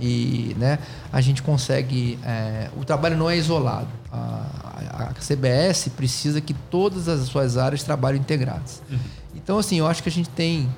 e 0.00 0.56
né, 0.58 0.80
a 1.12 1.20
gente 1.20 1.42
consegue. 1.42 2.18
É, 2.24 2.68
o 2.76 2.84
trabalho 2.84 3.16
não 3.16 3.30
é 3.30 3.36
isolado. 3.36 3.88
A, 4.10 4.16
a, 4.16 5.02
a, 5.10 5.14
CBS 5.14 5.88
precisa 5.96 6.40
que 6.40 6.54
todas 6.54 7.06
as 7.06 7.28
suas 7.28 7.56
áreas 7.56 7.84
trabalhem 7.84 8.20
integradas. 8.20 8.82
Uhum. 8.90 8.98
Então, 9.36 9.58
assim, 9.58 9.78
eu 9.78 9.86
acho 9.86 10.02
que 10.02 10.08
a 10.08 10.12
gente 10.12 10.30
tem. 10.30 10.68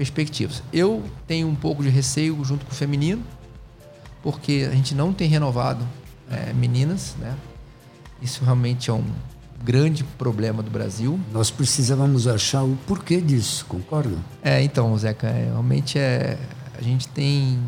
Perspectivas. 0.00 0.62
Eu 0.72 1.04
tenho 1.26 1.46
um 1.46 1.54
pouco 1.54 1.82
de 1.82 1.90
receio 1.90 2.42
junto 2.42 2.64
com 2.64 2.72
o 2.72 2.74
feminino, 2.74 3.22
porque 4.22 4.66
a 4.66 4.74
gente 4.74 4.94
não 4.94 5.12
tem 5.12 5.28
renovado 5.28 5.86
é, 6.30 6.54
meninas, 6.54 7.14
né? 7.18 7.36
Isso 8.22 8.42
realmente 8.42 8.88
é 8.88 8.94
um 8.94 9.04
grande 9.62 10.02
problema 10.02 10.62
do 10.62 10.70
Brasil. 10.70 11.20
Nós 11.30 11.50
precisávamos 11.50 12.26
achar 12.26 12.62
o 12.62 12.78
porquê 12.86 13.20
disso, 13.20 13.66
concorda? 13.68 14.16
É, 14.42 14.62
então, 14.62 14.96
Zeca, 14.96 15.26
é, 15.26 15.50
realmente 15.50 15.98
é 15.98 16.38
a 16.78 16.82
gente 16.82 17.06
tem 17.08 17.58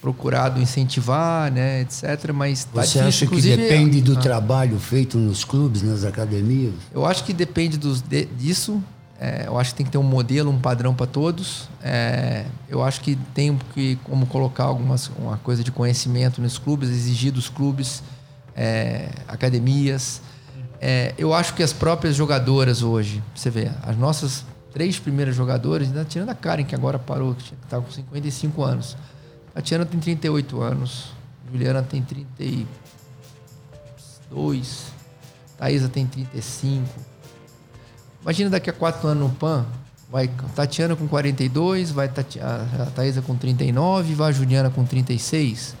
procurado 0.00 0.58
incentivar, 0.58 1.52
né, 1.52 1.82
etc. 1.82 2.32
Mas 2.32 2.64
tá 2.64 2.70
você 2.82 3.00
difícil, 3.00 3.08
acha 3.08 3.26
que 3.26 3.42
depende 3.42 4.00
do 4.00 4.14
ah, 4.14 4.20
trabalho 4.20 4.78
feito 4.78 5.18
nos 5.18 5.44
clubes, 5.44 5.82
nas 5.82 6.04
academias? 6.04 6.72
Eu 6.90 7.04
acho 7.04 7.22
que 7.22 7.34
depende 7.34 7.76
dos, 7.76 8.00
de, 8.00 8.24
disso. 8.24 8.82
É, 9.24 9.44
eu 9.46 9.56
acho 9.56 9.70
que 9.70 9.76
tem 9.76 9.86
que 9.86 9.92
ter 9.92 9.98
um 9.98 10.02
modelo, 10.02 10.50
um 10.50 10.58
padrão 10.58 10.92
para 10.92 11.06
todos. 11.06 11.68
É, 11.80 12.44
eu 12.68 12.82
acho 12.82 13.00
que 13.00 13.14
tem 13.32 13.56
que 13.72 13.94
como 14.02 14.26
colocar 14.26 14.64
algumas 14.64 15.12
uma 15.16 15.36
coisa 15.36 15.62
de 15.62 15.70
conhecimento 15.70 16.42
nos 16.42 16.58
clubes, 16.58 16.88
exigir 16.88 17.30
dos 17.30 17.48
clubes, 17.48 18.02
é, 18.56 19.10
academias. 19.28 20.20
É, 20.80 21.14
eu 21.16 21.32
acho 21.32 21.54
que 21.54 21.62
as 21.62 21.72
próprias 21.72 22.16
jogadoras 22.16 22.82
hoje, 22.82 23.22
você 23.32 23.48
vê, 23.48 23.70
as 23.84 23.96
nossas 23.96 24.44
três 24.72 24.98
primeiras 24.98 25.36
jogadoras, 25.36 25.86
ainda 25.86 26.04
tirando 26.04 26.30
a 26.30 26.34
Karen 26.34 26.64
que 26.64 26.74
agora 26.74 26.98
parou, 26.98 27.32
que 27.36 27.54
está 27.62 27.80
com 27.80 27.92
55 27.92 28.64
anos. 28.64 28.96
A 29.54 29.62
Tiana 29.62 29.86
tem 29.86 30.00
38 30.00 30.60
anos, 30.60 31.12
Juliana 31.48 31.80
tem 31.80 32.02
32, 32.02 32.66
Thaisa 35.56 35.88
tem 35.88 36.08
35. 36.08 37.11
Imagina 38.22 38.50
daqui 38.50 38.70
a 38.70 38.72
quatro 38.72 39.08
anos 39.08 39.24
no 39.24 39.30
PAN, 39.30 39.66
vai 40.10 40.28
Tatiana 40.54 40.94
com 40.94 41.08
42, 41.08 41.90
vai 41.90 42.06
a 42.06 42.86
Thaisa 42.94 43.20
com 43.20 43.36
39, 43.36 44.14
vai 44.14 44.28
a 44.28 44.32
Juliana 44.32 44.70
com 44.70 44.84
36. 44.84 45.74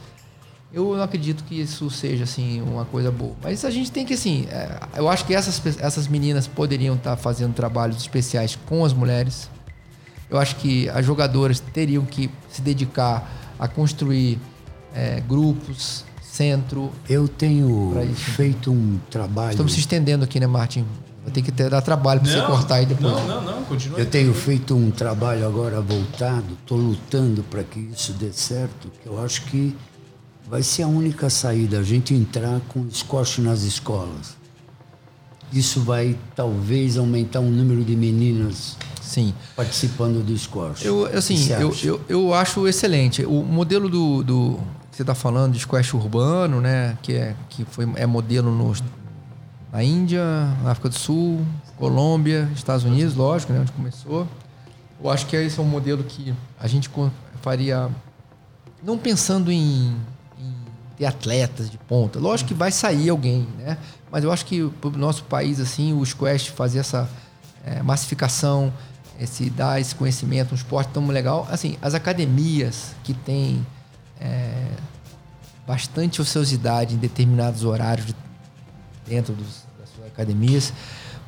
Eu 0.72 0.96
não 0.96 1.02
acredito 1.02 1.44
que 1.44 1.60
isso 1.60 1.90
seja 1.90 2.24
assim 2.24 2.62
uma 2.62 2.86
coisa 2.86 3.10
boa. 3.10 3.36
Mas 3.42 3.62
a 3.64 3.70
gente 3.70 3.92
tem 3.92 4.06
que 4.06 4.14
assim, 4.14 4.46
é, 4.50 4.80
eu 4.96 5.08
acho 5.08 5.26
que 5.26 5.34
essas, 5.34 5.60
essas 5.78 6.08
meninas 6.08 6.46
poderiam 6.46 6.94
estar 6.94 7.14
fazendo 7.16 7.52
trabalhos 7.52 7.98
especiais 7.98 8.58
com 8.66 8.84
as 8.84 8.94
mulheres. 8.94 9.50
Eu 10.30 10.38
acho 10.38 10.56
que 10.56 10.88
as 10.88 11.04
jogadoras 11.04 11.60
teriam 11.60 12.06
que 12.06 12.30
se 12.48 12.62
dedicar 12.62 13.30
a 13.58 13.68
construir 13.68 14.38
é, 14.94 15.20
grupos, 15.20 16.06
centro. 16.22 16.90
Eu 17.06 17.28
tenho 17.28 17.92
feito 18.14 18.72
um 18.72 18.98
trabalho. 19.10 19.50
Estamos 19.50 19.74
se 19.74 19.80
estendendo 19.80 20.24
aqui, 20.24 20.40
né, 20.40 20.46
Martin? 20.46 20.86
Vai 21.24 21.32
ter 21.32 21.42
que 21.42 21.52
ter, 21.52 21.70
dar 21.70 21.80
trabalho 21.80 22.20
para 22.20 22.30
você 22.30 22.42
cortar 22.42 22.74
aí 22.76 22.86
depois. 22.86 23.12
Não, 23.12 23.26
não, 23.26 23.42
não, 23.42 23.64
continua. 23.64 23.98
Eu 23.98 24.06
tenho 24.06 24.34
feito 24.34 24.74
um 24.74 24.90
trabalho 24.90 25.46
agora 25.46 25.80
voltado, 25.80 26.54
estou 26.60 26.76
lutando 26.76 27.44
para 27.44 27.62
que 27.62 27.78
isso 27.78 28.12
dê 28.14 28.32
certo, 28.32 28.90
que 29.00 29.08
eu 29.08 29.22
acho 29.22 29.42
que 29.42 29.76
vai 30.48 30.62
ser 30.62 30.82
a 30.82 30.88
única 30.88 31.30
saída, 31.30 31.78
a 31.78 31.82
gente 31.82 32.12
entrar 32.12 32.60
com 32.68 32.90
squash 32.90 33.38
nas 33.38 33.62
escolas. 33.62 34.36
Isso 35.52 35.80
vai 35.80 36.16
talvez 36.34 36.96
aumentar 36.96 37.40
o 37.40 37.50
número 37.50 37.84
de 37.84 37.94
meninas 37.94 38.76
Sim. 39.00 39.34
participando 39.54 40.24
do 40.24 40.36
squash. 40.36 40.84
Eu, 40.84 41.06
assim, 41.06 41.36
eu, 41.52 41.74
eu, 41.84 42.00
eu, 42.08 42.34
acho 42.34 42.66
excelente. 42.66 43.24
O 43.24 43.42
modelo 43.42 43.88
do, 43.88 44.22
do 44.22 44.60
que 44.90 44.96
você 44.96 45.02
está 45.02 45.14
falando 45.14 45.52
de 45.52 45.60
squash 45.60 45.94
urbano, 45.94 46.60
né, 46.60 46.96
que 47.02 47.14
é, 47.14 47.36
que 47.50 47.64
foi, 47.66 47.90
é 47.96 48.06
modelo 48.06 48.50
nos 48.50 48.82
na 49.72 49.82
Índia, 49.82 50.22
na 50.62 50.72
África 50.72 50.90
do 50.90 50.94
Sul, 50.94 51.44
Colômbia, 51.78 52.48
Estados 52.54 52.84
Unidos, 52.84 53.14
lógico, 53.14 53.54
né, 53.54 53.60
onde 53.60 53.72
começou. 53.72 54.28
Eu 55.02 55.10
acho 55.10 55.26
que 55.26 55.34
esse 55.34 55.58
é 55.58 55.62
um 55.62 55.66
modelo 55.66 56.04
que 56.04 56.34
a 56.60 56.68
gente 56.68 56.90
faria, 57.40 57.90
não 58.82 58.98
pensando 58.98 59.50
em, 59.50 59.96
em 60.38 60.54
ter 60.96 61.06
atletas 61.06 61.70
de 61.70 61.78
ponta. 61.78 62.20
Lógico 62.20 62.48
que 62.48 62.54
vai 62.54 62.70
sair 62.70 63.08
alguém, 63.08 63.48
né? 63.58 63.78
Mas 64.10 64.22
eu 64.22 64.30
acho 64.30 64.44
que 64.44 64.68
para 64.80 64.90
o 64.90 64.96
nosso 64.96 65.24
país, 65.24 65.58
assim, 65.58 65.94
o 65.94 66.04
squash 66.04 66.48
fazer 66.48 66.80
essa 66.80 67.08
é, 67.64 67.82
massificação, 67.82 68.72
esse 69.18 69.48
dar 69.50 69.80
esse 69.80 69.94
conhecimento, 69.94 70.52
um 70.52 70.54
esporte 70.54 70.90
tão 70.92 71.06
legal. 71.08 71.48
Assim, 71.50 71.76
as 71.80 71.94
academias 71.94 72.94
que 73.02 73.14
têm 73.14 73.66
é, 74.20 74.68
bastante 75.66 76.20
ociosidade 76.20 76.94
em 76.94 76.98
determinados 76.98 77.64
horários 77.64 78.06
de 78.06 78.14
dentro 79.06 79.34
dos, 79.34 79.64
das 79.78 79.88
suas 79.94 80.06
academias, 80.06 80.72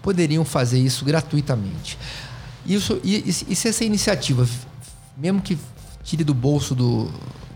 poderiam 0.03 0.45
fazer 0.45 0.79
isso 0.79 1.05
gratuitamente. 1.05 1.99
Isso, 2.67 3.01
e, 3.05 3.29
e 3.29 3.33
se 3.33 3.69
essa 3.69 3.85
iniciativa, 3.85 4.47
mesmo 5.17 5.41
que 5.41 5.59
tire 6.03 6.25
do 6.25 6.35
bolso 6.35 6.75
do, 6.75 7.11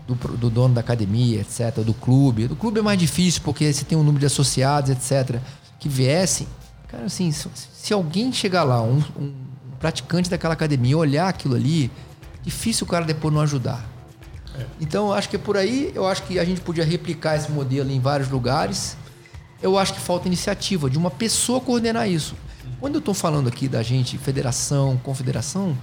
do, 0.07 0.15
do, 0.37 0.49
dono 0.49 0.73
da 0.73 0.81
academia, 0.81 1.41
etc., 1.41 1.83
do 1.83 1.93
clube, 1.93 2.47
do 2.47 2.55
clube 2.55 2.79
é 2.79 2.81
mais 2.81 2.97
difícil 2.97 3.41
porque 3.43 3.71
você 3.71 3.85
tem 3.85 3.97
um 3.97 4.03
número 4.03 4.19
de 4.19 4.25
associados, 4.25 4.89
etc., 4.89 5.39
que 5.79 5.87
viessem, 5.87 6.47
cara, 6.87 7.05
assim, 7.05 7.31
se, 7.31 7.47
se 7.73 7.93
alguém 7.93 8.33
chegar 8.33 8.63
lá, 8.63 8.81
um, 8.81 9.01
um 9.17 9.33
praticante 9.79 10.29
daquela 10.29 10.53
academia, 10.53 10.97
olhar 10.97 11.29
aquilo 11.29 11.55
ali, 11.55 11.89
difícil 12.43 12.85
o 12.85 12.89
cara 12.89 13.05
depois 13.05 13.33
não 13.33 13.41
ajudar. 13.41 13.87
É. 14.57 14.65
Então, 14.81 15.13
acho 15.13 15.29
que 15.29 15.35
é 15.35 15.39
por 15.39 15.55
aí, 15.55 15.91
eu 15.95 16.05
acho 16.05 16.23
que 16.23 16.37
a 16.37 16.43
gente 16.43 16.61
podia 16.61 16.83
replicar 16.83 17.35
esse 17.37 17.51
modelo 17.51 17.89
em 17.89 17.99
vários 17.99 18.29
lugares 18.29 18.97
eu 19.61 19.77
acho 19.77 19.93
que 19.93 19.99
falta 19.99 20.27
iniciativa 20.27 20.89
de 20.89 20.97
uma 20.97 21.11
pessoa 21.11 21.59
coordenar 21.59 22.09
isso. 22.09 22.35
Quando 22.79 22.95
eu 22.95 22.99
estou 22.99 23.13
falando 23.13 23.49
aqui 23.49 23.67
da 23.67 23.83
gente, 23.83 24.17
federação, 24.17 24.97
confederação, 25.03 25.77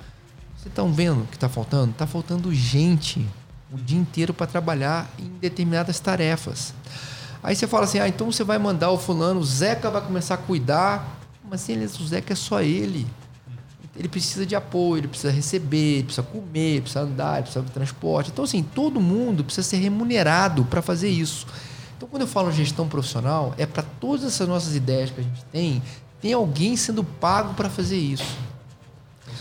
vocês 0.57 0.67
estão 0.67 0.93
vendo 0.93 1.23
o 1.23 1.27
que 1.27 1.37
está 1.37 1.49
faltando? 1.49 1.91
Está 1.91 2.07
faltando 2.07 2.53
gente 2.55 3.27
o 3.71 3.77
dia 3.77 3.99
inteiro 3.99 4.33
para 4.33 4.47
trabalhar 4.47 5.11
em 5.19 5.29
determinadas 5.41 6.01
tarefas. 6.01 6.73
Aí 7.43 7.55
você 7.55 7.67
fala 7.67 7.85
assim, 7.85 7.99
ah, 7.99 8.09
então 8.09 8.33
você 8.33 8.43
vai 8.43 8.59
mandar 8.59 8.91
o 8.91 8.99
fulano, 8.99 9.41
o 9.41 9.45
Zeca 9.45 9.91
vai 9.91 10.01
começar 10.01 10.35
a 10.35 10.39
cuidar. 10.39 11.21
Mas 11.49 11.69
ele, 11.69 11.85
o 11.85 12.07
Zeca 12.07 12.33
é 12.33 12.37
só 12.37 12.63
ele. 12.63 13.07
Ele 13.95 14.09
precisa 14.09 14.45
de 14.45 14.55
apoio, 14.55 15.01
ele 15.01 15.09
precisa 15.09 15.33
receber, 15.33 15.99
ele 15.99 16.03
precisa 16.05 16.23
comer, 16.23 16.71
ele 16.73 16.81
precisa 16.81 17.01
andar, 17.01 17.35
ele 17.35 17.43
precisa 17.43 17.65
de 17.65 17.71
transporte. 17.71 18.31
Então, 18.31 18.45
assim, 18.45 18.63
todo 18.63 19.01
mundo 19.01 19.45
precisa 19.45 19.67
ser 19.67 19.77
remunerado 19.77 20.65
para 20.65 20.83
fazer 20.83 21.09
isso. 21.09 21.47
Então, 21.97 22.09
quando 22.09 22.23
eu 22.23 22.29
falo 22.29 22.53
gestão 22.53 22.89
profissional, 22.89 23.55
é 23.57 23.65
para 23.65 23.83
todas 23.83 24.25
essas 24.25 24.47
nossas 24.47 24.77
ideias 24.77 25.11
que 25.11 25.21
a 25.21 25.25
gente 25.25 25.45
tem, 25.47 25.83
tem 26.21 26.33
alguém 26.33 26.77
sendo 26.77 27.03
pago 27.03 27.55
para 27.55 27.71
fazer 27.71 27.97
isso. 27.97 28.37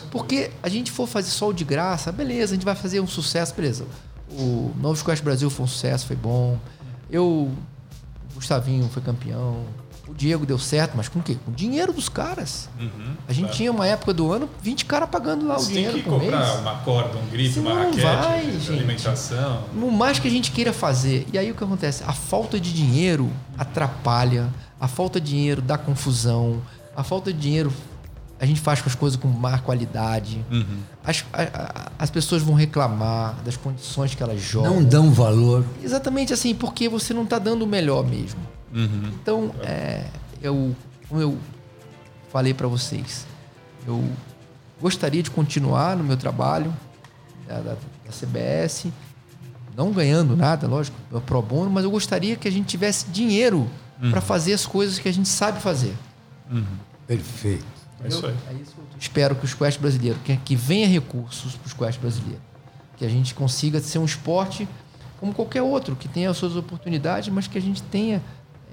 Porque 0.09 0.51
a 0.63 0.69
gente 0.69 0.91
for 0.91 1.07
fazer 1.07 1.29
sol 1.29 1.51
de 1.51 1.65
graça, 1.65 2.11
beleza, 2.11 2.53
a 2.53 2.55
gente 2.55 2.65
vai 2.65 2.75
fazer 2.75 3.01
um 3.01 3.07
sucesso, 3.07 3.53
beleza. 3.53 3.85
O 4.31 4.71
Novo 4.79 4.95
Squash 4.95 5.19
Brasil 5.19 5.49
foi 5.49 5.65
um 5.65 5.67
sucesso, 5.67 6.07
foi 6.07 6.15
bom. 6.15 6.57
Eu, 7.09 7.25
o 7.25 8.35
Gustavinho 8.35 8.87
foi 8.89 9.01
campeão. 9.01 9.65
O 10.07 10.13
Diego 10.13 10.45
deu 10.45 10.59
certo, 10.59 10.93
mas 10.95 11.07
com 11.09 11.19
o 11.19 11.23
quê? 11.23 11.35
Com 11.43 11.51
o 11.51 11.53
dinheiro 11.53 11.91
dos 11.91 12.07
caras. 12.09 12.69
Uhum, 12.79 12.89
a 13.27 13.33
gente 13.33 13.45
claro. 13.45 13.55
tinha 13.57 13.71
uma 13.71 13.87
época 13.87 14.13
do 14.13 14.31
ano 14.31 14.47
20 14.61 14.85
caras 14.85 15.09
pagando 15.09 15.47
lá 15.47 15.55
Você 15.57 15.65
o 15.71 15.73
dinheiro 15.73 15.93
tem 15.93 16.03
que 16.03 16.09
por 16.09 16.19
comprar 16.19 16.39
mês. 16.45 16.59
uma 16.59 16.75
corda, 16.77 17.17
um 17.17 17.25
grito, 17.27 17.53
Senão 17.55 17.71
uma 17.71 17.83
raquete, 17.85 18.01
vai, 18.01 18.49
alimentação. 18.69 19.63
No 19.73 19.89
mais 19.91 20.19
que 20.19 20.27
a 20.27 20.31
gente 20.31 20.51
queira 20.51 20.71
fazer. 20.71 21.25
E 21.33 21.37
aí 21.37 21.49
o 21.51 21.55
que 21.55 21.63
acontece? 21.63 22.03
A 22.05 22.13
falta 22.13 22.59
de 22.59 22.71
dinheiro 22.71 23.31
atrapalha, 23.57 24.49
a 24.79 24.87
falta 24.87 25.19
de 25.19 25.31
dinheiro 25.31 25.61
dá 25.61 25.77
confusão, 25.77 26.61
a 26.95 27.03
falta 27.03 27.33
de 27.33 27.39
dinheiro 27.39 27.73
a 28.39 28.45
gente 28.45 28.59
faz 28.59 28.81
com 28.81 28.89
as 28.89 28.95
coisas 28.95 29.17
com 29.17 29.27
má 29.29 29.57
qualidade. 29.59 30.43
Uhum. 30.51 30.65
As, 31.03 31.23
a- 31.31 31.41
a- 31.41 31.91
as 31.97 32.09
pessoas 32.09 32.41
vão 32.43 32.53
reclamar 32.53 33.35
das 33.45 33.55
condições 33.57 34.13
que 34.13 34.21
elas 34.21 34.41
jogam. 34.41 34.75
Não 34.75 34.83
dão 34.83 35.09
valor. 35.11 35.65
Exatamente 35.81 36.33
assim, 36.33 36.53
porque 36.53 36.87
você 36.89 37.13
não 37.13 37.23
está 37.23 37.39
dando 37.39 37.63
o 37.63 37.67
melhor 37.67 38.05
mesmo. 38.05 38.39
Uhum. 38.75 39.11
Então, 39.13 39.55
é, 39.63 40.05
eu, 40.41 40.75
como 41.07 41.21
eu 41.21 41.37
falei 42.31 42.53
para 42.53 42.67
vocês, 42.67 43.25
eu 43.87 44.03
gostaria 44.81 45.23
de 45.23 45.31
continuar 45.31 45.95
no 45.95 46.03
meu 46.03 46.17
trabalho 46.17 46.75
da, 47.47 47.59
da- 47.61 47.77
da 48.05 48.11
CBS, 48.11 48.87
não 49.75 49.91
ganhando 49.91 50.35
nada, 50.35 50.67
lógico, 50.67 50.97
é 51.13 51.19
pro 51.21 51.41
bono, 51.41 51.69
mas 51.71 51.83
eu 51.85 51.91
gostaria 51.91 52.35
que 52.35 52.47
a 52.47 52.51
gente 52.51 52.65
tivesse 52.67 53.07
dinheiro 53.09 53.69
para 54.11 54.19
fazer 54.19 54.53
as 54.53 54.65
coisas 54.65 54.99
que 54.99 55.07
a 55.07 55.13
gente 55.13 55.29
sabe 55.29 55.61
fazer. 55.61 55.93
Perfeito. 57.07 57.65
É 58.03 58.07
isso 58.09 58.25
aí. 58.27 58.35
É 58.49 58.53
isso 58.61 58.71
que 58.73 58.79
eu 58.79 58.85
espero 58.99 59.35
que 59.35 59.45
o 59.45 59.47
squash 59.47 59.77
brasileiro, 59.77 60.17
que, 60.23 60.35
que 60.37 60.55
venha 60.55 60.85
recursos 60.87 61.55
para 61.55 61.65
o 61.67 61.69
squash 61.69 61.97
brasileiro. 61.97 62.41
Que 62.97 63.05
a 63.05 63.09
gente 63.09 63.33
consiga 63.33 63.79
ser 63.79 63.99
um 63.99 64.05
esporte 64.05 64.67
como 65.19 65.33
qualquer 65.33 65.61
outro, 65.61 65.95
que 65.95 66.07
tenha 66.09 66.29
as 66.29 66.35
suas 66.37 66.55
oportunidades, 66.57 67.29
mas 67.29 67.47
que 67.47 67.57
a 67.57 67.61
gente 67.61 67.81
tenha 67.83 68.21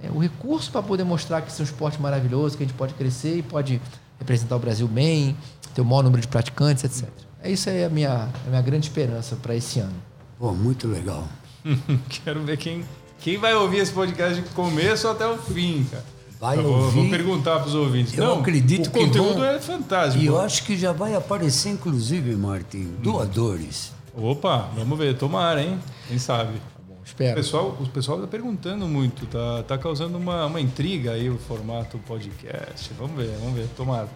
é, 0.02 0.10
o 0.10 0.18
recurso 0.18 0.70
para 0.70 0.82
poder 0.82 1.04
mostrar 1.04 1.40
que 1.42 1.50
isso 1.50 1.62
é 1.62 1.64
um 1.64 1.66
esporte 1.66 2.00
maravilhoso, 2.00 2.56
que 2.56 2.62
a 2.64 2.66
gente 2.66 2.76
pode 2.76 2.94
crescer 2.94 3.36
e 3.38 3.42
pode 3.42 3.80
representar 4.18 4.56
o 4.56 4.58
Brasil 4.58 4.86
bem, 4.88 5.36
ter 5.74 5.80
o 5.80 5.84
maior 5.84 6.02
número 6.02 6.20
de 6.22 6.28
praticantes, 6.28 6.84
etc. 6.84 7.08
É 7.42 7.50
isso 7.50 7.68
aí 7.68 7.84
a 7.84 7.88
minha, 7.88 8.28
a 8.46 8.48
minha 8.50 8.62
grande 8.62 8.86
esperança 8.86 9.36
para 9.36 9.54
esse 9.56 9.80
ano. 9.80 9.94
Pô, 10.38 10.52
muito 10.52 10.86
legal. 10.88 11.26
Quero 12.24 12.42
ver 12.42 12.56
quem, 12.56 12.84
quem 13.20 13.38
vai 13.38 13.54
ouvir 13.54 13.78
esse 13.78 13.92
podcast 13.92 14.40
de 14.40 14.48
começo 14.50 15.08
até 15.08 15.26
o 15.26 15.36
fim, 15.38 15.84
cara. 15.90 16.04
Vai 16.40 16.58
eu 16.58 16.64
vou, 16.64 16.72
ouvir. 16.82 17.00
vou 17.02 17.08
perguntar 17.10 17.58
para 17.60 17.68
os 17.68 17.74
ouvintes. 17.74 18.18
Eu 18.18 18.24
Não, 18.26 18.40
acredito 18.40 18.88
o 18.88 18.90
que 18.90 18.98
conteúdo 18.98 19.34
vão- 19.34 19.44
é 19.44 19.60
fantástico. 19.60 20.22
E 20.22 20.26
eu 20.26 20.40
acho 20.40 20.64
que 20.64 20.76
já 20.76 20.90
vai 20.92 21.14
aparecer, 21.14 21.70
inclusive, 21.70 22.34
Martin, 22.34 22.94
doadores. 23.00 23.92
Opa, 24.14 24.68
vamos 24.76 24.98
ver. 24.98 25.16
Tomara, 25.16 25.62
hein? 25.62 25.78
Quem 26.08 26.18
sabe? 26.18 26.54
Bom, 27.02 27.04
O 27.04 27.04
espero. 27.04 27.34
pessoal, 27.34 27.76
o 27.80 27.88
pessoal 27.88 28.20
tá 28.20 28.26
perguntando 28.26 28.86
muito, 28.86 29.26
tá, 29.26 29.62
tá 29.64 29.76
causando 29.78 30.16
uma, 30.16 30.46
uma 30.46 30.60
intriga 30.60 31.12
aí 31.12 31.28
o 31.28 31.36
formato 31.38 31.98
podcast. 31.98 32.92
Vamos 32.98 33.16
ver, 33.16 33.34
vamos 33.40 33.54
ver, 33.54 33.66
tomara. 33.76 34.08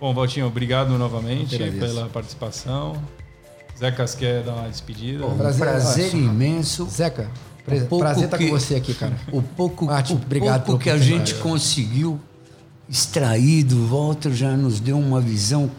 Bom, 0.00 0.14
Valtinho, 0.14 0.46
obrigado 0.46 0.96
novamente 0.96 1.58
pela 1.58 2.06
participação. 2.08 2.96
Zecas 3.78 4.14
quer 4.14 4.42
dar 4.42 4.54
uma 4.54 4.68
despedida? 4.68 5.26
Um 5.26 5.36
Prazer. 5.36 5.60
prazer, 5.66 6.14
imenso. 6.14 6.86
Zeca, 6.90 7.30
pra- 7.64 7.76
pouco 7.80 7.98
prazer 8.04 8.24
estar 8.24 8.38
que- 8.38 8.46
com 8.48 8.58
você 8.58 8.74
aqui, 8.76 8.94
cara. 8.94 9.14
O 9.32 9.42
pouco, 9.42 9.84
Martin, 9.86 10.14
o 10.14 10.16
obrigado 10.16 10.64
pouco 10.64 10.82
que 10.82 10.90
a 10.90 10.98
gente 10.98 11.34
conseguiu 11.36 12.18
extrair 12.88 13.62
do 13.64 13.86
Walter 13.86 14.32
já 14.32 14.56
nos 14.56 14.80
deu 14.80 14.98
uma 14.98 15.20
visão 15.20 15.70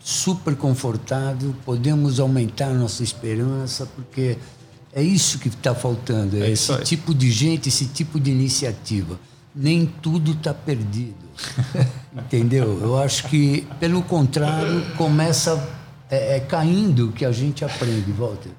super 0.00 0.54
confortável. 0.56 1.54
Podemos 1.64 2.18
aumentar 2.20 2.70
nossa 2.70 3.02
esperança, 3.02 3.86
porque 3.94 4.38
é 4.96 5.02
isso 5.02 5.38
que 5.38 5.48
está 5.48 5.74
faltando. 5.74 6.42
É, 6.42 6.46
É 6.46 6.50
esse 6.50 6.74
tipo 6.82 7.14
de 7.14 7.30
gente, 7.30 7.68
esse 7.68 7.84
tipo 7.84 8.18
de 8.18 8.30
iniciativa. 8.30 9.20
Nem 9.54 9.84
tudo 9.84 10.32
está 10.32 10.54
perdido. 10.54 11.14
Entendeu? 12.16 12.80
Eu 12.80 12.98
acho 12.98 13.28
que, 13.28 13.66
pelo 13.78 14.00
contrário, 14.02 14.82
começa 14.96 15.62
é, 16.10 16.36
é 16.36 16.40
caindo 16.40 17.12
que 17.12 17.26
a 17.26 17.30
gente 17.30 17.62
aprende, 17.62 18.10
Walter. 18.10 18.52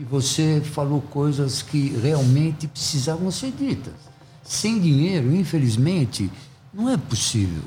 E 0.00 0.04
você 0.04 0.62
falou 0.64 1.02
coisas 1.02 1.60
que 1.60 1.94
realmente 2.02 2.66
precisavam 2.66 3.30
ser 3.30 3.52
ditas. 3.52 3.92
Sem 4.42 4.80
dinheiro, 4.80 5.34
infelizmente, 5.34 6.30
não 6.72 6.88
é 6.88 6.96
possível. 6.96 7.64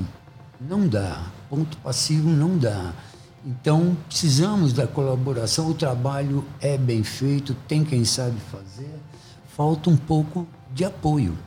Não 0.59 0.87
dá. 0.87 1.27
Ponto 1.47 1.77
passivo 1.77 2.27
não 2.27 2.57
dá. 2.57 2.91
Então, 3.45 3.95
precisamos 4.07 4.73
da 4.73 4.87
colaboração. 4.87 5.69
O 5.69 5.73
trabalho 5.75 6.43
é 6.59 6.77
bem 6.77 7.03
feito, 7.03 7.55
tem 7.67 7.83
quem 7.83 8.03
sabe 8.03 8.37
fazer. 8.51 8.89
Falta 9.55 9.89
um 9.89 9.95
pouco 9.95 10.47
de 10.73 10.83
apoio. 10.83 11.37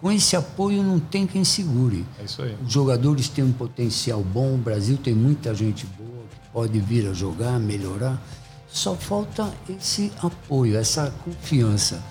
Com 0.00 0.10
esse 0.10 0.34
apoio, 0.34 0.82
não 0.82 0.98
tem 0.98 1.26
quem 1.26 1.44
segure. 1.44 2.06
É 2.18 2.24
isso 2.24 2.42
aí. 2.42 2.56
Os 2.64 2.72
jogadores 2.72 3.28
têm 3.28 3.44
um 3.44 3.52
potencial 3.52 4.22
bom, 4.22 4.54
o 4.54 4.58
Brasil 4.58 4.96
tem 4.96 5.14
muita 5.14 5.54
gente 5.54 5.86
boa 5.86 6.24
que 6.30 6.50
pode 6.52 6.80
vir 6.80 7.06
a 7.08 7.12
jogar, 7.12 7.58
melhorar. 7.60 8.20
Só 8.66 8.94
falta 8.94 9.52
esse 9.68 10.10
apoio, 10.22 10.76
essa 10.76 11.12
confiança. 11.24 12.02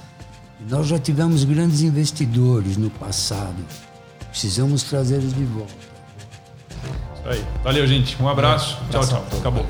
Nós 0.70 0.88
já 0.88 1.00
tivemos 1.00 1.44
grandes 1.44 1.82
investidores 1.82 2.78
no 2.78 2.90
passado. 2.92 3.64
Precisamos 4.30 4.84
trazê-los 4.84 5.34
de 5.34 5.44
volta. 5.46 5.95
Aí. 7.26 7.44
Valeu, 7.64 7.86
gente. 7.88 8.22
Um 8.22 8.28
abraço. 8.28 8.78
Tchau, 8.92 9.06
tchau. 9.08 9.26
Acabou. 9.40 9.66